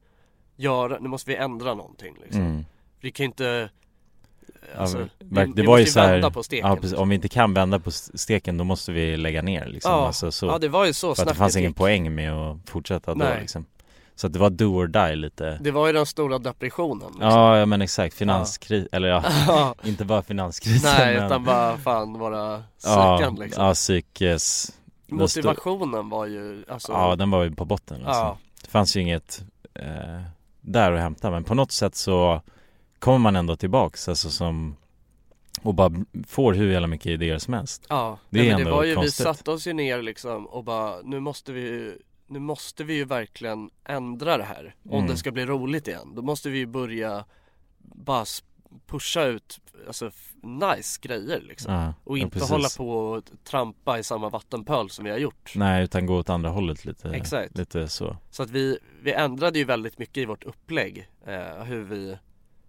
Göra, 0.56 1.00
nu 1.00 1.10
måste 1.10 1.30
vi 1.30 1.36
ändra 1.36 1.74
någonting 1.74 2.16
liksom 2.22 2.42
mm. 2.42 2.66
Vi 3.02 3.12
kan 3.12 3.26
inte 3.26 3.70
Alltså, 4.78 5.00
ja, 5.00 5.06
vi, 5.20 5.36
verk- 5.36 5.52
vi 5.56 5.64
måste 5.64 6.00
ju 6.00 6.08
vända 6.08 6.32
på 6.32 6.44
steken 6.44 6.70
ja, 6.70 6.76
precis. 6.76 6.98
Om 6.98 7.10
vi 7.10 7.16
inte 7.16 7.30
kan 7.30 7.54
vända 7.54 7.80
på 7.80 7.92
steken 7.92 8.58
då 8.58 8.64
måste 8.64 8.92
vi 8.92 9.18
lägga 9.18 9.42
ner 9.42 9.66
liksom 9.66 9.92
ja, 9.92 10.08
alltså, 10.08 10.32
så. 10.32 10.46
ja 10.46 10.58
det 10.58 10.70
var 10.70 10.86
ju 10.86 10.94
så 10.94 11.16
För 11.16 11.24
att 11.24 11.30
det 11.30 11.36
fanns 11.36 11.56
ingen 11.56 11.74
poäng 11.74 12.16
med 12.16 12.34
att 12.34 12.70
fortsätta 12.70 13.14
då 13.14 13.24
Nej. 13.24 13.42
liksom 13.42 13.66
Så 14.16 14.28
att 14.28 14.34
det 14.34 14.40
var 14.40 14.50
do 14.50 14.66
or 14.66 14.88
die 14.88 15.16
lite 15.16 15.58
Det 15.62 15.72
var 15.72 15.88
ju 15.88 15.94
den 15.94 16.06
stora 16.06 16.40
depressionen 16.40 17.08
liksom. 17.08 17.30
Ja, 17.30 17.58
ja 17.58 17.66
men 17.66 17.82
exakt, 17.82 18.16
finanskris, 18.16 18.88
eller 18.92 19.08
ja, 19.08 19.24
Ja. 19.48 19.76
inte 19.84 20.06
bara 20.06 20.22
finanskrisen 20.22 20.92
Nej 20.98 21.16
men... 21.16 21.26
utan 21.26 21.44
bara 21.44 21.78
fan 21.78 22.20
vara 22.20 22.64
ja, 22.84 23.18
psykan 23.18 23.36
liksom 23.36 23.66
Ja, 23.66 23.74
psykes 23.74 24.72
Motivationen 25.08 26.10
var 26.10 26.26
ju 26.26 26.64
alltså 26.68 26.92
Ja, 26.92 27.16
den 27.16 27.32
var 27.32 27.44
ju 27.44 27.52
på 27.52 27.66
botten 27.66 27.98
liksom. 27.98 28.16
Ja. 28.16 28.38
Det 28.62 28.70
fanns 28.70 28.96
ju 28.98 29.02
inget 29.02 29.44
eh, 29.74 30.22
där 30.62 30.92
att 30.92 31.00
hämta 31.00 31.32
men 31.32 31.44
på 31.44 31.56
något 31.56 31.72
sätt 31.72 31.96
så 31.96 32.42
kommer 33.02 33.18
man 33.20 33.36
ändå 33.36 33.56
tillbaks 33.56 34.10
alltså 34.10 34.30
som 34.30 34.76
och 35.62 35.74
bara 35.76 35.92
får 36.28 36.54
hur 36.54 36.72
jävla 36.72 36.88
mycket 36.88 37.06
idéer 37.08 37.38
som 37.38 37.54
helst. 37.54 37.86
Ja, 37.90 38.20
Det 38.30 38.40
nej, 38.40 38.50
är 38.50 38.56
men 38.56 38.66
det 38.66 38.72
var 38.72 38.84
ju, 38.84 38.96
konstigt. 38.96 39.20
vi 39.20 39.24
satte 39.24 39.52
oss 39.52 39.68
ju 39.68 39.74
ner 39.74 40.02
liksom 40.02 40.48
och 40.48 40.64
bara 40.64 41.02
nu 41.04 41.20
måste 41.20 41.54
vi 41.54 41.62
ju 41.62 42.00
nu 42.28 42.40
måste 42.40 42.84
vi 42.84 42.94
ju 42.94 43.06
verkligen 43.06 43.70
ändra 43.86 44.38
det 44.38 44.44
här 44.44 44.76
om 44.90 44.96
Mm. 44.98 45.08
det 45.08 45.18
ska 45.18 45.32
bli 45.32 45.46
roligt 45.46 45.88
igen. 45.88 46.12
Då 46.16 46.22
måste 46.22 46.50
vi 46.50 46.58
ju 46.58 46.66
börja 46.66 47.26
bara 47.80 48.26
pusha 48.88 49.24
ut 49.26 49.60
alltså 49.88 50.12
nice 50.44 51.00
grejer 51.02 51.42
liksom. 51.42 51.74
Ja, 51.74 51.94
och 52.04 52.18
ja, 52.18 52.22
inte 52.24 52.34
precis. 52.34 52.50
hålla 52.52 52.68
på 52.78 52.90
och 52.92 53.24
trampa 53.44 54.00
i 54.00 54.04
samma 54.04 54.30
vattenpöl 54.30 54.90
som 54.90 55.06
vi 55.06 55.12
har 55.12 55.18
gjort. 55.18 55.54
Nej, 55.56 55.84
utan 55.84 56.06
gå 56.06 56.16
åt 56.18 56.30
andra 56.30 56.50
hållet 56.50 56.86
lite. 56.86 57.10
Exakt. 57.10 57.58
Lite 57.58 57.88
så. 57.88 58.18
Så 58.30 58.44
att 58.44 58.50
vi, 58.50 58.78
vi 59.02 59.14
ändrade 59.14 59.60
ju 59.60 59.66
väldigt 59.66 59.98
mycket 59.98 60.18
i 60.18 60.26
vårt 60.26 60.44
upplägg 60.44 61.10
eh, 61.28 61.64
hur 61.64 61.84
vi 61.84 62.18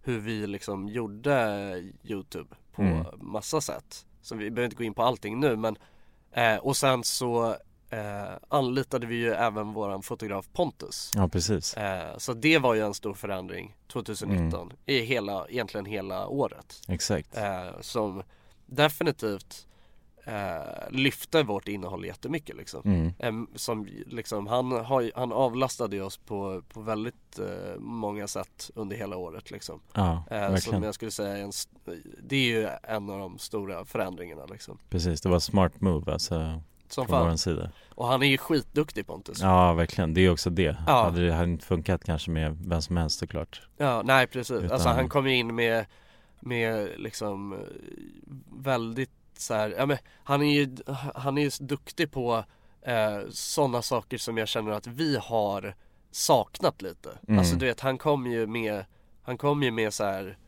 hur 0.03 0.19
vi 0.19 0.47
liksom 0.47 0.88
gjorde 0.88 1.93
Youtube 2.05 2.57
på 2.73 2.83
Mm. 2.83 3.07
massa 3.21 3.61
sätt. 3.61 4.07
Så 4.23 4.35
vi 4.37 4.51
behöver 4.51 4.65
inte 4.65 4.77
gå 4.77 4.85
in 4.85 4.95
på 4.95 5.03
allting 5.03 5.41
nu 5.41 5.57
men 5.57 5.77
eh, 6.33 6.57
och 6.57 6.77
sen 6.77 7.05
så 7.05 7.51
eh, 7.91 8.33
anlitade 8.49 9.07
vi 9.07 9.15
ju 9.15 9.33
även 9.33 9.73
våran 9.73 10.03
fotograf 10.03 10.49
Pontus. 10.53 11.11
Ja, 11.15 11.29
precis. 11.29 11.75
Eh, 11.75 12.19
så 12.19 12.33
det 12.33 12.59
var 12.59 12.75
ju 12.75 12.81
en 12.81 12.95
stor 12.95 13.15
förändring 13.15 13.77
2019 13.93 14.61
Mm. 14.62 14.77
i 14.87 15.01
hela, 15.01 15.47
egentligen 15.49 15.87
hela 15.87 16.27
året. 16.27 16.81
Exakt. 16.88 17.37
Eh, 17.37 17.81
som 17.81 18.23
definitivt 18.67 19.67
eh, 20.24 20.90
lyfte 20.90 21.42
vårt 21.42 21.68
innehåll 21.68 22.04
jättemycket 22.04 22.56
liksom. 22.56 23.12
Mm. 23.20 23.46
Som 23.54 23.88
liksom, 24.06 24.46
han, 24.46 24.72
har, 24.72 25.11
han 25.14 25.32
avlastade 25.32 26.00
oss 26.02 26.16
på, 26.16 26.62
på 26.72 26.80
väldigt 26.80 27.38
eh, 27.38 27.78
många 27.78 28.26
sätt 28.28 28.70
under 28.74 28.96
hela 28.96 29.16
året 29.16 29.50
liksom. 29.50 29.80
Ja, 29.92 30.24
Eh, 30.30 30.56
som 30.56 30.82
jag 30.82 30.94
skulle 30.94 31.11
säga 31.11 31.37
en, 31.37 31.52
det 32.22 32.37
är 32.37 32.40
ju 32.61 32.68
en 32.82 33.11
av 33.11 33.18
de 33.18 33.38
stora 33.38 33.85
förändringarna 33.85 34.46
liksom. 34.46 34.78
Precis, 34.90 35.20
det 35.20 35.28
var 35.28 35.38
smart 35.38 35.80
move 35.80 36.12
alltså 36.12 36.61
Som 36.88 37.06
från 37.06 37.18
fan. 37.18 37.28
vår 37.30 37.37
sida. 37.37 37.70
Och 37.94 38.06
han 38.06 38.22
är 38.22 38.26
ju 38.26 38.38
skitduktig 38.38 39.06
Pontus. 39.06 39.40
Ja, 39.40 39.72
verkligen. 39.72 40.14
Det 40.14 40.20
är 40.20 40.30
också 40.30 40.50
det. 40.50 40.76
Ja. 40.87 41.04
Hade 41.04 41.26
det 41.26 41.32
hade 41.32 41.50
inte 41.50 41.66
funkat 41.66 42.04
kanske 42.04 42.30
med 42.30 42.58
vem 42.66 42.82
som 42.82 42.96
helst 42.96 43.18
såklart. 43.18 43.62
Ja, 43.76 44.02
nej 44.04 44.26
precis. 44.26 44.50
Utan- 44.56 44.70
Alltså 44.72 44.88
han 44.88 45.08
kom 45.08 45.26
ju 45.26 45.37
in 45.37 45.54
med, 45.54 45.87
med 46.40 46.88
liksom 47.00 47.52
eh, 47.52 47.58
väldigt 48.62 49.11
så 49.42 49.55
här, 49.55 49.74
ja 49.78 49.87
men 49.87 49.98
han 50.24 50.42
är 50.42 50.52
ju, 50.52 50.76
han 51.14 51.38
är 51.38 51.42
ju 51.42 51.50
så 51.50 51.64
duktig 51.64 52.11
på 52.11 52.44
eh, 52.83 53.20
sådana 53.31 53.83
saker 53.83 54.18
som 54.18 54.38
jag 54.38 54.48
känner 54.48 54.72
att 54.72 54.87
vi 54.87 55.16
har 55.22 55.74
saknat 56.11 56.83
lite. 56.83 57.18
Mm. 57.28 57.38
Alltså 57.38 57.57
du 57.57 57.66
vet, 57.66 57.81
han 57.81 57.98
kom 57.98 58.26
ju 58.26 58.46
med, 58.46 58.85
han 59.22 59.38
kom 59.38 59.62
ju 59.62 59.70
med 59.70 59.94
så 59.94 60.05
här 60.05 60.38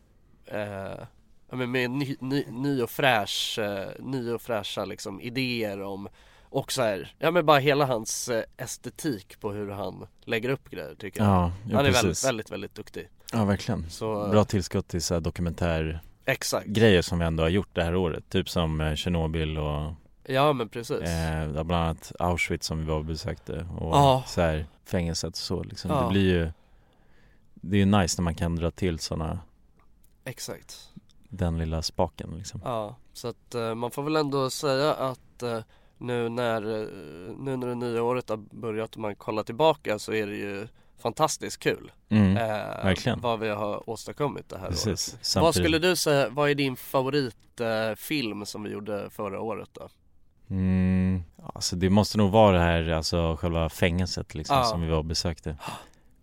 eh, 0.45 1.05
ja 1.49 1.55
men 1.55 1.71
med 1.71 1.91
ny, 1.91 2.15
ny, 2.19 2.45
ny 2.49 2.81
och 2.81 2.89
fräsch, 2.89 3.59
eh, 3.59 3.89
ny 3.99 4.31
och 4.31 4.41
fräscha 4.41 4.85
liksom 4.85 5.21
idéer 5.21 5.81
om 5.81 6.09
och 6.55 6.71
så 6.71 6.81
här, 6.81 7.15
ja 7.19 7.31
men 7.31 7.45
bara 7.45 7.59
hela 7.59 7.85
hans 7.85 8.29
eh, 8.29 8.43
estetik 8.57 9.39
på 9.39 9.51
hur 9.51 9.69
han 9.69 10.07
lägger 10.23 10.49
upp 10.49 10.69
grejer 10.69 10.95
tycker 10.95 11.23
jag. 11.23 11.29
Ja, 11.29 11.51
ja 11.69 11.77
han 11.77 11.85
är 11.85 11.89
precis. 11.89 12.03
väldigt, 12.03 12.25
väldigt, 12.25 12.51
väldigt 12.51 12.75
duktig. 12.75 13.09
Ja, 13.31 13.45
verkligen. 13.45 13.89
Så, 13.89 14.27
Bra 14.27 14.45
tillskott 14.45 14.87
till 14.87 15.01
så 15.01 15.13
här 15.13 15.21
Exakt. 16.25 16.67
som 17.05 17.19
vi 17.19 17.25
ändå 17.25 17.43
har 17.43 17.49
gjort 17.49 17.69
det 17.75 17.83
här 17.83 17.95
året. 17.95 18.29
Typ 18.29 18.49
som 18.49 18.81
eh, 18.81 18.95
Tjernobyl 18.95 19.57
och 19.57 19.93
Ja 20.27 20.53
men 20.53 20.69
precis. 20.69 21.01
eh, 21.01 21.49
bland 21.63 21.73
annat 21.73 22.11
Auschwitz 22.19 22.67
som 22.67 22.79
vi 22.79 22.85
var 22.85 22.95
och 22.97 23.05
besökte 23.05 23.67
och 23.77 23.95
Ja. 23.95 24.23
så 24.27 24.41
här 24.41 24.65
fängelset 24.85 25.29
och 25.29 25.37
så 25.37 25.63
liksom. 25.63 25.91
Ja. 25.91 26.01
Det 26.03 26.09
blir 26.09 26.33
ju 26.33 26.51
Det 27.53 27.75
är 27.77 27.79
ju 27.79 27.85
nice 27.85 28.21
när 28.21 28.23
man 28.23 28.35
kan 28.35 28.55
dra 28.55 28.71
till 28.71 28.99
sådana 28.99 29.39
Exakt. 30.25 30.89
Den 31.29 31.57
lilla 31.57 31.81
spaken 31.81 32.33
liksom. 32.37 32.61
Ja, 32.63 32.95
så 33.13 33.27
att 33.27 33.55
eh, 33.55 33.75
man 33.75 33.91
får 33.91 34.03
väl 34.03 34.15
ändå 34.15 34.49
säga 34.49 34.93
att 34.93 35.43
eh, 35.43 35.59
nu 35.97 36.29
när, 36.29 36.81
eh, 36.81 36.87
nu 37.39 37.57
när 37.57 37.67
det 37.67 37.75
nya 37.75 38.03
året 38.03 38.29
har 38.29 38.37
börjat 38.37 38.95
och 38.95 39.01
man 39.01 39.15
kollar 39.15 39.43
tillbaka 39.43 39.99
så 39.99 40.13
är 40.13 40.27
det 40.27 40.35
ju 40.35 40.67
fantastiskt 41.01 41.59
kul. 41.59 41.91
Mm, 42.09 42.37
eh, 42.37 42.43
verkligen. 42.83 43.21
Vad 43.21 43.39
vi 43.39 43.49
har 43.49 43.89
åstadkommit 43.89 44.49
det 44.49 44.57
här 44.57 44.67
Precis. 44.69 44.87
året. 44.87 45.17
Vad 45.19 45.25
Samtidigt- 45.25 45.55
skulle 45.55 45.79
du 45.79 45.95
säga, 45.95 46.29
vad 46.29 46.49
är 46.49 46.55
din 46.55 46.75
favoritfilm 46.75 48.41
eh, 48.41 48.45
som 48.45 48.63
vi 48.63 48.69
gjorde 48.69 49.09
förra 49.09 49.39
året 49.41 49.69
då? 49.73 49.87
Mm, 50.49 51.23
alltså 51.53 51.75
det 51.75 51.89
måste 51.89 52.17
nog 52.17 52.31
vara 52.31 52.57
det 52.57 52.63
här, 52.63 52.89
alltså 52.89 53.35
själva 53.35 53.69
fängelset 53.69 54.35
liksom 54.35 54.57
Ja. 54.57 54.63
som 54.63 54.81
vi 54.81 54.87
var 54.89 54.97
och 54.97 55.05
besökte 55.05 55.55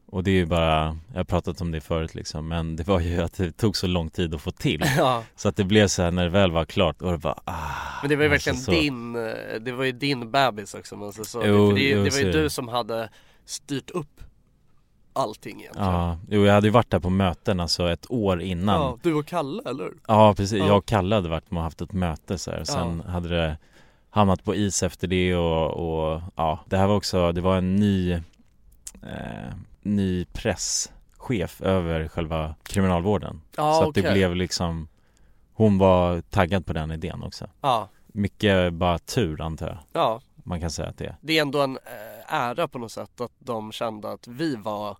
Och 0.06 0.24
det 0.24 0.30
är 0.30 0.34
ju 0.34 0.46
bara, 0.46 0.98
jag 1.12 1.16
har 1.18 1.24
pratat 1.24 1.60
om 1.60 1.70
det 1.70 1.80
förut 1.80 2.14
liksom 2.14 2.48
Men 2.48 2.76
det 2.76 2.86
var 2.86 3.00
ju 3.00 3.22
att 3.22 3.32
det 3.36 3.52
tog 3.52 3.76
så 3.76 3.86
lång 3.86 4.10
tid 4.10 4.34
att 4.34 4.40
få 4.42 4.50
till 4.50 4.84
Ja. 4.96 5.24
Så 5.36 5.48
att 5.48 5.56
det 5.56 5.64
blev 5.64 5.86
så 5.88 6.02
här 6.02 6.10
när 6.10 6.22
det 6.24 6.28
väl 6.30 6.50
var 6.52 6.64
klart 6.64 7.02
och 7.02 7.12
det 7.12 7.18
bara 7.18 7.38
ah, 7.44 7.54
Men 8.02 8.08
det 8.10 8.16
var 8.16 8.24
ju 8.24 8.32
alltså 8.32 8.50
verkligen 8.50 8.64
så. 8.64 8.70
din, 8.82 9.16
eh, 9.16 9.60
det 9.60 9.72
var 9.72 9.84
ju 9.84 9.92
din 9.92 10.30
bebis 10.30 10.74
också 10.74 10.96
man 10.96 11.12
säger 11.12 11.24
så. 11.26 11.42
Jo, 11.44 11.68
För 11.68 11.74
det, 11.76 11.82
jo, 11.88 12.04
det 12.04 12.10
var 12.10 12.18
ju 12.18 12.32
det. 12.32 12.42
du 12.42 12.50
som 12.50 12.68
hade 12.68 13.08
styrt 13.44 13.90
upp 13.90 14.20
allting 15.12 15.60
egentligen. 15.60 15.88
Ja, 15.88 16.18
jo 16.28 16.44
jag 16.44 16.54
hade 16.54 16.66
ju 16.66 16.70
varit 16.72 16.90
där 16.90 17.00
på 17.00 17.10
möten 17.10 17.60
alltså 17.60 17.90
ett 17.90 18.10
år 18.10 18.42
innan 18.42 18.80
Ja, 18.80 18.98
du 19.02 19.14
och 19.14 19.26
Kalle 19.26 19.62
eller? 19.66 19.90
Ja 20.06 20.34
precis, 20.34 20.58
Ja. 20.58 20.66
jag 20.66 20.76
och 20.76 20.86
Kalle 20.86 21.14
hade 21.14 21.28
varit 21.28 21.50
med 21.50 21.58
och 21.58 21.64
haft 21.64 21.80
ett 21.80 21.92
möte 21.92 22.38
så 22.38 22.50
här. 22.50 22.64
Sen 22.64 23.00
hade 23.00 23.28
det 23.28 23.56
hamnat 24.10 24.44
på 24.44 24.54
is 24.54 24.82
efter 24.82 25.06
det 25.06 25.36
och, 25.36 25.70
och 25.70 26.20
ja, 26.36 26.58
det 26.66 26.76
här 26.76 26.86
var 26.86 26.96
också, 26.96 27.32
det 27.32 27.40
var 27.40 27.56
en 27.56 27.76
ny 27.76 28.12
eh, 29.02 29.54
ny 29.82 30.24
presschef 30.24 31.60
över 31.62 32.08
själva 32.08 32.54
kriminalvården 32.62 33.40
Ja, 33.56 33.72
Så 33.82 33.88
att 33.88 33.94
det 33.94 34.12
blev 34.12 34.36
liksom 34.36 34.88
Hon 35.54 35.78
var 35.78 36.20
taggad 36.20 36.66
på 36.66 36.72
den 36.72 36.90
idén 36.90 37.22
också 37.22 37.46
Ja, 37.60 37.88
Mycket 38.06 38.72
bara 38.72 38.98
tur 38.98 39.40
antar 39.40 39.66
jag 39.68 39.78
ja. 39.92 40.20
Man 40.44 40.60
kan 40.60 40.70
säga 40.70 40.88
att 40.88 40.98
det 40.98 41.06
är 41.06 41.16
Det 41.20 41.38
är 41.38 41.42
ändå 41.42 41.60
en 41.62 41.76
eh, 41.76 41.82
ära 42.32 42.68
på 42.68 42.78
något 42.78 42.92
sätt 42.92 43.20
att 43.20 43.32
de 43.38 43.72
kände 43.72 44.12
att 44.12 44.28
vi 44.28 44.56
var 44.56 44.96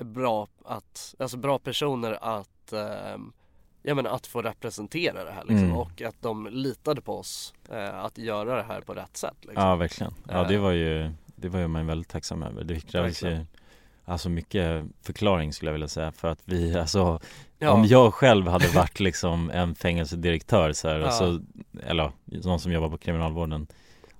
bra 0.00 0.48
att, 0.64 1.14
alltså 1.18 1.36
bra 1.36 1.58
personer 1.58 2.18
att 2.38 2.72
eh, 2.72 3.16
Ja 3.82 3.94
men 3.94 4.06
att 4.06 4.26
få 4.26 4.42
representera 4.42 5.24
det 5.24 5.30
här 5.30 5.44
liksom 5.44 5.64
Mm. 5.64 5.76
och 5.76 6.02
att 6.02 6.22
de 6.22 6.46
litade 6.50 7.00
på 7.00 7.18
oss 7.18 7.54
eh, 7.70 8.04
att 8.04 8.18
göra 8.18 8.56
det 8.56 8.62
här 8.62 8.80
på 8.80 8.94
rätt 8.94 9.16
sätt 9.16 9.36
liksom. 9.40 9.62
Ja 9.64 9.76
verkligen, 9.76 10.14
ja 10.28 10.44
det 10.44 10.54
Eh. 10.54 10.60
var 10.60 10.70
ju 10.70 11.12
Det 11.36 11.48
var 11.48 11.60
ju 11.60 11.68
man 11.68 11.86
väldigt 11.86 12.08
tacksam 12.08 12.42
över 12.42 12.64
Det 12.64 12.80
krävdes 12.80 13.22
ju. 13.22 13.46
Alltså 14.04 14.28
mycket 14.28 14.84
förklaring 15.02 15.52
skulle 15.52 15.68
jag 15.68 15.72
vilja 15.72 15.88
säga 15.88 16.12
för 16.12 16.28
att 16.28 16.40
vi, 16.44 16.78
alltså 16.78 17.20
Ja. 17.58 17.70
Om 17.72 17.84
jag 17.84 18.14
själv 18.14 18.48
hade 18.48 18.68
varit 18.68 19.00
liksom 19.00 19.50
en 19.50 19.74
fängelsedirektör 19.74 20.72
så 20.72 20.88
här, 20.88 20.98
Ja. 21.00 21.06
alltså, 21.06 21.40
eller 21.86 22.12
någon 22.24 22.60
som 22.60 22.72
jobbar 22.72 22.88
på 22.88 22.98
kriminalvården 22.98 23.66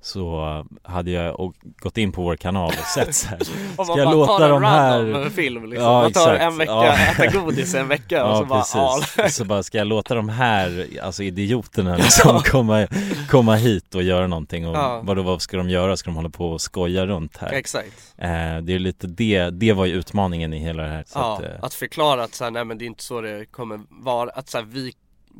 Så 0.03 0.67
hade 0.83 1.11
jag 1.11 1.41
och 1.41 1.55
gått 1.79 1.99
in 1.99 2.13
på 2.13 2.23
vår 2.23 2.37
kanal 2.37 2.69
och 2.69 2.87
sett 2.87 3.15
så 3.15 3.29
här, 3.29 3.39
Ska 3.85 3.99
jag 3.99 4.11
låta 4.15 4.49
de 4.49 4.63
här 4.63 5.31
film 5.31 5.65
liksom. 5.71 5.85
Ja, 5.87 6.03
man 6.03 6.13
tar 6.13 6.33
exakt. 6.35 6.43
en 6.53 6.59
vecka, 6.59 6.73
Ja. 6.73 6.95
äta 6.97 7.27
godis 7.41 7.75
en 7.75 7.89
vecka 7.89 8.25
och 8.25 8.31
Ja 8.31 8.39
så 8.39 8.45
bara 8.45 8.61
precis, 8.61 9.15
ja. 9.19 9.29
så 9.31 9.45
bara 9.45 9.63
ska 9.63 9.79
jag 9.79 9.87
låta 9.87 10.15
de 10.15 10.29
här, 10.29 10.87
alltså 11.03 11.23
idioterna 11.23 11.97
liksom 11.97 12.41
komma, 12.45 12.87
komma 13.29 13.55
hit 13.55 13.95
och 13.95 14.03
göra 14.03 14.27
någonting 14.27 14.69
och 14.69 14.77
Ja. 14.77 15.01
vadå, 15.05 15.23
vad 15.23 15.43
ska 15.43 15.57
de 15.57 15.71
göra? 15.71 15.97
Ska 15.97 16.11
de 16.11 16.17
hålla 16.17 16.31
på 16.31 16.51
och 16.51 16.61
skoja 16.61 17.07
runt 17.07 17.37
här? 17.37 17.53
Exakt 17.53 18.15
Eh, 18.19 18.59
det 18.63 18.75
är 18.75 18.79
lite 18.79 19.07
det, 19.07 19.51
det 19.51 19.73
var 19.73 19.85
ju 19.87 19.93
utmaningen 19.95 20.53
i 20.53 20.59
hela 20.59 20.83
det 20.83 20.89
här 20.89 21.05
så 21.07 21.19
Ja, 21.19 21.37
att, 21.37 21.43
eh, 21.43 21.51
att 21.63 21.75
förklara 21.75 22.25
att 22.25 22.35
så 22.35 22.45
här, 22.45 22.51
nej 22.51 22.65
men 22.65 22.79
det 22.79 22.85
är 22.85 22.87
inte 22.87 23.03
så 23.05 23.21
det 23.21 23.45
kommer 23.51 23.81
vara, 23.89 24.31
att 24.31 24.49
så 24.49 24.59
här, 24.59 24.65
vi, 24.65 24.93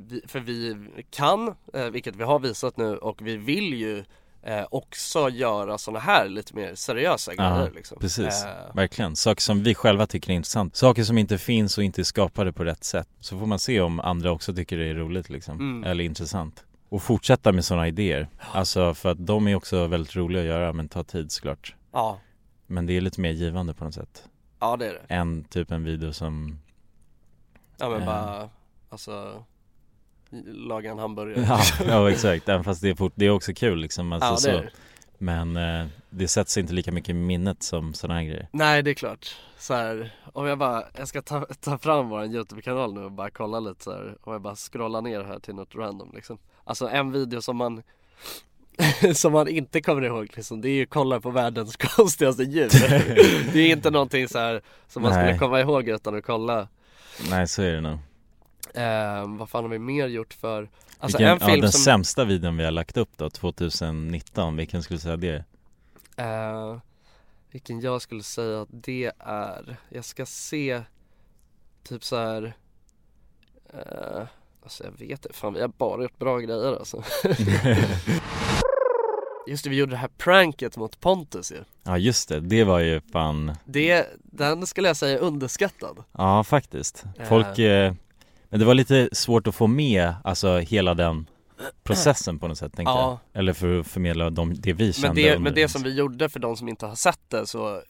vi, 0.09 0.23
för 0.29 0.41
vi 0.41 0.77
kan, 1.11 1.55
eh, 1.75 1.85
vilket 1.85 2.17
vi 2.17 2.25
har 2.25 2.39
visat 2.39 2.77
nu 2.77 2.97
och 2.97 3.19
vi 3.23 3.37
vill 3.37 3.75
ju 3.75 4.05
eh, 4.43 4.67
också 4.71 5.29
göra 5.29 5.79
sådana 5.79 5.99
här 6.01 6.29
lite 6.29 6.55
mer 6.57 6.75
seriösa 6.75 7.33
Ja, 7.37 7.57
grejer 7.57 7.71
liksom. 7.75 7.99
precis, 8.01 8.45
Eh, 8.45 8.75
verkligen. 8.75 9.17
Saker 9.17 9.43
som 9.43 9.63
vi 9.63 9.75
själva 9.75 10.07
tycker 10.07 10.31
är 10.31 10.35
intressant. 10.37 10.77
Saker 10.77 11.05
som 11.05 11.19
inte 11.19 11.39
finns 11.39 11.79
och 11.79 11.85
inte 11.85 12.01
är 12.03 12.05
skapade 12.05 12.53
på 12.53 12.65
rätt 12.65 12.85
sätt. 12.85 13.09
Så 13.21 13.39
får 13.39 13.47
man 13.47 13.59
se 13.59 13.81
om 13.81 14.01
andra 14.01 14.31
också 14.33 14.55
tycker 14.55 14.77
det 14.79 14.87
är 14.87 14.95
roligt 14.95 15.29
liksom, 15.31 15.55
Mm. 15.61 15.91
eller 15.91 16.05
intressant. 16.05 16.65
Och 16.89 17.03
fortsätta 17.03 17.53
med 17.53 17.65
sådana 17.65 17.89
idéer. 17.89 18.29
Alltså 18.53 18.95
för 18.95 19.09
att 19.11 19.27
de 19.27 19.49
är 19.49 19.55
också 19.55 19.87
väldigt 19.87 20.17
roliga 20.17 20.43
att 20.43 20.49
göra 20.49 20.73
men 20.73 20.89
tar 20.89 21.03
tid 21.05 21.33
såklart. 21.33 21.75
ja, 21.93 22.21
Men 22.67 22.87
det 22.87 22.93
är 22.97 23.01
lite 23.01 23.21
mer 23.21 23.31
givande 23.31 23.75
på 23.75 23.85
något 23.85 23.95
sätt. 23.95 24.25
ja 24.61 24.77
det 24.77 24.87
är 24.87 24.93
det. 24.93 25.15
Än 25.15 25.45
typ 25.45 25.71
en 25.71 25.85
video 25.85 26.13
som 26.13 26.59
Ja 27.79 27.89
men 27.89 28.01
Eh. 28.01 28.07
bara, 28.07 28.49
alltså 28.89 29.45
laga 30.47 30.91
en 30.91 30.99
hamburgare. 30.99 31.47
Ja, 31.49 31.63
ja 31.87 32.11
exakt, 32.11 32.49
även 32.49 32.65
fast 32.65 32.83
det 32.83 32.89
är, 32.89 32.95
fort, 32.95 33.13
det 33.15 33.27
är 33.27 33.31
också 33.31 33.53
kul 33.55 33.79
liksom 33.79 34.13
alltså, 34.13 34.49
ja 34.49 34.57
det 34.57 34.59
är 34.59 34.63
så. 34.63 34.77
Men 35.19 35.57
eh, 35.57 35.87
det 36.11 36.29
sätts 36.29 36.59
inte 36.59 36.73
lika 36.73 36.93
mycket 36.93 37.11
i 37.11 37.13
minnet 37.13 37.63
som 37.63 37.95
sådana 37.95 38.21
här 38.21 38.27
grejer 38.27 38.49
Nej 38.53 38.83
det 38.83 38.91
är 38.91 38.95
klart. 38.95 39.37
Så 39.59 39.75
här, 39.75 40.15
om 40.33 40.47
jag 40.47 40.59
bara, 40.59 40.85
jag 40.99 41.09
ska 41.09 41.23
ta, 41.23 41.47
ta 41.61 41.79
fram 41.79 42.09
vår 42.09 42.25
YouTube-kanal 42.25 42.95
nu 42.95 43.05
och 43.05 43.13
bara 43.13 43.31
kolla 43.31 43.61
lite 43.61 43.85
så 43.85 43.91
här. 43.91 44.17
Om 44.21 44.33
jag 44.33 44.43
bara 44.43 44.57
scrollar 44.57 45.03
ner 45.03 45.25
här 45.25 45.39
till 45.39 45.55
något 45.55 45.75
random 45.75 46.11
liksom. 46.15 46.39
Alltså 46.65 46.89
en 46.89 47.13
video 47.13 47.43
som 47.43 47.57
man 47.57 47.83
som 49.15 49.33
man 49.33 49.49
inte 49.49 49.81
kommer 49.81 50.03
ihåg 50.03 50.29
liksom, 50.37 50.61
det 50.61 50.69
är 50.69 50.75
ju 50.75 50.87
kolla 50.87 51.21
på 51.21 51.31
världens 51.31 51.77
konstigaste 51.97 52.43
djur. 52.43 52.69
det 53.53 53.61
är 53.61 53.73
inte 53.73 53.91
någonting 53.91 54.29
så 54.29 54.39
här 54.39 54.63
som 54.89 55.03
man 55.03 55.13
skulle 55.13 55.27
Nej. 55.27 55.39
komma 55.39 55.61
ihåg 55.61 55.89
utan 55.89 56.19
att 56.19 56.25
kolla. 56.25 56.69
Nej 57.31 57.49
så 57.49 57.63
är 57.63 57.73
det 57.73 57.81
nog 57.81 57.99
Eh, 58.75 59.37
vad 59.39 59.51
fan 59.51 59.65
har 59.65 59.69
vi 59.71 59.79
mer 59.79 60.07
gjort 60.07 60.35
för? 60.35 60.69
Alltså 60.99 61.19
vilken, 61.19 61.33
en 61.33 61.41
film 61.41 61.51
ja, 61.57 61.63
den 61.63 61.73
som 61.73 61.81
sämsta 61.81 62.25
videon 62.25 62.57
vi 62.57 62.65
har 62.65 62.71
lagt 62.71 62.97
upp 62.97 63.11
då, 63.17 63.31
2019, 63.31 64.57
vilken 64.57 64.83
skulle 64.83 64.97
du 64.97 65.01
säga 65.01 65.17
det? 65.17 65.45
Eh, 66.17 66.77
vilken 67.51 67.81
jag 67.81 68.03
skulle 68.03 68.23
säga 68.23 68.61
att 68.63 68.69
det 68.73 69.13
är, 69.19 69.77
jag 69.89 70.05
ska 70.05 70.27
se 70.27 70.83
typ 71.83 72.05
så 72.05 72.17
här. 72.17 72.55
eh, 73.73 74.23
alltså 74.63 74.85
jag 74.85 74.91
vet 74.91 75.11
inte, 75.11 75.29
fan 75.33 75.55
vi 75.55 75.61
har 75.61 75.69
bara 75.69 76.03
gjort 76.03 76.19
bra 76.19 76.39
grejer 76.39 76.73
alltså 76.79 77.03
Just 79.47 79.65
det, 79.65 79.71
vi 79.71 79.77
gjorde 79.77 79.93
det 79.93 79.97
här 79.97 80.09
pranket 80.19 80.77
mot 80.77 81.01
Pontus 81.01 81.53
ju 81.53 81.65
Ja 81.83 81.99
just 81.99 82.29
det, 82.29 82.41
det 82.41 82.65
var 82.65 82.79
ju 82.79 83.01
fan, 83.13 83.57
Det, 83.65 84.07
den 84.23 84.67
skulle 84.67 84.89
jag 84.89 84.97
säga 84.97 85.19
är 85.19 85.23
underskattad 85.23 86.05
ja 86.13 86.45
faktiskt 86.45 87.05
Folk, 87.29 87.59
eh, 87.59 87.95
men 88.51 88.61
det 88.61 88.67
var 88.67 88.75
lite 88.75 89.09
svårt 89.13 89.47
att 89.47 89.55
få 89.55 89.67
med, 89.67 90.15
alltså 90.25 90.59
hela 90.59 90.95
den 90.95 91.27
processen 91.83 92.39
på 92.39 92.49
något 92.49 92.59
sätt 92.59 92.73
tänkte 92.73 92.93
Ja. 92.93 93.19
jag 93.33 93.41
Eller 93.41 93.53
för 93.53 93.81
att 93.81 93.87
förmedla 93.87 94.31
de, 94.31 94.55
det 94.55 94.73
vi 94.73 94.93
kände 94.93 95.09
Men 95.09 95.17
det, 95.17 95.39
men 95.39 95.55
det 95.55 95.69
som 95.69 95.83
vi 95.83 95.95
gjorde 95.95 96.29
för 96.29 96.41
de 96.41 96.57
som 96.57 96.69
inte 96.69 96.87
har 96.87 96.95
sett 96.95 97.21
det 97.29 97.47
så, 97.47 97.83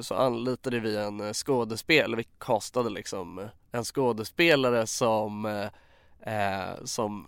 så 0.00 0.14
anlitade 0.14 0.80
vi 0.80 0.96
en 0.96 1.20
eh, 1.20 1.32
skådespelare, 1.32 2.16
vi 2.16 2.26
castade 2.38 2.90
liksom 2.90 3.38
eh, 3.38 3.46
en 3.72 3.84
skådespelare 3.84 4.86
som, 4.86 5.46
eh, 5.46 6.32
eh, 6.34 6.74
som, 6.84 7.26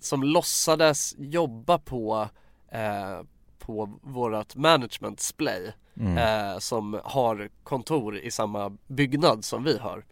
som 0.00 0.22
låtsades 0.22 1.14
jobba 1.18 1.78
på, 1.78 2.28
eh, 2.72 3.20
på 3.58 3.98
vårat 4.02 4.56
management 4.56 5.20
splay 5.20 5.72
mm. 6.00 6.18
eh, 6.18 6.58
som 6.58 7.00
har 7.04 7.48
kontor 7.62 8.18
i 8.18 8.30
samma 8.30 8.76
byggnad 8.86 9.44
som 9.44 9.64
vi 9.64 9.78
har. 9.78 10.04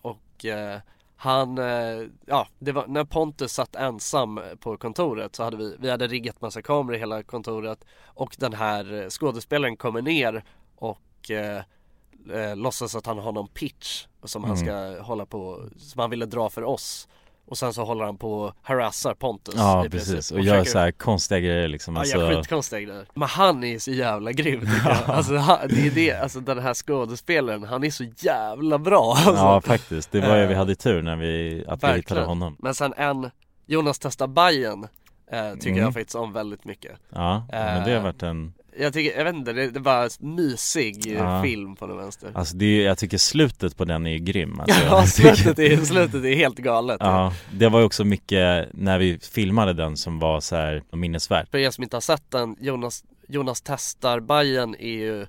Och 0.00 0.46
han, 1.22 1.58
eh, 1.58 2.06
ja, 2.26 2.46
det 2.58 2.72
var 2.72 2.86
när 2.86 3.04
Pontus 3.04 3.52
satt 3.52 3.76
ensam 3.76 4.40
på 4.60 4.76
kontoret 4.76 5.36
så 5.36 5.42
hade 5.42 5.56
vi, 5.56 5.76
vi 5.78 5.90
hade 5.90 6.06
riggat 6.06 6.40
massa 6.40 6.62
kameror 6.62 6.96
i 6.96 6.98
hela 6.98 7.22
kontoret 7.22 7.84
och 8.06 8.36
den 8.38 8.52
här 8.52 9.02
eh, 9.02 9.08
skådespelaren 9.08 9.76
kommer 9.76 10.02
ner 10.02 10.44
och 10.76 11.30
eh, 11.30 11.62
eh, 12.32 12.56
låtsas 12.56 12.94
att 12.94 13.06
han 13.06 13.18
har 13.18 13.32
någon 13.32 13.48
pitch 13.48 14.06
som 14.24 14.44
han 14.44 14.56
Mm. 14.56 14.66
ska 14.66 15.02
hålla 15.02 15.26
på, 15.26 15.62
som 15.78 16.00
han 16.00 16.10
ville 16.10 16.26
dra 16.26 16.50
för 16.50 16.64
oss. 16.64 17.08
Och 17.50 17.58
sen 17.58 17.72
så 17.74 17.84
håller 17.84 18.04
han 18.04 18.16
på 18.16 18.32
och 18.32 18.52
harassar 18.62 19.14
Pontus 19.14 19.54
Ja 19.56 19.86
precis, 19.90 20.30
och 20.30 20.40
gör 20.40 20.52
försöker- 20.54 20.70
så 20.70 20.78
här 20.78 20.90
konstiga 20.90 21.40
grejer 21.40 21.68
liksom 21.68 21.94
Ja, 21.94 22.00
alltså, 22.00 22.28
skitkonstiga 22.28 22.80
grejer. 22.80 23.06
Men 23.14 23.28
han 23.28 23.64
är 23.64 23.78
så 23.78 23.90
jävla 23.90 24.32
grym 24.32 24.60
tycker 24.60 24.88
jag. 24.88 24.98
Alltså 25.16 25.36
han, 25.36 25.58
det 25.68 25.86
är 25.86 25.90
det, 25.90 26.12
alltså 26.12 26.40
den 26.40 26.58
här 26.58 26.74
skådespelaren, 26.74 27.62
han 27.64 27.84
är 27.84 27.90
så 27.90 28.04
jävla 28.16 28.78
bra 28.78 29.12
alltså. 29.16 29.32
Ja 29.44 29.60
faktiskt, 29.60 30.12
det 30.12 30.20
var 30.20 30.36
ju, 30.36 30.46
vi 30.46 30.52
Eh, 30.52 30.58
hade 30.58 30.74
tur 30.74 31.02
när 31.02 31.16
vi, 31.16 31.64
att 31.68 31.82
vi 31.82 31.86
verkligen. 31.86 31.94
hittade 31.96 32.20
honom 32.24 32.56
Men 32.58 32.74
sen 32.74 32.94
en, 32.96 33.30
Jonas 33.66 33.98
testar 33.98 34.26
Bajen 34.26 34.84
eh, 35.32 35.52
tycker 35.54 35.68
Mm. 35.68 35.82
jag 35.82 35.94
faktiskt 35.94 36.14
om 36.16 36.32
väldigt 36.32 36.64
mycket. 36.64 36.92
Ja, 37.08 37.46
men 37.50 37.84
det 37.84 37.90
har 37.90 37.96
Eh, 37.98 38.02
varit 38.02 38.22
en 38.22 38.52
Jag 38.80 38.92
tycker, 38.92 39.18
jag 39.18 39.24
vet 39.24 39.34
inte, 39.34 39.52
det, 39.52 39.70
det 39.70 39.78
är 39.78 39.80
bara 39.80 40.08
mysig 40.20 41.06
Ja. 41.06 41.42
film 41.42 41.76
på 41.76 41.86
den 41.86 41.96
vänster. 41.96 42.30
Alltså 42.34 42.56
det 42.56 42.64
är, 42.64 42.86
jag 42.86 42.98
tycker 42.98 43.18
slutet 43.18 43.76
på 43.76 43.84
den 43.84 44.06
är 44.06 44.10
ju 44.10 44.18
grym 44.18 44.60
alltså, 44.60 44.82
ja, 44.84 45.06
slutet 45.06 45.58
är, 45.58 45.76
slutet 45.84 46.24
är 46.24 46.34
helt 46.34 46.58
galet. 46.58 46.96
Ja, 47.00 47.32
det 47.52 47.68
var 47.68 47.78
ju 47.78 47.84
också 47.86 48.04
mycket 48.04 48.68
när 48.72 48.98
vi 48.98 49.18
filmade 49.18 49.72
den 49.72 49.96
som 49.96 50.18
var 50.18 50.40
så 50.40 50.56
här 50.56 50.82
minnesvärt 50.92 51.50
För 51.50 51.58
er 51.58 51.70
som 51.70 51.84
inte 51.84 51.96
har 51.96 52.00
sett 52.00 52.30
den, 52.30 52.56
Jonas, 52.60 53.04
Jonas 53.28 53.60
testar 53.60 54.20
Bajen 54.20 54.74
är 54.78 54.88
ju 54.88 55.22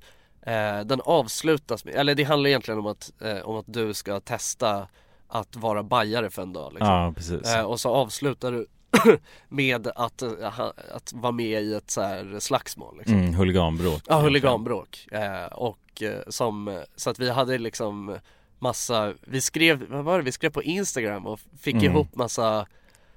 eh, 0.45 0.86
Den 0.86 1.02
avslutas 1.06 1.86
med, 1.86 1.95
eller 1.95 2.16
det 2.16 2.24
handlar 2.24 2.47
egentligen 2.47 2.80
om 2.80 2.86
att, 2.88 3.12
eh, 3.22 3.38
om 3.38 3.56
att 3.56 3.66
du 3.68 3.93
ska 3.93 4.20
testa 4.20 4.88
att 5.28 5.56
vara 5.56 5.84
bajare 5.84 6.30
för 6.30 6.41
en 6.41 6.54
dag 6.54 6.72
liksom. 6.74 6.88
Ja 6.88 7.14
precis 7.16 7.56
eh, 7.56 7.62
Och 7.62 7.80
så 7.80 7.89
avslutar 7.89 8.52
du 8.52 8.68
med 9.50 9.88
att, 9.96 10.22
eh, 10.22 10.60
att 10.94 11.14
vara 11.14 11.32
med 11.32 11.62
i 11.64 11.74
ett 11.74 11.92
så 11.92 12.02
här 12.02 12.39
slagsmål 12.39 12.98
liksom. 12.98 13.16
mm, 13.20 13.34
Huliganbråk 13.34 14.02
Ja, 14.08 14.20
huliganbråk. 14.20 15.08
Eh, 15.12 15.46
och 15.54 16.02
eh, 16.02 16.20
som, 16.28 16.82
så 16.96 17.10
att 17.10 17.20
vi 17.20 17.30
hade 17.30 17.58
liksom 17.58 18.18
massa, 18.60 19.14
vi 19.22 19.42
skrev, 19.42 19.86
vad 19.89 20.04
var 20.04 20.18
det, 20.18 20.24
vi 20.24 20.32
skrev 20.32 20.50
på 20.50 20.64
Instagram 20.64 21.26
och 21.28 21.39
fick 21.62 21.74
Mm. 21.76 21.86
ihop 21.86 22.16
massa, 22.16 22.66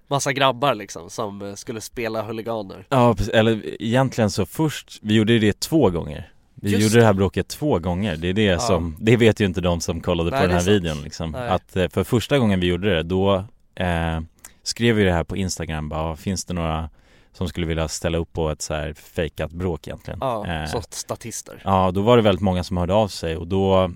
massa 0.09 0.33
grabbar 0.33 0.75
liksom 0.75 1.11
som 1.11 1.53
skulle 1.57 1.81
spela 1.81 2.22
huliganer. 2.22 2.87
Ja 2.89 3.14
precis, 3.14 3.33
eller 3.35 3.83
egentligen 3.83 4.31
så 4.31 4.47
först, 4.47 4.99
vi 5.03 5.14
gjorde 5.14 5.39
det 5.39 5.61
två 5.61 5.91
gånger 5.91 6.31
Vi 6.55 6.70
Just 6.70 6.83
gjorde 6.83 6.99
det 7.01 7.07
här 7.07 7.12
bråket 7.12 7.49
två 7.49 7.79
gånger, 7.79 8.16
det 8.16 8.29
är 8.29 8.33
det 8.35 8.59
som, 8.62 8.97
det 9.01 9.16
vet 9.16 9.41
ju 9.41 9.45
inte 9.45 9.61
de 9.61 9.81
som 9.81 10.01
kollade 10.01 10.31
Nej, 10.31 10.41
på 10.41 10.47
den 10.47 10.51
är 10.51 10.55
här 10.55 10.64
sant. 10.64 10.75
videon 10.83 11.03
liksom 11.03 11.31
Nej. 11.31 11.49
Att 11.49 11.77
eh, 11.77 11.89
för 11.89 12.05
första 12.05 12.39
gången 12.39 12.61
vi 12.61 12.66
gjorde 12.66 12.95
det, 12.95 13.03
då 13.03 13.35
eh, 13.75 14.20
skrev 14.65 14.95
vi 14.95 15.05
det 15.05 15.12
här 15.12 15.25
på 15.25 15.37
Instagram 15.37 15.89
bara, 15.89 16.17
finns 16.17 16.45
det 16.45 16.55
några 16.55 16.91
som 17.33 17.49
skulle 17.49 17.67
vilja 17.67 17.89
ställa 17.89 18.19
upp 18.19 18.33
på 18.33 18.51
ett 18.51 18.62
så 18.62 18.75
här 18.75 18.93
fejkat 18.93 19.53
bråk 19.53 19.89
egentligen? 19.89 20.19
Ja, 20.23 20.47
Eh, 20.47 20.67
som 20.67 20.83
statister. 20.91 21.62
Ja, 21.65 21.91
då 21.91 22.03
var 22.03 22.17
det 22.17 22.23
väldigt 22.23 22.43
många 22.43 22.65
som 22.65 22.77
hörde 22.77 22.95
av 22.95 23.09
sig 23.09 23.37
och 23.37 23.47
då 23.47 23.91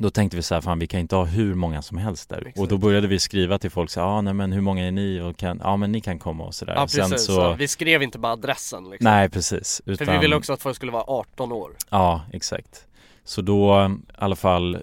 då 0.00 0.10
tänkte 0.10 0.36
vi 0.36 0.42
så 0.42 0.54
här, 0.54 0.60
fan 0.60 0.78
vi 0.78 0.86
kan 0.86 1.00
inte 1.00 1.16
ha 1.16 1.24
hur 1.24 1.54
många 1.54 1.82
som 1.82 1.98
helst 1.98 2.28
där 2.28 2.38
Exakt. 2.38 2.58
Och 2.58 2.68
då 2.68 2.78
började 2.78 3.06
vi 3.06 3.18
skriva 3.18 3.58
till 3.58 3.70
folk 3.70 3.90
så 3.90 4.00
ja 4.00 4.04
ah, 4.04 4.20
nej 4.20 4.34
men 4.34 4.52
hur 4.52 4.60
många 4.60 4.86
är 4.86 4.90
ni 4.90 5.20
och 5.20 5.36
kan, 5.36 5.60
ja 5.64 5.76
men 5.76 5.92
ni 5.92 6.00
kan 6.00 6.18
komma 6.18 6.44
och 6.44 6.54
sådär 6.54 6.74
Ja 6.74 6.82
precis, 6.82 7.08
Sen 7.08 7.18
så... 7.18 7.32
så, 7.32 7.54
vi 7.54 7.68
skrev 7.68 8.02
inte 8.02 8.18
bara 8.18 8.32
adressen 8.32 8.90
liksom. 8.90 9.04
nej 9.04 9.30
precis 9.30 9.82
För 9.84 9.92
utan, 9.92 10.14
vi 10.14 10.18
ville 10.18 10.36
också 10.36 10.52
att 10.52 10.62
folk 10.62 10.76
skulle 10.76 10.92
vara 10.92 11.04
18 11.06 11.52
år. 11.52 11.72
Ja, 11.90 12.22
exakt 12.32 12.86
Så 13.24 13.42
då 13.42 13.90
i 13.90 14.12
alla 14.18 14.36
fall 14.36 14.82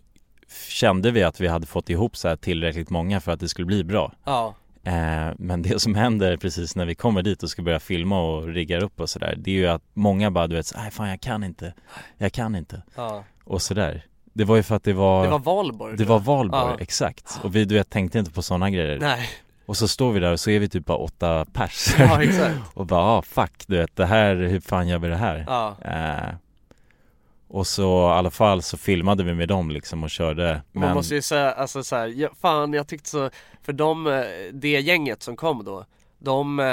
kände 0.69 1.11
vi 1.11 1.23
att 1.23 1.41
vi 1.41 1.47
hade 1.47 1.67
fått 1.67 1.89
ihop 1.89 2.17
så 2.17 2.27
här 2.27 2.35
tillräckligt 2.35 2.89
många 2.89 3.21
för 3.21 3.31
att 3.31 3.39
det 3.39 3.49
skulle 3.49 3.65
bli 3.65 3.83
bra 3.83 4.13
Ja, 4.23 4.55
Men 5.37 5.61
det 5.61 5.79
som 5.81 5.95
händer 5.95 6.37
precis 6.37 6.75
när 6.75 6.85
vi 6.85 6.95
kommer 6.95 7.21
dit 7.21 7.43
och 7.43 7.49
ska 7.49 7.61
börja 7.61 7.79
filma 7.79 8.21
och 8.21 8.47
rigga 8.47 8.79
upp 8.79 8.99
och 8.99 9.09
sådär 9.09 9.35
Det 9.37 9.51
är 9.51 9.55
ju 9.55 9.67
att 9.67 9.81
många 9.93 10.31
bara 10.31 10.47
du 10.47 10.55
vet, 10.55 10.71
nej 10.75 10.91
fan 10.91 11.09
jag 11.09 11.21
kan 11.21 11.43
inte 11.43 11.73
Jag 12.17 12.31
kan 12.33 12.55
inte 12.55 12.81
ja. 12.95 13.23
Och 13.43 13.61
sådär 13.61 14.05
Det 14.33 14.43
var 14.43 14.55
ju 14.55 14.63
för 14.63 14.75
att 14.75 14.83
det 14.83 14.93
var 14.93 15.23
Det 15.23 15.29
var 15.29 15.39
valborg 15.39 15.97
Det 15.97 16.05
var 16.05 16.15
jag. 16.15 16.23
valborg, 16.23 16.61
Ja. 16.77 16.77
exakt 16.79 17.39
Och 17.43 17.55
vi 17.55 17.65
du 17.65 17.75
vet 17.75 17.89
tänkte 17.89 18.19
inte 18.19 18.31
på 18.31 18.41
sådana 18.41 18.69
grejer 18.69 18.99
Nej, 18.99 19.29
Och 19.65 19.77
så 19.77 19.87
står 19.87 20.11
vi 20.11 20.19
där 20.19 20.31
och 20.31 20.39
så 20.39 20.49
är 20.49 20.59
vi 20.59 20.69
typ 20.69 20.85
bara 20.85 20.97
åtta 20.97 21.45
pers 21.53 21.95
ja 21.99 22.23
exakt. 22.23 22.55
Och 22.73 22.85
bara 22.85 23.01
ah, 23.03 23.21
fuck 23.21 23.63
du 23.67 23.77
vet 23.77 23.95
det 23.95 24.05
här, 24.05 24.35
hur 24.35 24.59
fan 24.59 24.87
gör 24.87 24.99
vi 24.99 25.07
det 25.07 25.15
här? 25.15 25.43
Ja, 25.47 25.75
Eh, 25.81 26.35
Och 27.55 27.67
så 27.67 28.09
i 28.09 28.11
alla 28.11 28.31
fall 28.31 28.61
så 28.61 28.77
filmade 28.77 29.23
vi 29.23 29.33
med 29.33 29.47
dem 29.47 29.71
liksom 29.71 30.03
och 30.03 30.09
körde 30.09 30.61
Man 30.71 30.93
måste 30.93 31.15
ju 31.15 31.21
säga, 31.21 31.51
alltså 31.51 31.83
så 31.83 31.95
här, 31.95 32.07
ja, 32.07 32.29
fan 32.41 32.73
jag 32.73 32.87
tyckte 32.87 33.09
så, 33.09 33.29
för 33.61 33.73
de, 33.73 34.07
eh, 34.07 34.23
det 34.53 34.69
gänget 34.79 35.23
som 35.23 35.35
kom 35.35 35.63
då 35.63 35.85
De, 36.19 36.59
eh, 36.59 36.65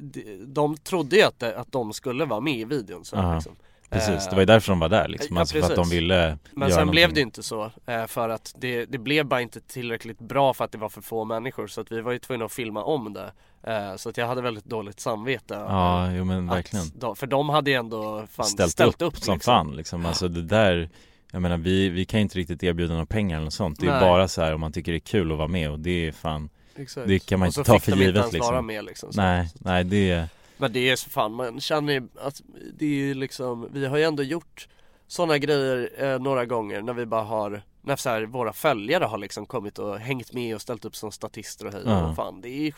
de, 0.00 0.44
de 0.46 0.76
trodde 0.76 1.16
ju 1.16 1.22
att, 1.22 1.42
att 1.42 1.72
de 1.72 1.92
skulle 1.92 2.24
vara 2.24 2.40
med 2.40 2.54
i 2.54 2.64
videon 2.64 3.04
så 3.04 3.16
Ja. 3.16 3.34
liksom. 3.34 3.56
Precis, 3.90 4.28
det 4.28 4.34
var 4.34 4.42
ju 4.42 4.46
därför 4.46 4.72
de 4.72 4.78
var 4.78 4.88
där 4.88 5.08
liksom, 5.08 5.36
ja, 5.36 5.40
alltså 5.40 5.60
för 5.60 5.70
att 5.70 5.76
de 5.76 5.88
ville 5.88 6.38
Men 6.52 6.70
sen 6.70 6.90
blev 6.90 7.02
någonting. 7.02 7.14
det 7.14 7.20
ju 7.20 7.24
inte 7.24 7.42
så 7.42 7.70
eh, 7.86 8.06
för 8.06 8.28
att 8.28 8.54
det, 8.58 8.84
det 8.84 8.98
blev 8.98 9.26
bara 9.26 9.40
inte 9.40 9.60
tillräckligt 9.60 10.18
bra 10.18 10.54
för 10.54 10.64
att 10.64 10.72
det 10.72 10.78
var 10.78 10.88
för 10.88 11.00
få 11.00 11.24
människor 11.24 11.66
så 11.66 11.80
att 11.80 11.92
vi 11.92 12.00
var 12.00 12.12
ju 12.12 12.18
tvungna 12.18 12.44
att 12.44 12.52
filma 12.52 12.84
om 12.84 13.12
det 13.12 13.32
eh, 13.72 13.96
Så 13.96 14.08
att 14.08 14.16
jag 14.16 14.26
hade 14.26 14.42
väldigt 14.42 14.64
dåligt 14.64 15.00
samvete 15.00 15.54
Ja, 15.54 16.12
jo 16.12 16.24
men 16.24 16.46
verkligen 16.46 16.86
de, 16.98 17.16
För 17.16 17.26
de 17.26 17.48
hade 17.48 17.70
ju 17.70 17.76
ändå 17.76 18.26
fan 18.30 18.46
ställt, 18.46 18.72
ställt, 18.72 19.02
upp, 19.02 19.08
upp, 19.08 19.16
som 19.16 19.34
liksom. 19.34 19.54
fan 19.54 19.76
liksom. 19.76 20.06
Alltså 20.06 20.28
det 20.28 20.42
där 20.42 20.88
Jag 21.32 21.42
menar 21.42 21.56
vi, 21.56 21.88
vi 21.88 22.04
kan 22.04 22.20
ju 22.20 22.22
inte 22.22 22.38
riktigt 22.38 22.62
erbjuda 22.62 22.92
några 22.92 23.06
pengar 23.06 23.36
eller 23.36 23.44
något 23.44 23.54
sånt 23.54 23.80
Det 23.80 23.86
är 23.86 23.90
Nej. 23.90 24.00
bara 24.00 24.28
så 24.28 24.42
här 24.42 24.54
om 24.54 24.60
man 24.60 24.72
tycker 24.72 24.92
det 24.92 24.98
är 24.98 25.00
kul 25.00 25.32
att 25.32 25.38
vara 25.38 25.48
med 25.48 25.70
och 25.70 25.78
det 25.78 26.08
är 26.08 26.12
fan 26.12 26.48
Exakt. 26.76 27.08
Det 27.08 27.18
kan 27.18 27.38
man 27.38 27.46
Och 27.46 27.48
inte 27.48 27.54
så 27.54 27.64
ta 27.64 27.74
fick 27.74 27.84
för 27.84 27.90
de 27.90 27.96
inte 27.96 28.04
givet 28.04 28.16
ens 28.20 28.32
liksom 28.32 28.52
vara 28.52 28.62
med, 28.62 28.84
liksom, 28.84 29.12
så. 29.12 29.20
Nej, 29.20 29.48
nej 29.54 29.84
det 29.84 30.10
är 30.10 30.28
Men 30.56 30.72
det 30.72 30.90
är 30.90 30.96
så 30.96 31.10
fan, 31.10 31.32
man 31.32 31.60
känner 31.60 31.92
ju 31.92 32.08
att 32.20 32.42
det 32.78 32.84
är 32.86 32.90
ju 32.90 33.14
liksom, 33.14 33.68
vi 33.72 33.86
har 33.86 33.96
ju 33.96 34.02
ändå 34.04 34.22
gjort 34.22 34.68
sådana 35.06 35.38
grejer 35.38 35.90
eh, 35.98 36.18
några 36.18 36.44
gånger 36.44 36.82
när 36.82 36.92
vi 36.92 37.06
bara 37.06 37.22
har 37.22 37.62
när 37.82 37.96
så 37.96 38.10
här, 38.10 38.22
våra 38.22 38.52
följare 38.52 39.04
har 39.04 39.18
liksom 39.18 39.46
kommit 39.46 39.78
och 39.78 39.98
hängt 39.98 40.32
med 40.32 40.54
och 40.54 40.60
ställt 40.62 40.84
upp 40.84 40.96
som 40.96 41.12
statister 41.12 41.66
och 41.66 41.72
hej 41.72 41.82
Ja. 41.86 42.08
och 42.08 42.16
fan 42.16 42.40
det 42.40 42.48
är 42.48 42.62
ju 42.62 42.72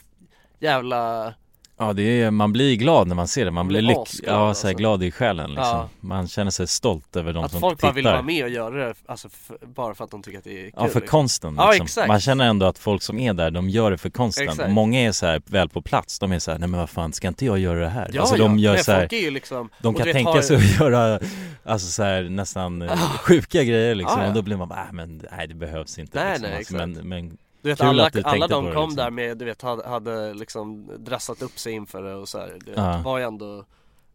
jävla 0.59 1.35
Ja 1.79 1.93
det 1.93 2.23
är, 2.23 2.31
man 2.31 2.53
blir 2.53 2.77
glad 2.77 3.09
när 3.09 3.15
man 3.15 3.29
ser 3.29 3.45
det, 3.45 3.51
man 3.51 3.69
blir 3.69 3.81
blir 3.81 3.89
lyck, 3.89 3.99
asglad, 3.99 4.35
ja, 4.35 4.49
alltså. 4.49 4.61
så 4.61 4.67
här, 4.67 4.75
glad 4.75 5.03
i 5.03 5.11
själen 5.11 5.51
liksom 5.51 5.65
Ja. 5.67 5.89
Man 6.01 6.29
känner 6.29 6.51
sig 6.51 6.67
stolt 6.67 7.17
över 7.17 7.33
de 7.33 7.45
Att 7.45 7.51
som 7.51 7.61
folk 7.61 7.77
tittar 7.79 7.89
bara 7.89 7.95
vill 7.95 8.05
vara 8.05 8.23
med 8.23 8.45
och 8.45 8.51
göra 8.51 8.87
det, 8.89 8.95
alltså 9.07 9.29
f- 9.33 9.57
bara 9.75 9.95
för 9.95 10.05
att 10.05 10.11
de 10.11 10.23
tycker 10.23 10.39
att 10.39 10.45
det 10.45 10.51
är 10.61 10.63
kul 10.65 10.73
Ja 10.77 10.89
för 10.89 11.01
liksom. 11.01 11.19
konsten 11.19 11.55
Ja 11.59 11.69
liksom. 11.71 11.85
exakt 11.85 12.09
Man 12.09 12.21
känner 12.21 12.45
ändå 12.49 12.67
att 12.67 12.79
folk 12.79 13.03
som 13.03 13.19
är 13.19 13.33
där, 13.35 13.51
de 13.51 13.69
gör 13.71 13.91
det 13.91 13.99
för 13.99 14.11
konsten 14.11 14.49
Exakt. 14.49 14.71
Många 14.71 15.01
är 15.01 15.13
så 15.13 15.27
här 15.27 15.43
väl 15.47 15.69
på 15.69 15.83
plats, 15.83 16.19
de 16.19 16.33
är 16.33 16.39
så 16.39 16.51
här, 16.51 16.59
nej 16.59 16.69
men 16.69 16.81
vad 16.81 16.91
fan, 16.91 17.13
ska 17.13 17.29
inte 17.29 17.45
jag 17.45 17.59
göra 17.59 17.81
det 17.81 17.89
här? 17.89 18.11
Ja, 18.13 18.21
alltså 18.21 18.37
ja. 18.37 18.43
de 18.43 18.59
gör 18.59 18.73
Nej, 18.75 18.85
så 18.85 18.93
här, 18.93 19.01
folk 19.01 19.13
är 19.13 19.17
ju 19.21 19.31
liksom- 19.31 19.69
De 19.83 19.95
kan 19.95 20.13
tänka 20.13 20.31
har- 20.31 20.41
sig 20.43 20.57
att 20.57 20.81
göra, 20.81 21.21
alltså 21.65 21.89
så 21.89 22.03
här, 22.03 22.23
nästan 22.23 22.83
eh, 22.83 22.99
sjuka 23.01 23.65
grejer 23.65 23.95
liksom 23.95 24.19
Ja, 24.19 24.23
ja. 24.25 24.29
Och 24.29 24.35
då 24.35 24.43
blir 24.43 24.57
man 24.57 24.69
bara, 24.69 24.81
äh, 24.81 24.93
men 24.93 25.23
nej 25.37 25.47
det 25.49 25.55
behövs 25.55 25.99
inte 25.99 26.19
Nej, 26.25 26.29
liksom. 26.33 26.49
nej, 26.49 26.57
alltså, 26.59 26.75
exakt. 26.75 27.07
men, 27.07 27.09
men 27.09 27.37
Du 27.67 27.71
vet 27.71 27.79
kul 27.79 27.89
alla, 27.89 28.09
du 28.09 28.23
alla 28.23 28.47
de 28.47 28.65
kom 28.65 28.71
liksom. 28.73 28.97
där 28.97 29.11
med, 29.11 29.39
du 29.39 29.45
vet 29.45 29.63
hade, 29.63 29.89
hade 29.89 30.35
liksom 30.35 30.91
dressat 30.99 31.43
upp 31.43 31.59
sig 31.59 31.73
inför 31.73 32.03
det 32.03 32.15
och 32.15 32.29
så 32.29 32.39
här. 32.39 32.53
Du 32.65 32.71
vet, 32.71 32.79
Ja. 32.79 33.03
var 33.05 33.19
ju 33.19 33.25
ändå 33.25 33.65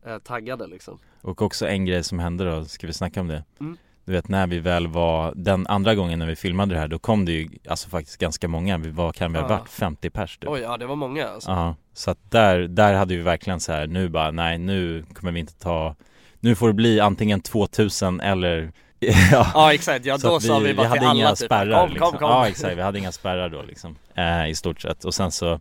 eh, 0.05 0.17
taggade 0.17 0.67
liksom 0.67 0.99
Och 1.21 1.41
också 1.41 1.67
en 1.67 1.85
grej 1.85 2.03
som 2.03 2.19
hände 2.19 2.45
då, 2.45 2.65
ska 2.65 2.87
vi 2.87 2.93
snacka 2.93 3.21
om 3.21 3.27
det? 3.27 3.43
Mm. 3.59 3.77
Du 4.05 4.11
vet 4.11 4.27
när 4.27 4.47
vi 4.47 4.59
väl 4.59 4.87
var, 4.87 5.33
den 5.35 5.67
andra 5.67 5.95
gången 5.95 6.19
när 6.19 6.25
vi 6.25 6.35
filmade 6.35 6.73
det 6.73 6.79
här, 6.79 6.87
då 6.87 6.99
kom 6.99 7.25
det 7.25 7.31
ju 7.31 7.49
alltså 7.69 7.89
faktiskt 7.89 8.17
ganska 8.17 8.47
många, 8.47 8.77
vi 8.77 8.89
var, 8.89 9.11
kan 9.11 9.33
vi 9.33 9.39
ha 9.39 9.47
varit 9.47 9.69
50 9.69 10.09
pers 10.09 10.37
typ 10.37 10.49
Oj 10.49 10.59
ja 10.59 10.77
det 10.77 10.85
var 10.85 10.95
många 10.95 11.27
alltså 11.27 11.51
Ja, 11.51 11.75
så 11.93 12.11
att 12.11 12.31
där, 12.31 12.59
där 12.59 12.93
hade 12.93 13.15
vi 13.15 13.21
verkligen 13.21 13.59
så 13.59 13.71
här, 13.71 13.87
nu 13.87 14.09
bara, 14.09 14.31
nej 14.31 14.57
nu 14.57 15.05
kommer 15.13 15.31
vi 15.31 15.39
inte 15.39 15.53
ta 15.53 15.95
Nu 16.39 16.55
får 16.55 16.67
det 16.67 16.73
bli 16.73 16.99
antingen 16.99 17.41
2000 17.41 18.19
eller 18.19 18.71
Ja, 19.01 19.51
Ja, 19.53 19.73
exakt. 19.73 20.05
Ja, 20.05 20.17
då 20.17 20.39
sa 20.39 20.59
vi 20.59 20.73
bara 20.73 20.87
hade 20.87 20.99
till 20.99 21.07
alla 21.09 21.19
inga 21.19 21.35
typ, 21.35 21.45
spärrar 21.45 21.79
kom, 21.79 21.87
kom, 21.87 21.93
liksom. 21.93 22.11
kom. 22.11 22.29
Ja 22.29 22.47
exakt, 22.47 22.77
vi 22.77 22.81
hade 22.81 22.99
inga 22.99 23.11
spärrar 23.11 23.49
då 23.49 23.61
liksom 23.61 23.95
eh, 24.15 24.47
I 24.49 24.55
stort 24.55 24.81
sett 24.81 25.05
och 25.05 25.13
sen 25.13 25.31
så 25.31 25.59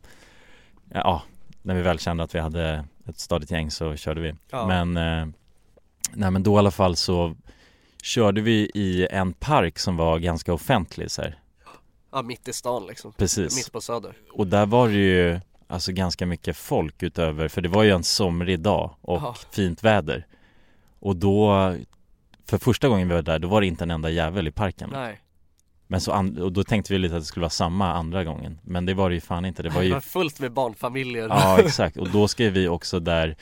Ja, 0.94 1.22
när 1.62 1.74
vi 1.74 1.82
väl 1.82 1.98
kände 1.98 2.24
att 2.24 2.34
vi 2.34 2.38
hade 2.38 2.84
ett 3.08 3.18
stadigt 3.18 3.50
gäng 3.50 3.70
så 3.70 3.96
körde 3.96 4.20
vi 4.20 4.34
Ja. 4.50 4.66
Men 4.66 4.96
eh, 4.96 5.26
Nej 6.12 6.30
men 6.30 6.42
då 6.42 6.54
i 6.54 6.58
alla 6.58 6.70
fall 6.70 6.96
så 6.96 7.34
Körde 8.02 8.40
vi 8.40 8.70
i 8.74 9.06
en 9.10 9.32
park 9.32 9.78
som 9.78 9.96
var 9.96 10.18
ganska 10.18 10.52
offentlig 10.52 11.10
så 11.10 11.22
här. 11.22 11.38
Ja 12.12 12.22
mitt 12.22 12.48
i 12.48 12.52
stan 12.52 12.86
liksom 12.86 13.12
Precis. 13.12 13.56
Mitt 13.56 13.72
på 13.72 13.80
söder 13.80 14.12
Och 14.32 14.46
där 14.46 14.66
var 14.66 14.88
det 14.88 14.94
ju 14.94 15.40
Alltså 15.68 15.92
ganska 15.92 16.26
mycket 16.26 16.56
folk 16.56 17.02
utöver, 17.02 17.48
för 17.48 17.60
det 17.60 17.68
var 17.68 17.82
ju 17.82 17.90
en 17.90 18.02
somrig 18.04 18.60
dag 18.60 18.90
och 19.00 19.22
Ja. 19.22 19.34
fint 19.50 19.84
väder 19.84 20.26
Och 21.00 21.16
då 21.16 21.74
För 22.50 22.58
första 22.58 22.88
gången 22.88 23.08
vi 23.08 23.14
var 23.14 23.22
där, 23.22 23.38
då 23.38 23.48
var 23.48 23.60
det 23.60 23.66
inte 23.66 23.84
en 23.84 23.90
enda 23.90 24.10
jävel 24.10 24.48
i 24.48 24.50
parken. 24.50 24.90
Nej. 24.92 25.20
Men 25.86 26.00
så, 26.00 26.12
and- 26.12 26.38
och 26.38 26.52
då 26.52 26.64
tänkte 26.64 26.92
vi 26.92 26.98
lite 26.98 27.16
att 27.16 27.22
det 27.22 27.26
skulle 27.26 27.40
vara 27.42 27.50
samma 27.50 27.92
andra 27.92 28.24
gången. 28.24 28.58
Men 28.64 28.86
det 28.86 28.94
var 28.94 29.08
det 29.08 29.14
ju 29.14 29.20
fan 29.20 29.44
inte, 29.44 29.62
det 29.62 29.68
var 29.68 29.80
Det 29.80 29.86
ju 29.86 29.92
var 29.92 30.00
fullt 30.00 30.40
med 30.40 30.52
barnfamiljer. 30.52 31.28
Ja 31.28 31.58
exakt, 31.60 31.96
och 31.96 32.10
då 32.10 32.28
ska 32.28 32.50
vi 32.50 32.68
också 32.68 33.00
där 33.00 33.36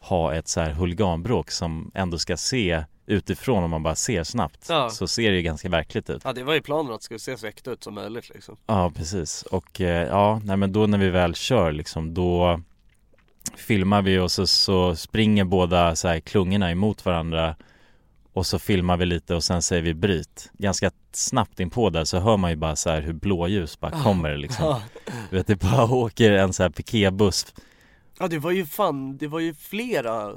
ha 0.00 0.34
ett 0.34 0.48
så 0.48 0.60
här 0.60 0.70
huliganbråk 0.70 1.50
som 1.50 1.90
ändå 1.94 2.18
ska 2.18 2.36
se 2.36 2.84
utifrån 3.06 3.64
om 3.64 3.70
man 3.70 3.82
bara 3.82 3.94
ser 3.94 4.24
snabbt 4.24 4.66
Ja. 4.68 4.90
Så 4.90 5.08
ser 5.08 5.30
det 5.30 5.36
ju 5.36 5.42
ganska 5.42 5.68
verkligt 5.68 6.10
ut. 6.10 6.22
Ja 6.24 6.32
det 6.32 6.44
var 6.44 6.54
ju 6.54 6.60
planen 6.60 6.92
att 6.92 7.00
det 7.00 7.04
skulle 7.04 7.20
se 7.20 7.36
så 7.36 7.46
äkta 7.46 7.70
ut 7.70 7.84
som 7.84 7.94
möjligt 7.94 8.28
liksom. 8.34 8.56
Ja 8.66 8.92
precis. 8.96 9.42
Och 9.42 9.80
eh, 9.80 10.06
ja, 10.08 10.40
nej 10.44 10.56
men 10.56 10.72
då 10.72 10.86
när 10.86 10.98
vi 10.98 11.10
väl 11.10 11.34
kör 11.34 11.72
liksom 11.72 12.14
då 12.14 12.60
Filmar 13.56 14.02
vi 14.02 14.18
och 14.18 14.30
så, 14.30 14.46
så 14.46 14.96
springer 14.96 15.44
båda 15.44 15.96
så 15.96 16.08
här 16.08 16.20
klungorna 16.20 16.70
emot 16.70 17.04
varandra 17.04 17.56
Och 18.36 18.46
så 18.46 18.58
filmar 18.58 18.96
vi 18.96 19.06
lite 19.06 19.34
och 19.34 19.44
sen 19.44 19.62
säger 19.62 19.82
vi 19.82 19.94
bryt. 19.94 20.50
Ganska 20.58 20.90
snabbt 21.12 21.60
in 21.60 21.70
på 21.70 21.90
där 21.90 22.04
så 22.04 22.18
hör 22.18 22.36
man 22.36 22.50
ju 22.50 22.56
bara 22.56 22.76
så 22.76 22.90
här 22.90 23.00
hur 23.02 23.12
blåljus 23.12 23.80
bara 23.80 23.90
kommer 24.02 24.36
liksom. 24.36 24.64
Ja. 24.64 24.82
Du 25.30 25.36
vet 25.36 25.46
det 25.46 25.56
bara 25.56 25.84
åker 25.84 26.32
en 26.32 26.52
så 26.52 26.62
här 26.62 26.70
piketbuss 26.70 27.46
Ja 28.18 28.28
det 28.28 28.38
var 28.38 28.50
ju 28.50 28.66
fan, 28.66 29.16
det 29.16 29.26
var 29.28 29.40
ju 29.40 29.54
flera 29.54 30.32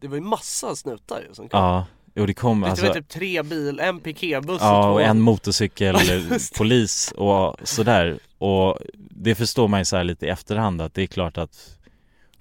Det 0.00 0.08
var 0.08 0.16
ju 0.16 0.22
massa 0.22 0.76
snutar 0.76 1.20
ju 1.28 1.34
som 1.34 1.48
kom. 1.48 1.60
Ja, 1.60 1.86
och 2.20 2.26
det 2.26 2.34
kom 2.34 2.60
Det 2.60 2.68
alltså 2.70 2.86
var 2.86 2.94
typ 2.94 3.08
tre 3.08 3.42
bil, 3.42 3.80
en 3.80 4.00
piketbuss 4.00 4.60
Ja, 4.60 4.88
och 4.88 4.94
och 4.94 5.02
en 5.02 5.20
motorcykel, 5.20 5.94
det. 6.06 6.52
polis 6.56 7.12
och 7.16 7.56
sådär. 7.62 8.18
Och 8.38 8.78
det 9.10 9.34
förstår 9.34 9.68
man 9.68 9.80
ju 9.80 9.84
så 9.84 9.96
här 9.96 10.04
lite 10.04 10.26
i 10.26 10.28
efterhand 10.28 10.80
att 10.82 10.94
det 10.94 11.02
är 11.02 11.06
klart 11.06 11.38
att 11.38 11.76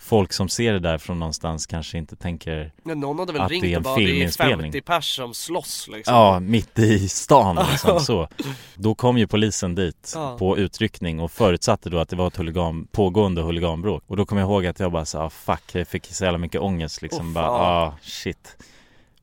Folk 0.01 0.33
som 0.33 0.49
ser 0.49 0.73
det 0.73 0.79
där 0.79 0.97
från 0.97 1.19
någonstans 1.19 1.65
kanske 1.67 1.97
inte 1.97 2.15
tänker 2.15 2.71
Men 2.83 2.99
någon 2.99 3.19
hade 3.19 3.33
väl 3.33 3.41
att 3.41 3.51
ringt 3.51 3.61
det 3.63 3.67
är 3.67 3.71
en 3.71 3.77
och 3.77 3.83
bara 3.83 3.95
det 3.95 4.03
är 4.03 4.07
filminspelning 4.07 4.71
50 4.71 4.81
pers 4.81 5.15
som 5.15 5.33
slåss 5.33 5.87
liksom 5.91 6.13
Ja, 6.13 6.39
mitt 6.39 6.79
i 6.79 7.09
stan 7.09 7.59
liksom 7.71 7.99
så 8.09 8.27
Då 8.75 8.95
kom 8.95 9.17
ju 9.17 9.27
polisen 9.27 9.75
dit 9.75 10.11
Ja. 10.15 10.35
på 10.39 10.57
utryckning 10.57 11.19
och 11.19 11.31
förutsatte 11.31 11.89
då 11.89 11.99
att 11.99 12.09
det 12.09 12.15
var 12.15 12.27
ett 12.27 12.37
huligan, 12.37 12.87
pågående 12.91 13.41
huliganbråk 13.41 14.03
Och 14.07 14.17
då 14.17 14.25
kommer 14.25 14.41
jag 14.41 14.49
ihåg 14.49 14.65
att 14.65 14.79
jag 14.79 14.91
bara 14.91 15.05
sa 15.05 15.23
ah, 15.23 15.29
fuck, 15.29 15.63
jag 15.75 15.87
fick 15.87 16.05
så 16.05 16.23
jävla 16.23 16.37
mycket 16.37 16.61
ångest 16.61 17.01
liksom 17.01 17.27
Åh, 17.27 17.33
bara 17.33 17.47
ah 17.49 17.93
shit 18.01 18.57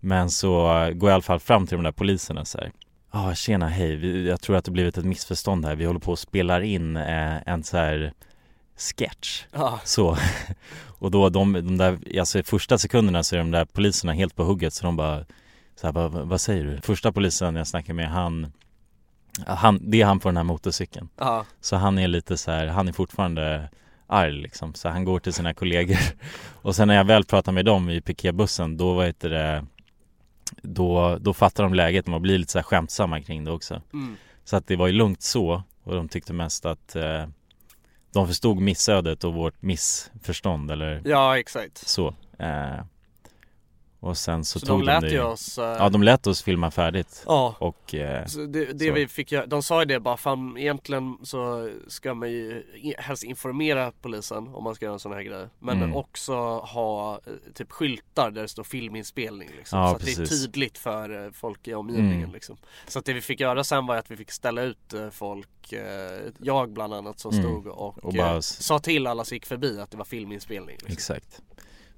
Men 0.00 0.30
så 0.30 0.52
går 0.94 1.10
jag 1.10 1.10
i 1.10 1.12
alla 1.12 1.22
fall 1.22 1.40
fram 1.40 1.66
till 1.66 1.76
de 1.76 1.84
där 1.84 1.92
poliserna 1.92 2.44
så 2.44 2.58
här. 2.58 2.72
Ja, 3.12 3.30
ah, 3.30 3.34
tjena, 3.34 3.68
hej. 3.68 4.26
Jag 4.26 4.40
tror 4.40 4.56
att 4.56 4.64
det 4.64 4.70
blivit 4.70 4.98
ett 4.98 5.04
missförstånd 5.04 5.66
här. 5.66 5.74
Vi 5.74 5.84
håller 5.84 6.00
på 6.00 6.12
att 6.12 6.18
spela 6.18 6.62
in 6.62 6.96
eh, 6.96 7.48
en 7.48 7.64
så 7.64 7.76
här 7.76 8.12
sketch. 8.76 9.44
Ja. 9.52 9.80
Så. 9.84 10.18
Och 10.98 11.10
då 11.10 11.28
de, 11.28 11.52
de 11.52 11.76
där, 11.76 12.18
alltså 12.18 12.42
första 12.42 12.78
sekunderna 12.78 13.22
så 13.22 13.34
är 13.34 13.38
de 13.38 13.50
där 13.50 13.64
poliserna 13.64 14.12
helt 14.12 14.36
på 14.36 14.44
hugget 14.44 14.74
så 14.74 14.86
de 14.86 14.96
bara 14.96 15.24
så 15.76 15.86
här, 15.86 15.92
vad, 15.92 16.12
vad 16.12 16.40
säger 16.40 16.64
du? 16.64 16.80
Första 16.80 17.12
polisen 17.12 17.56
jag 17.56 17.66
snackar 17.66 17.94
med 17.94 18.10
han, 18.10 18.52
han 19.46 19.80
Det 19.82 20.00
är 20.00 20.06
han 20.06 20.20
på 20.20 20.28
den 20.28 20.36
här 20.36 20.44
motorcykeln. 20.44 21.08
Ja. 21.18 21.44
Så 21.60 21.76
han 21.76 21.98
är 21.98 22.08
lite 22.08 22.36
så 22.36 22.50
här, 22.50 22.66
han 22.66 22.88
är 22.88 22.92
fortfarande 22.92 23.68
arg 24.06 24.32
liksom. 24.32 24.74
Så 24.74 24.88
han 24.88 25.04
går 25.04 25.20
till 25.20 25.32
sina 25.32 25.54
kollegor. 25.54 25.98
Och 26.62 26.76
sen 26.76 26.88
när 26.88 26.94
jag 26.94 27.04
väl 27.04 27.24
pratar 27.24 27.52
med 27.52 27.64
dem 27.64 27.90
i 27.90 28.00
piketbussen 28.00 28.76
då 28.76 28.94
vad 28.94 29.06
heter 29.06 29.30
det 29.30 29.64
då, 30.62 31.18
då 31.20 31.34
fattar 31.34 31.64
de 31.64 31.74
läget 31.74 32.08
och 32.08 32.20
blir 32.20 32.38
lite 32.38 32.52
så 32.52 32.58
här 32.58 32.62
skämtsamma 32.62 33.20
kring 33.20 33.44
det 33.44 33.50
också. 33.50 33.82
Mm. 33.92 34.16
Så 34.44 34.56
att 34.56 34.66
det 34.66 34.76
var 34.76 34.86
ju 34.86 34.92
lugnt 34.92 35.22
så 35.22 35.62
och 35.84 35.94
de 35.94 36.08
tyckte 36.08 36.32
mest 36.32 36.66
att 36.66 36.96
eh, 36.96 37.26
de 38.16 38.26
förstod 38.26 38.60
missödet 38.60 39.24
och 39.24 39.34
vårt 39.34 39.62
missförstånd 39.62 40.70
eller 40.70 41.02
Ja 41.04 41.38
exakt 41.38 41.88
så. 41.88 42.14
Eh, 42.38 42.80
och 44.00 44.16
sen 44.18 44.44
så, 44.44 44.60
Så 44.60 44.66
tog 44.66 44.78
de 44.80 44.84
lät 44.86 45.00
det 45.00 45.10
ju 45.10 45.22
oss, 45.22 45.58
eh, 45.58 45.64
Ja 45.64 45.88
de 45.88 46.02
lät 46.02 46.26
oss 46.26 46.42
filma 46.42 46.70
färdigt. 46.70 47.22
Ja. 47.26 47.54
Och 47.58 47.94
eh, 47.94 48.26
Så 48.26 48.38
det, 48.38 48.64
det 48.64 48.86
så. 48.86 48.92
vi 48.92 49.08
fick 49.08 49.32
göra, 49.32 49.46
de 49.46 49.62
sa 49.62 49.80
ju 49.80 49.84
det 49.86 50.00
bara 50.00 50.16
fan 50.16 50.58
egentligen 50.58 51.18
så 51.22 51.70
ska 51.88 52.14
man 52.14 52.30
ju 52.30 52.62
helst 52.98 53.22
informera 53.24 53.92
polisen 54.02 54.48
om 54.48 54.64
man 54.64 54.74
ska 54.74 54.84
göra 54.84 54.92
en 54.92 54.98
sån 55.00 55.12
här 55.12 55.22
grej 55.22 55.46
Men 55.58 55.76
Mm. 55.82 55.96
också 55.96 56.34
ha 56.58 57.14
eh, 57.26 57.32
typ 57.54 57.72
skyltar 57.72 58.30
där 58.30 58.42
det 58.42 58.48
står 58.48 58.64
filminspelning 58.64 59.50
liksom, 59.56 59.78
Ja, 59.78 59.90
Så 59.90 59.96
att 59.96 60.04
det 60.04 60.12
är 60.12 60.16
precis. 60.16 60.42
tydligt 60.44 60.78
för 60.78 61.30
folk 61.32 61.68
i 61.68 61.74
omgivningen 61.74 62.18
Mm. 62.20 62.32
liksom 62.32 62.56
Så 62.88 62.98
att 62.98 63.04
det 63.04 63.12
vi 63.12 63.20
fick 63.20 63.40
göra 63.40 63.64
sen 63.64 63.86
var 63.86 63.96
att 63.96 64.10
vi 64.10 64.16
fick 64.16 64.30
ställa 64.30 64.62
ut 64.62 64.94
folk, 65.12 65.48
jag 66.38 66.70
bland 66.72 66.94
annat 66.94 67.18
som 67.20 67.30
Mm. 67.32 67.42
stod 67.44 67.66
och, 67.66 68.04
Och 68.04 68.12
bara 68.14 68.42
sa 68.42 68.78
till 68.78 69.06
alla 69.06 69.24
som 69.24 69.34
gick 69.34 69.46
förbi 69.46 69.80
att 69.80 69.90
det 69.90 69.96
var 69.96 70.04
filminspelning 70.04 70.76
liksom. 70.76 70.92
Exakt. 70.92 71.42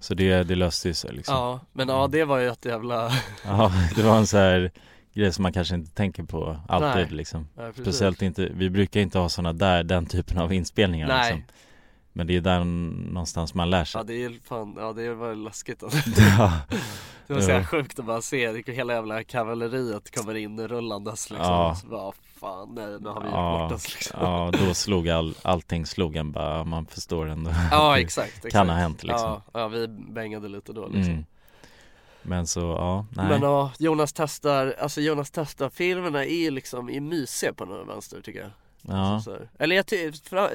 Så 0.01 0.14
det, 0.14 0.42
det 0.42 0.55
löste 0.55 0.94
sig 0.94 1.12
liksom. 1.12 1.34
Ja, 1.34 1.61
men 1.72 1.88
ja 1.88 2.07
det 2.09 2.24
var 2.24 2.38
ju 2.38 2.49
ett 2.49 2.64
jävla 2.64 3.11
Ja, 3.44 3.72
det 3.96 4.03
var 4.03 4.16
en 4.16 4.26
så 4.26 4.36
här 4.36 4.70
grej 5.14 5.32
som 5.32 5.42
man 5.42 5.53
kanske 5.53 5.74
inte 5.74 5.94
tänker 5.94 6.22
på 6.22 6.57
alltid 6.68 6.88
Nej. 6.88 7.09
liksom 7.11 7.49
Ja. 7.57 7.72
Speciellt 7.72 8.22
inte, 8.22 8.49
vi 8.55 8.70
brukar 8.70 9.01
inte 9.01 9.18
ha 9.18 9.28
sådana 9.28 9.53
där, 9.53 9.82
den 9.82 10.07
typen 10.07 10.38
av 10.38 10.53
inspelningar 10.53 11.09
Nej. 11.09 11.32
liksom. 11.32 11.55
Men 12.12 12.26
det 12.26 12.36
är 12.36 12.40
där 12.40 12.64
någonstans 12.64 13.55
man 13.55 13.70
lär 13.70 13.84
sig 13.84 13.99
Ja 13.99 14.03
det 14.05 14.24
är 14.24 14.38
fan, 14.44 14.76
ja 14.78 14.92
det 14.92 15.14
var 15.14 15.34
läskigt 15.34 15.82
ja. 16.38 16.53
Det 17.26 17.34
var 17.34 17.40
så 17.40 17.64
sjukt 17.64 17.99
att 17.99 18.05
bara 18.05 18.22
se, 18.22 18.62
hela 18.66 18.92
jävla 18.92 19.24
kavalleriet 19.24 20.16
kommer 20.16 20.34
in 20.34 20.68
rullandes 20.68 21.30
liksom 21.30 21.46
Ja. 21.46 21.74
Så 21.74 21.86
bara, 21.86 22.12
fan 22.39 22.74
nej 22.74 23.01
nu 23.01 23.09
har 23.09 23.20
vi 23.20 23.26
gjort 23.26 23.34
Ja, 23.34 23.74
oss 23.74 23.95
liksom. 23.95 24.20
ja, 24.20 24.51
då 24.53 24.74
slog 24.74 25.09
all, 25.09 25.34
allting 25.43 25.86
slog 25.86 26.16
en 26.16 26.32
bara, 26.32 26.64
man 26.64 26.86
förstår 26.86 27.28
ändå 27.28 27.51
Ja 27.70 27.99
exakt, 28.01 28.36
exakt 28.36 28.53
Kan 28.53 28.68
ha 28.68 28.76
hänt 28.76 29.03
liksom. 29.03 29.28
Ja, 29.28 29.43
ja 29.53 29.68
vi 29.68 29.89
bängade 29.89 30.49
lite 30.49 30.72
då 30.72 30.86
liksom. 30.86 31.12
Mm. 31.12 31.24
Men 32.22 32.47
så, 32.47 32.61
ja, 32.61 33.07
nej. 33.11 33.28
Men 33.28 33.43
ja, 33.43 33.72
Jonas 33.78 34.12
testar, 34.12 34.74
alltså 34.80 35.01
Jonas 35.01 35.30
testar 35.30 35.68
filmerna 35.70 36.24
är 36.24 36.51
liksom, 36.51 36.91
är 36.91 37.01
mysiga 37.01 37.53
på 37.53 37.64
något 37.64 37.89
vänster 37.89 38.20
tycker 38.20 38.41
jag 38.41 38.51
Ja, 38.89 39.20
så, 39.24 39.30
här. 39.30 39.49
Eller 39.59 39.76
jag 39.76 39.84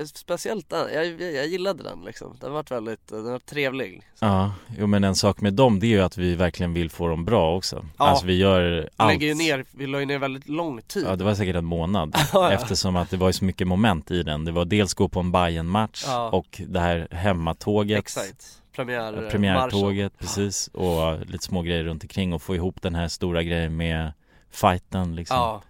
speciellt 0.07 0.69
den, 0.69 0.93
jag, 0.93 1.21
jag, 1.21 1.47
gillade 1.47 1.83
den 1.83 2.01
liksom. 2.05 2.37
Den 2.39 2.49
har 2.49 2.55
varit 2.55 2.71
väldigt, 2.71 3.07
den 3.07 3.31
var 3.31 3.39
trevlig 3.39 4.01
så. 4.15 4.25
ja, 4.25 4.53
jo 4.77 4.87
men 4.87 5.03
en 5.03 5.15
sak 5.15 5.41
med 5.41 5.53
dem 5.53 5.79
det 5.79 5.85
är 5.85 5.89
ju 5.89 6.01
att 6.01 6.17
vi 6.17 6.35
verkligen 6.35 6.73
vill 6.73 6.89
få 6.89 7.07
dem 7.07 7.25
bra 7.25 7.55
också. 7.55 7.85
Ja. 7.97 8.05
Alltså 8.05 8.25
vi 8.25 8.37
gör 8.37 8.61
Vi 8.61 8.89
allt 8.97 9.13
lägger 9.13 9.27
ju 9.27 9.33
ner, 9.33 9.65
vi 9.71 9.87
la 9.87 9.99
ju 9.99 10.05
ner 10.05 10.17
väldigt 10.17 10.49
lång 10.49 10.81
tid. 10.81 11.05
Ja 11.07 11.15
det 11.15 11.23
var 11.23 11.35
säkert 11.35 11.55
en 11.55 11.65
månad. 11.65 12.15
Eftersom 12.51 12.95
att 12.95 13.09
det 13.09 13.17
var 13.17 13.27
ju 13.27 13.33
så 13.33 13.45
mycket 13.45 13.67
moment 13.67 14.11
i 14.11 14.23
den. 14.23 14.45
Det 14.45 14.51
var 14.51 14.65
dels 14.65 14.93
gå 14.93 15.07
på 15.07 15.19
en 15.19 15.31
bayern 15.31 15.67
match 15.67 16.03
Ja. 16.07 16.29
och 16.29 16.61
det 16.67 16.79
här 16.79 17.07
hemmatåget. 17.11 17.99
Exakt, 17.99 18.61
premiär, 18.75 19.23
Ja, 19.23 19.29
Premiärtåget, 19.29 20.19
precis. 20.19 20.67
Och 20.67 21.25
lite 21.25 21.43
små 21.43 21.61
grejer 21.61 21.83
runt 21.83 22.03
omkring 22.03 22.33
och 22.33 22.41
få 22.41 22.55
ihop 22.55 22.81
den 22.81 22.95
här 22.95 23.07
stora 23.07 23.43
grejen 23.43 23.77
med 23.77 24.13
fighten 24.51 25.15
liksom. 25.15 25.37
Ja, 25.37 25.61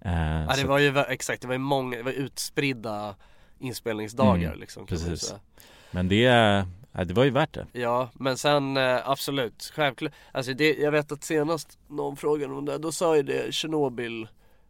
Eh, 0.00 0.12
ja 0.48 0.54
det 0.56 0.64
var 0.64 0.78
ju, 0.78 0.98
exakt, 0.98 1.42
det 1.42 1.48
var 1.48 1.54
ju 1.54 1.58
många, 1.58 1.96
det 1.96 2.02
var 2.02 2.12
utspridda 2.12 3.14
inspelningsdagar 3.58 4.48
Mm, 4.48 4.60
liksom 4.60 4.86
precis. 4.86 5.34
Men 5.90 6.08
det, 6.08 6.16
ja, 6.92 7.04
det 7.04 7.14
var 7.14 7.24
ju 7.24 7.30
värt 7.30 7.52
det 7.54 7.66
Ja, 7.72 8.10
men 8.14 8.38
sen 8.38 8.76
eh, 8.76 9.08
absolut, 9.08 9.72
självklart 9.74 10.12
Alltså 10.32 10.52
det, 10.52 10.74
jag 10.74 10.90
vet 10.92 11.12
att 11.12 11.24
senast 11.24 11.78
någon 11.88 12.16
frågade 12.16 12.54
om 12.54 12.64
det, 12.64 12.78
då 12.78 12.92
sa 12.92 13.16
ju 13.16 13.22
det 13.22 13.54
Tjernobyl 13.54 14.28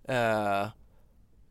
eh, 0.08 0.66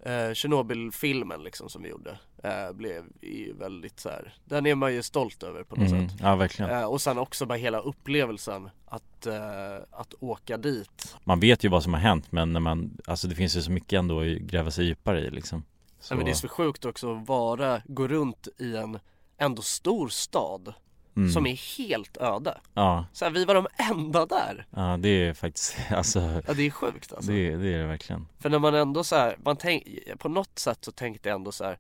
eh, 0.07 0.33
Tjernobyl-filmen 0.33 1.43
liksom 1.43 1.69
som 1.69 1.83
vi 1.83 1.89
gjorde 1.89 2.17
eh, 2.43 2.71
Blev 2.73 3.03
ju 3.21 3.53
väldigt 3.53 3.99
så 3.99 4.09
här. 4.09 4.33
den 4.45 4.65
är 4.65 4.75
man 4.75 4.93
ju 4.93 5.03
stolt 5.03 5.43
över 5.43 5.63
på 5.63 5.75
något 5.75 5.89
mm, 5.91 6.09
sätt. 6.09 6.17
Ja 6.21 6.35
verkligen. 6.35 6.71
Eh, 6.71 6.83
Och 6.83 7.01
sen 7.01 7.17
också 7.17 7.45
bara 7.45 7.57
hela 7.57 7.79
upplevelsen 7.79 8.69
att, 8.85 9.25
eh, 9.25 9.75
att 9.91 10.13
åka 10.19 10.57
dit. 10.57 11.15
Man 11.23 11.39
vet 11.39 11.63
ju 11.63 11.69
vad 11.69 11.83
som 11.83 11.93
har 11.93 12.01
hänt 12.01 12.31
men 12.31 12.53
när 12.53 12.59
man, 12.59 12.97
alltså 13.05 13.27
det 13.27 13.35
finns 13.35 13.57
ju 13.57 13.61
så 13.61 13.71
mycket 13.71 13.97
ändå 13.99 14.19
att 14.19 14.25
gräva 14.27 14.71
sig 14.71 14.85
djupare 14.85 15.19
i 15.19 15.29
liksom. 15.29 15.63
Så, 15.99 16.13
Ja, 16.13 16.17
men 16.17 16.25
det 16.25 16.31
är 16.31 16.35
så 16.35 16.47
sjukt 16.47 16.85
också 16.85 17.15
att 17.15 17.27
vara, 17.27 17.81
gå 17.85 18.07
runt 18.07 18.47
i 18.57 18.75
en 18.75 18.99
ändå 19.37 19.61
stor 19.61 20.07
stad 20.07 20.73
mm, 21.18 21.30
som 21.32 21.47
är 21.47 21.78
helt 21.78 22.18
öde 22.18 22.57
Ja, 22.74 23.05
så 23.13 23.26
här, 23.26 23.32
vi 23.32 23.45
var 23.45 23.55
de 23.55 23.68
enda 23.91 24.26
där 24.26 24.65
ja 24.76 24.97
det 24.99 25.09
är 25.09 25.34
faktiskt, 25.34 25.78
alltså 25.91 26.20
Ja 26.47 26.53
det 26.53 26.63
är 26.63 26.70
sjukt 26.72 27.13
alltså 27.13 27.32
det, 27.32 27.55
det 27.55 27.74
är 27.74 27.78
det 27.78 27.88
verkligen 27.88 28.28
För 28.39 28.49
när 28.49 28.59
man 28.59 28.76
ändå 28.76 29.03
så 29.03 29.15
här, 29.15 29.38
man 29.43 29.55
tänk, 29.57 29.84
på 30.18 30.30
något 30.30 30.59
sätt 30.59 30.78
så 30.86 30.91
tänkte 30.91 31.30
jag 31.30 31.36
ändå 31.36 31.51
så 31.51 31.63
här, 31.63 31.78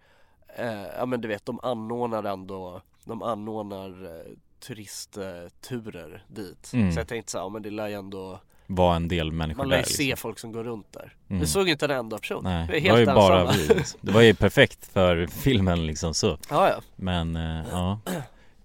eh, 0.57 0.85
ja 0.97 1.05
men 1.05 1.21
du 1.21 1.27
vet 1.27 1.45
de 1.45 1.59
anordnar 1.63 2.23
ändå, 2.23 2.81
de 3.05 3.23
anordnar 3.23 4.05
eh, 4.05 4.33
turistturer 4.59 6.23
dit. 6.27 6.71
Mm. 6.73 6.91
Så 6.91 6.99
jag 6.99 7.07
tänkte 7.07 7.31
så 7.31 7.37
här, 7.37 7.45
ja 7.45 7.49
men 7.49 7.61
det 7.61 7.69
lär 7.71 7.87
ju 7.87 7.93
ändå, 7.93 8.39
Var 8.67 8.95
en 8.95 9.07
del 9.07 9.31
människor 9.31 9.57
man 9.57 9.69
lär 9.69 9.77
där 9.77 9.83
ju 9.83 9.89
se 9.89 10.03
liksom. 10.03 10.17
folk 10.17 10.39
som 10.39 10.51
går 10.51 10.63
runt 10.63 10.93
där. 10.93 11.13
Mm. 11.29 11.39
Vi 11.39 11.47
såg 11.47 11.65
ju 11.65 11.71
inte 11.71 11.85
en 11.85 11.91
enda 11.91 12.17
person, 12.17 12.43
Nej, 12.43 12.67
vi 12.71 12.77
är 12.77 12.81
det 12.83 12.89
var 12.91 12.99
ju 12.99 13.05
helt 13.05 13.15
bara 13.15 13.39
ensamma. 13.41 13.65
vi 13.67 13.75
liksom. 13.75 13.99
Det 14.03 14.11
var 14.11 14.21
ju 14.21 14.33
perfekt 14.33 14.85
för 14.85 15.27
filmen 15.27 15.85
liksom 15.85 16.13
så 16.13 16.27
Ja 16.49 16.69
ja, 16.69 16.81
Men 16.95 17.35
eh, 17.35 17.65
ja, 17.71 17.99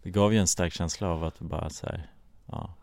det 0.02 0.10
gav 0.10 0.32
ju 0.32 0.38
en 0.38 0.46
stark 0.46 0.72
känsla 0.72 1.08
av 1.08 1.24
att 1.24 1.38
bara 1.40 1.70
så 1.70 1.86
här, 1.86 2.10
ja, 2.46 2.74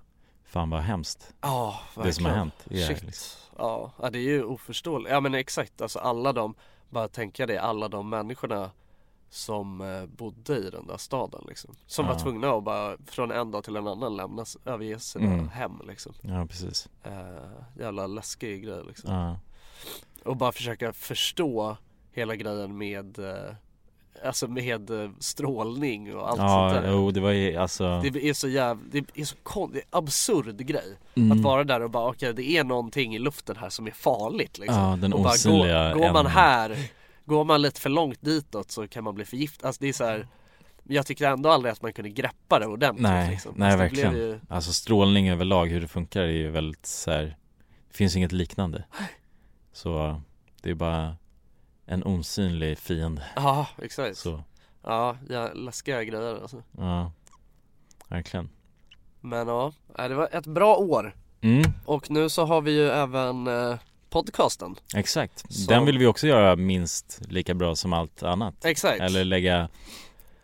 fan 0.43 0.69
vad 0.69 0.81
hemskt 0.81 1.33
ja 1.41 1.79
det 1.95 2.13
som 2.13 2.25
har 2.25 2.31
verkligen. 2.31 2.35
hänt 2.37 2.53
är 2.89 2.93
Shit. 2.95 3.03
liksom. 3.03 3.39
Ja, 3.57 3.91
det 4.11 4.17
är 4.19 4.21
ju 4.23 4.43
oförståeligt. 4.43 5.11
Ja 5.11 5.19
men 5.19 5.33
exakt, 5.35 5.81
alltså 5.81 5.99
alla 5.99 6.33
de, 6.33 6.55
bara 6.89 7.07
tänka 7.07 7.45
det, 7.45 7.57
alla 7.57 7.87
de 7.87 8.09
människorna 8.09 8.71
som 9.31 9.81
eh, 9.81 10.05
bodde 10.05 10.57
i 10.57 10.69
den 10.69 10.87
där 10.87 10.97
staden 10.97 11.43
liksom. 11.47 11.75
Som 11.87 12.05
Ja. 12.05 12.13
var 12.13 12.19
tvungna 12.19 12.49
att 12.51 12.63
bara 12.63 12.97
från 13.07 13.31
en 13.31 13.51
dag 13.51 13.63
till 13.63 13.75
en 13.75 13.87
annan 13.87 14.15
lämnas, 14.17 14.57
överge 14.65 14.99
sina 14.99 15.33
Mm. 15.33 15.49
hem 15.49 15.81
liksom. 15.87 16.13
Ja 16.21 16.45
precis 16.45 16.89
Eh, 17.03 17.51
jävla 17.79 18.07
läskig 18.07 18.63
grej 18.63 18.83
liksom. 18.87 19.13
ja. 19.13 19.39
Och 20.25 20.37
bara 20.37 20.51
försöka 20.51 20.93
förstå 20.93 21.77
hela 22.11 22.35
grejen 22.35 22.77
med 22.77 23.19
eh, 23.19 23.53
Alltså 24.25 24.47
med 24.47 24.89
eh, 25.03 25.09
strålning 25.19 26.15
och 26.15 26.29
allt 26.29 26.37
sånt 26.37 26.49
Ja, 26.75 26.81
där. 26.81 26.91
jo 26.91 27.11
det 27.11 27.19
var 27.19 27.31
ju 27.31 27.55
alltså 27.57 28.01
Det 28.01 28.29
är 28.29 28.33
så 28.33 28.47
jävla, 28.47 28.83
det 28.91 29.03
är 29.15 29.25
så 29.25 29.35
kon, 29.43 29.71
det 29.71 29.77
är 29.79 29.85
absurd 29.89 30.57
grej. 30.65 30.97
Mm, 31.15 31.31
Att 31.31 31.43
vara 31.43 31.63
där 31.63 31.81
och 31.81 31.89
bara 31.89 32.09
okej 32.09 32.33
det 32.33 32.43
är 32.57 32.63
någonting 32.63 33.15
i 33.15 33.19
luften 33.19 33.55
här 33.57 33.69
som 33.69 33.87
är 33.87 33.91
farligt 33.91 34.57
liksom. 34.57 34.77
Ja, 34.83 34.95
den 35.01 35.13
och 35.13 35.23
bara 35.23 35.33
osynliga 35.33 35.93
går, 35.93 35.99
går 35.99 36.13
man 36.13 36.25
här, 36.25 36.77
går 37.25 37.43
man 37.43 37.61
lite 37.61 37.81
för 37.81 37.89
långt 37.89 38.21
ditåt 38.21 38.71
så 38.71 38.87
kan 38.87 39.03
man 39.03 39.15
bli 39.15 39.25
förgiftad 39.25 39.67
Alltså 39.67 39.81
det 39.83 39.89
är 39.89 39.93
så 39.93 40.05
här, 40.05 40.27
Jag 40.83 41.05
tycker 41.05 41.27
ändå 41.27 41.49
aldrig 41.49 41.71
att 41.71 41.81
man 41.81 41.93
kunde 41.93 42.09
greppa 42.09 42.59
det 42.59 42.65
ordentligt 42.67 43.03
Nej, 43.03 43.29
liksom. 43.31 43.53
nej 43.55 43.65
Alltså, 43.67 43.77
verkligen. 43.83 44.13
ju, 44.15 44.39
Alltså 44.49 44.73
strålning 44.73 45.29
överlag, 45.29 45.65
hur 45.67 45.81
det 45.81 45.87
funkar 45.87 46.21
är 46.21 46.27
ju 46.27 46.49
väldigt 46.49 46.85
så 46.85 47.11
här, 47.11 47.23
Det 47.89 47.97
finns 47.97 48.15
inget 48.15 48.31
liknande. 48.31 48.83
Så 49.73 50.21
det 50.61 50.69
är 50.69 50.73
bara 50.75 51.15
en 51.91 52.03
osynlig 52.03 52.77
fiende 52.77 53.23
Ja 53.35 53.67
exakt. 53.81 54.17
Så, 54.17 54.43
Ja, 54.83 55.17
ja 55.29 55.53
läskiga 55.53 56.03
grejer 56.03 56.41
alltså. 56.41 56.63
Ja 56.77 57.11
Verkligen. 58.07 58.49
Men 59.21 59.47
ja, 59.47 59.73
nej, 59.97 60.09
det 60.09 60.15
var 60.15 60.29
ett 60.31 60.45
bra 60.47 60.75
år. 60.75 61.15
Mm, 61.41 61.63
Och 61.85 62.11
nu 62.11 62.29
så 62.29 62.45
har 62.45 62.61
vi 62.61 62.71
ju 62.71 62.89
även 62.89 63.47
eh, 63.47 63.75
podcasten. 64.09 64.75
Exakt. 64.95 65.53
Så- 65.53 65.69
Den 65.71 65.85
vill 65.85 65.97
vi 65.97 66.05
också 66.05 66.27
göra 66.27 66.55
minst 66.55 67.21
lika 67.29 67.53
bra 67.53 67.75
som 67.75 67.93
allt 67.93 68.23
annat. 68.23 68.65
Exakt. 68.65 69.01
Eller 69.01 69.23
lägga 69.25 69.69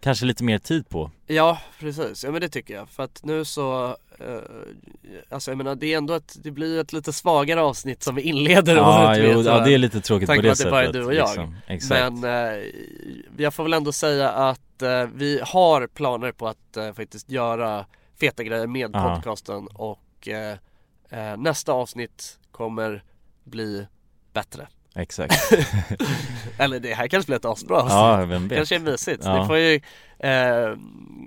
kanske 0.02 0.26
lite 0.26 0.44
mer 0.44 0.60
tid 0.60 0.90
på. 0.90 1.12
Ja 1.28 1.60
precis, 1.80 2.24
ja 2.24 2.32
men 2.32 2.42
det 2.42 2.50
tycker 2.50 2.74
jag. 2.74 2.90
För 2.90 3.04
att 3.04 3.24
nu 3.24 3.46
så 3.46 3.98
eh, 4.20 4.38
Alltså 5.30 5.52
jag 5.52 5.58
menar 5.58 5.76
det 5.76 5.94
är 5.94 5.98
ändå 5.98 6.14
ett, 6.14 6.36
det 6.44 6.52
blir 6.52 6.80
ett 6.80 6.94
lite 6.94 7.14
svagare 7.14 7.62
avsnitt 7.62 8.04
som 8.04 8.16
vi 8.16 8.22
inleder 8.22 8.76
Ja, 8.76 9.08
året 9.10 9.36
med, 9.36 9.46
ja 9.46 9.60
det 9.60 9.74
är 9.74 9.78
lite 9.78 10.02
tråkigt 10.02 10.28
på 10.28 10.34
det 10.34 10.40
att 10.40 10.44
det 10.44 10.56
sättet 10.56 10.72
bara 10.72 10.86
är 10.86 10.94
du 10.94 11.06
och 11.06 11.14
jag. 11.14 11.28
liksom. 11.28 11.56
Exakt 11.68 12.14
Men 12.14 12.24
eh, 12.24 12.64
jag 13.38 13.54
får 13.54 13.64
väl 13.64 13.74
ändå 13.74 13.92
säga 13.92 14.30
att 14.30 14.82
eh, 14.82 15.08
vi 15.14 15.42
har 15.44 15.88
planer 15.88 16.32
på 16.32 16.48
att 16.48 16.78
eh, 16.78 16.94
faktiskt 16.94 17.30
göra 17.30 17.86
feta 18.20 18.44
grejer 18.44 18.68
med 18.68 18.94
podcasten 18.94 19.68
och 19.68 20.02
nästa 21.38 21.74
avsnitt 21.74 22.40
kommer 22.52 23.04
bli 23.44 23.88
bättre 24.34 24.68
Exakt 24.96 25.52
Eller 26.58 26.80
det 26.80 26.94
här 26.94 27.08
kanske 27.08 27.28
blir 27.28 27.36
ett 27.38 27.46
asbra 27.46 27.78
avsnitt 27.78 27.92
Ja, 27.94 28.26
vem 28.26 28.48
vet 28.48 28.58
Kanske 28.58 28.76
är 28.76 28.80
mysigt. 28.80 29.22
Ja. 29.26 29.42
Ni 29.42 29.48
får 29.48 29.58
ju 29.58 29.80
eh, 30.20 30.78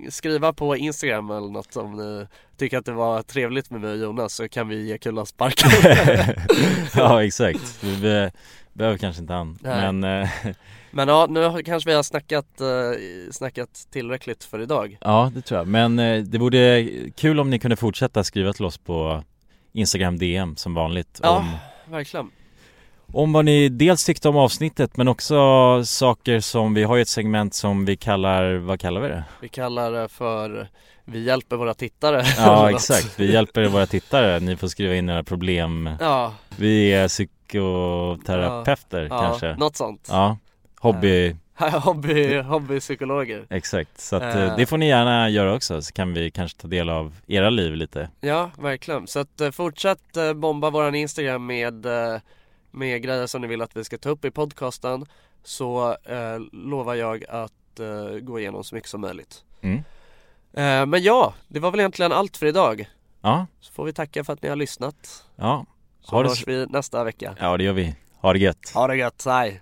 skriva 0.09 0.53
på 0.53 0.75
Instagram 0.77 1.29
eller 1.31 1.47
något 1.49 1.75
om 1.75 1.97
ni 1.97 2.27
tycker 2.57 2.77
att 2.77 2.85
det 2.85 2.91
var 2.91 3.21
trevligt 3.21 3.69
med 3.69 3.81
mig 3.81 3.91
och 3.91 3.97
Jonas 3.97 4.33
så 4.33 4.49
kan 4.49 4.67
vi 4.67 4.87
ge 4.87 4.97
Kulan 4.97 5.25
sparken. 5.25 5.69
Ja 6.95 7.23
exakt, 7.23 7.83
vi 7.83 7.97
be- 8.01 8.31
behöver 8.73 8.97
kanske 8.97 9.21
inte 9.21 9.33
han 9.33 9.57
Nej. 9.61 9.91
Men 9.93 10.21
eh, 10.23 10.29
Men 10.91 11.07
ja, 11.07 11.27
nu 11.29 11.63
kanske 11.63 11.89
vi 11.89 11.95
har 11.95 12.03
snackat, 12.03 12.61
eh, 12.61 12.67
snackat 13.31 13.87
tillräckligt 13.91 14.43
för 14.43 14.61
idag. 14.61 14.97
Ja 15.01 15.31
det 15.35 15.41
tror 15.41 15.57
jag, 15.59 15.67
men 15.67 15.99
eh, 15.99 16.23
det 16.23 16.37
vore 16.37 16.87
kul 17.15 17.39
om 17.39 17.49
ni 17.49 17.59
kunde 17.59 17.75
fortsätta 17.75 18.23
skriva 18.23 18.53
till 18.53 18.65
oss 18.65 18.77
på 18.77 19.23
Instagram 19.73 20.17
DM 20.17 20.55
som 20.55 20.73
vanligt 20.73 21.19
Ja. 21.23 21.29
om, 21.37 21.51
Verkligen. 21.91 22.31
Om 23.13 23.33
vad 23.33 23.45
ni 23.45 23.69
dels 23.69 24.05
tyckte 24.05 24.29
om 24.29 24.37
avsnittet 24.37 24.97
men 24.97 25.07
också 25.07 25.35
saker 25.85 26.39
som, 26.39 26.73
vi 26.73 26.83
har 26.83 26.95
ju 26.95 27.01
ett 27.01 27.07
segment 27.07 27.53
som 27.53 27.85
vi 27.85 27.97
kallar, 27.97 28.55
vad 28.55 28.79
kallar 28.79 29.01
vi 29.01 29.07
det? 29.07 29.23
Vi 29.41 29.49
kallar 29.49 29.91
det 29.91 30.07
för 30.07 30.67
Vi 31.05 31.23
hjälper 31.23 31.55
våra 31.55 31.73
tittare. 31.73 32.23
Ja 32.37 32.69
exakt, 32.71 33.19
vi 33.19 33.33
hjälper 33.33 33.65
våra 33.67 33.85
tittare, 33.85 34.39
ni 34.39 34.55
får 34.57 34.67
skriva 34.67 34.95
in 34.95 35.09
era 35.09 35.23
problem. 35.23 35.89
Ja, 35.99 36.33
Vi 36.57 36.93
är 36.93 37.07
psykoterapeuter 37.07 39.07
ja. 39.09 39.19
Kanske. 39.21 39.55
något 39.55 39.75
sånt. 39.75 40.07
Ja, 40.11 40.37
hobby, 40.79 41.35
Hobby, 41.83 42.41
hobbypsykologer. 42.41 43.45
exakt. 43.49 43.99
Så 43.99 44.15
att 44.15 44.35
eh, 44.35 44.55
det 44.57 44.65
får 44.65 44.77
ni 44.77 44.87
gärna 44.87 45.29
göra 45.29 45.53
också 45.55 45.81
så 45.81 45.93
kan 45.93 46.13
vi 46.13 46.31
kanske 46.31 46.61
ta 46.61 46.67
del 46.67 46.89
av 46.89 47.15
era 47.27 47.49
liv 47.49 47.75
lite. 47.75 48.09
Ja, 48.21 48.51
verkligen. 48.59 49.07
Så 49.07 49.19
att 49.19 49.41
eh, 49.41 49.51
fortsätt 49.51 50.03
bomba 50.35 50.69
våran 50.69 50.95
Instagram 50.95 51.45
med, 51.45 51.85
med 52.71 53.01
grejer 53.03 53.27
som 53.27 53.41
ni 53.41 53.47
vill 53.47 53.61
att 53.61 53.75
vi 53.77 53.83
ska 53.83 53.97
ta 53.97 54.09
upp 54.09 54.25
i 54.25 54.31
podcasten. 54.31 55.05
Så 55.43 55.97
eh, 56.03 56.39
lovar 56.51 56.95
jag 56.95 57.25
att 57.29 57.79
eh, 57.79 58.19
gå 58.21 58.39
igenom 58.39 58.63
så 58.63 58.75
mycket 58.75 58.89
som 58.89 59.01
möjligt. 59.01 59.43
Mm. 59.61 59.77
Eh, 60.53 60.85
men 60.85 61.03
ja, 61.03 61.33
det 61.47 61.59
var 61.59 61.71
väl 61.71 61.79
egentligen 61.79 62.11
allt 62.11 62.37
för 62.37 62.45
idag. 62.45 62.89
Ja, 63.21 63.45
Så 63.59 63.71
får 63.73 63.85
vi 63.85 63.93
tacka 63.93 64.23
för 64.23 64.33
att 64.33 64.41
ni 64.41 64.49
har 64.49 64.55
lyssnat. 64.55 65.25
ja, 65.35 65.65
Så 66.01 66.15
Ha 66.15 66.23
det 66.23 66.29
hörs 66.29 66.47
vi 66.47 66.65
nästa 66.65 67.03
vecka. 67.03 67.35
ja 67.39 67.57
det 67.57 67.63
gör 67.63 67.73
vi 67.73 67.95
Ha 68.21 68.33
det 68.33 68.39
gött 68.39 68.71
Ha 68.73 68.87
det 68.87 68.95
gött, 68.95 69.23
hej! 69.25 69.61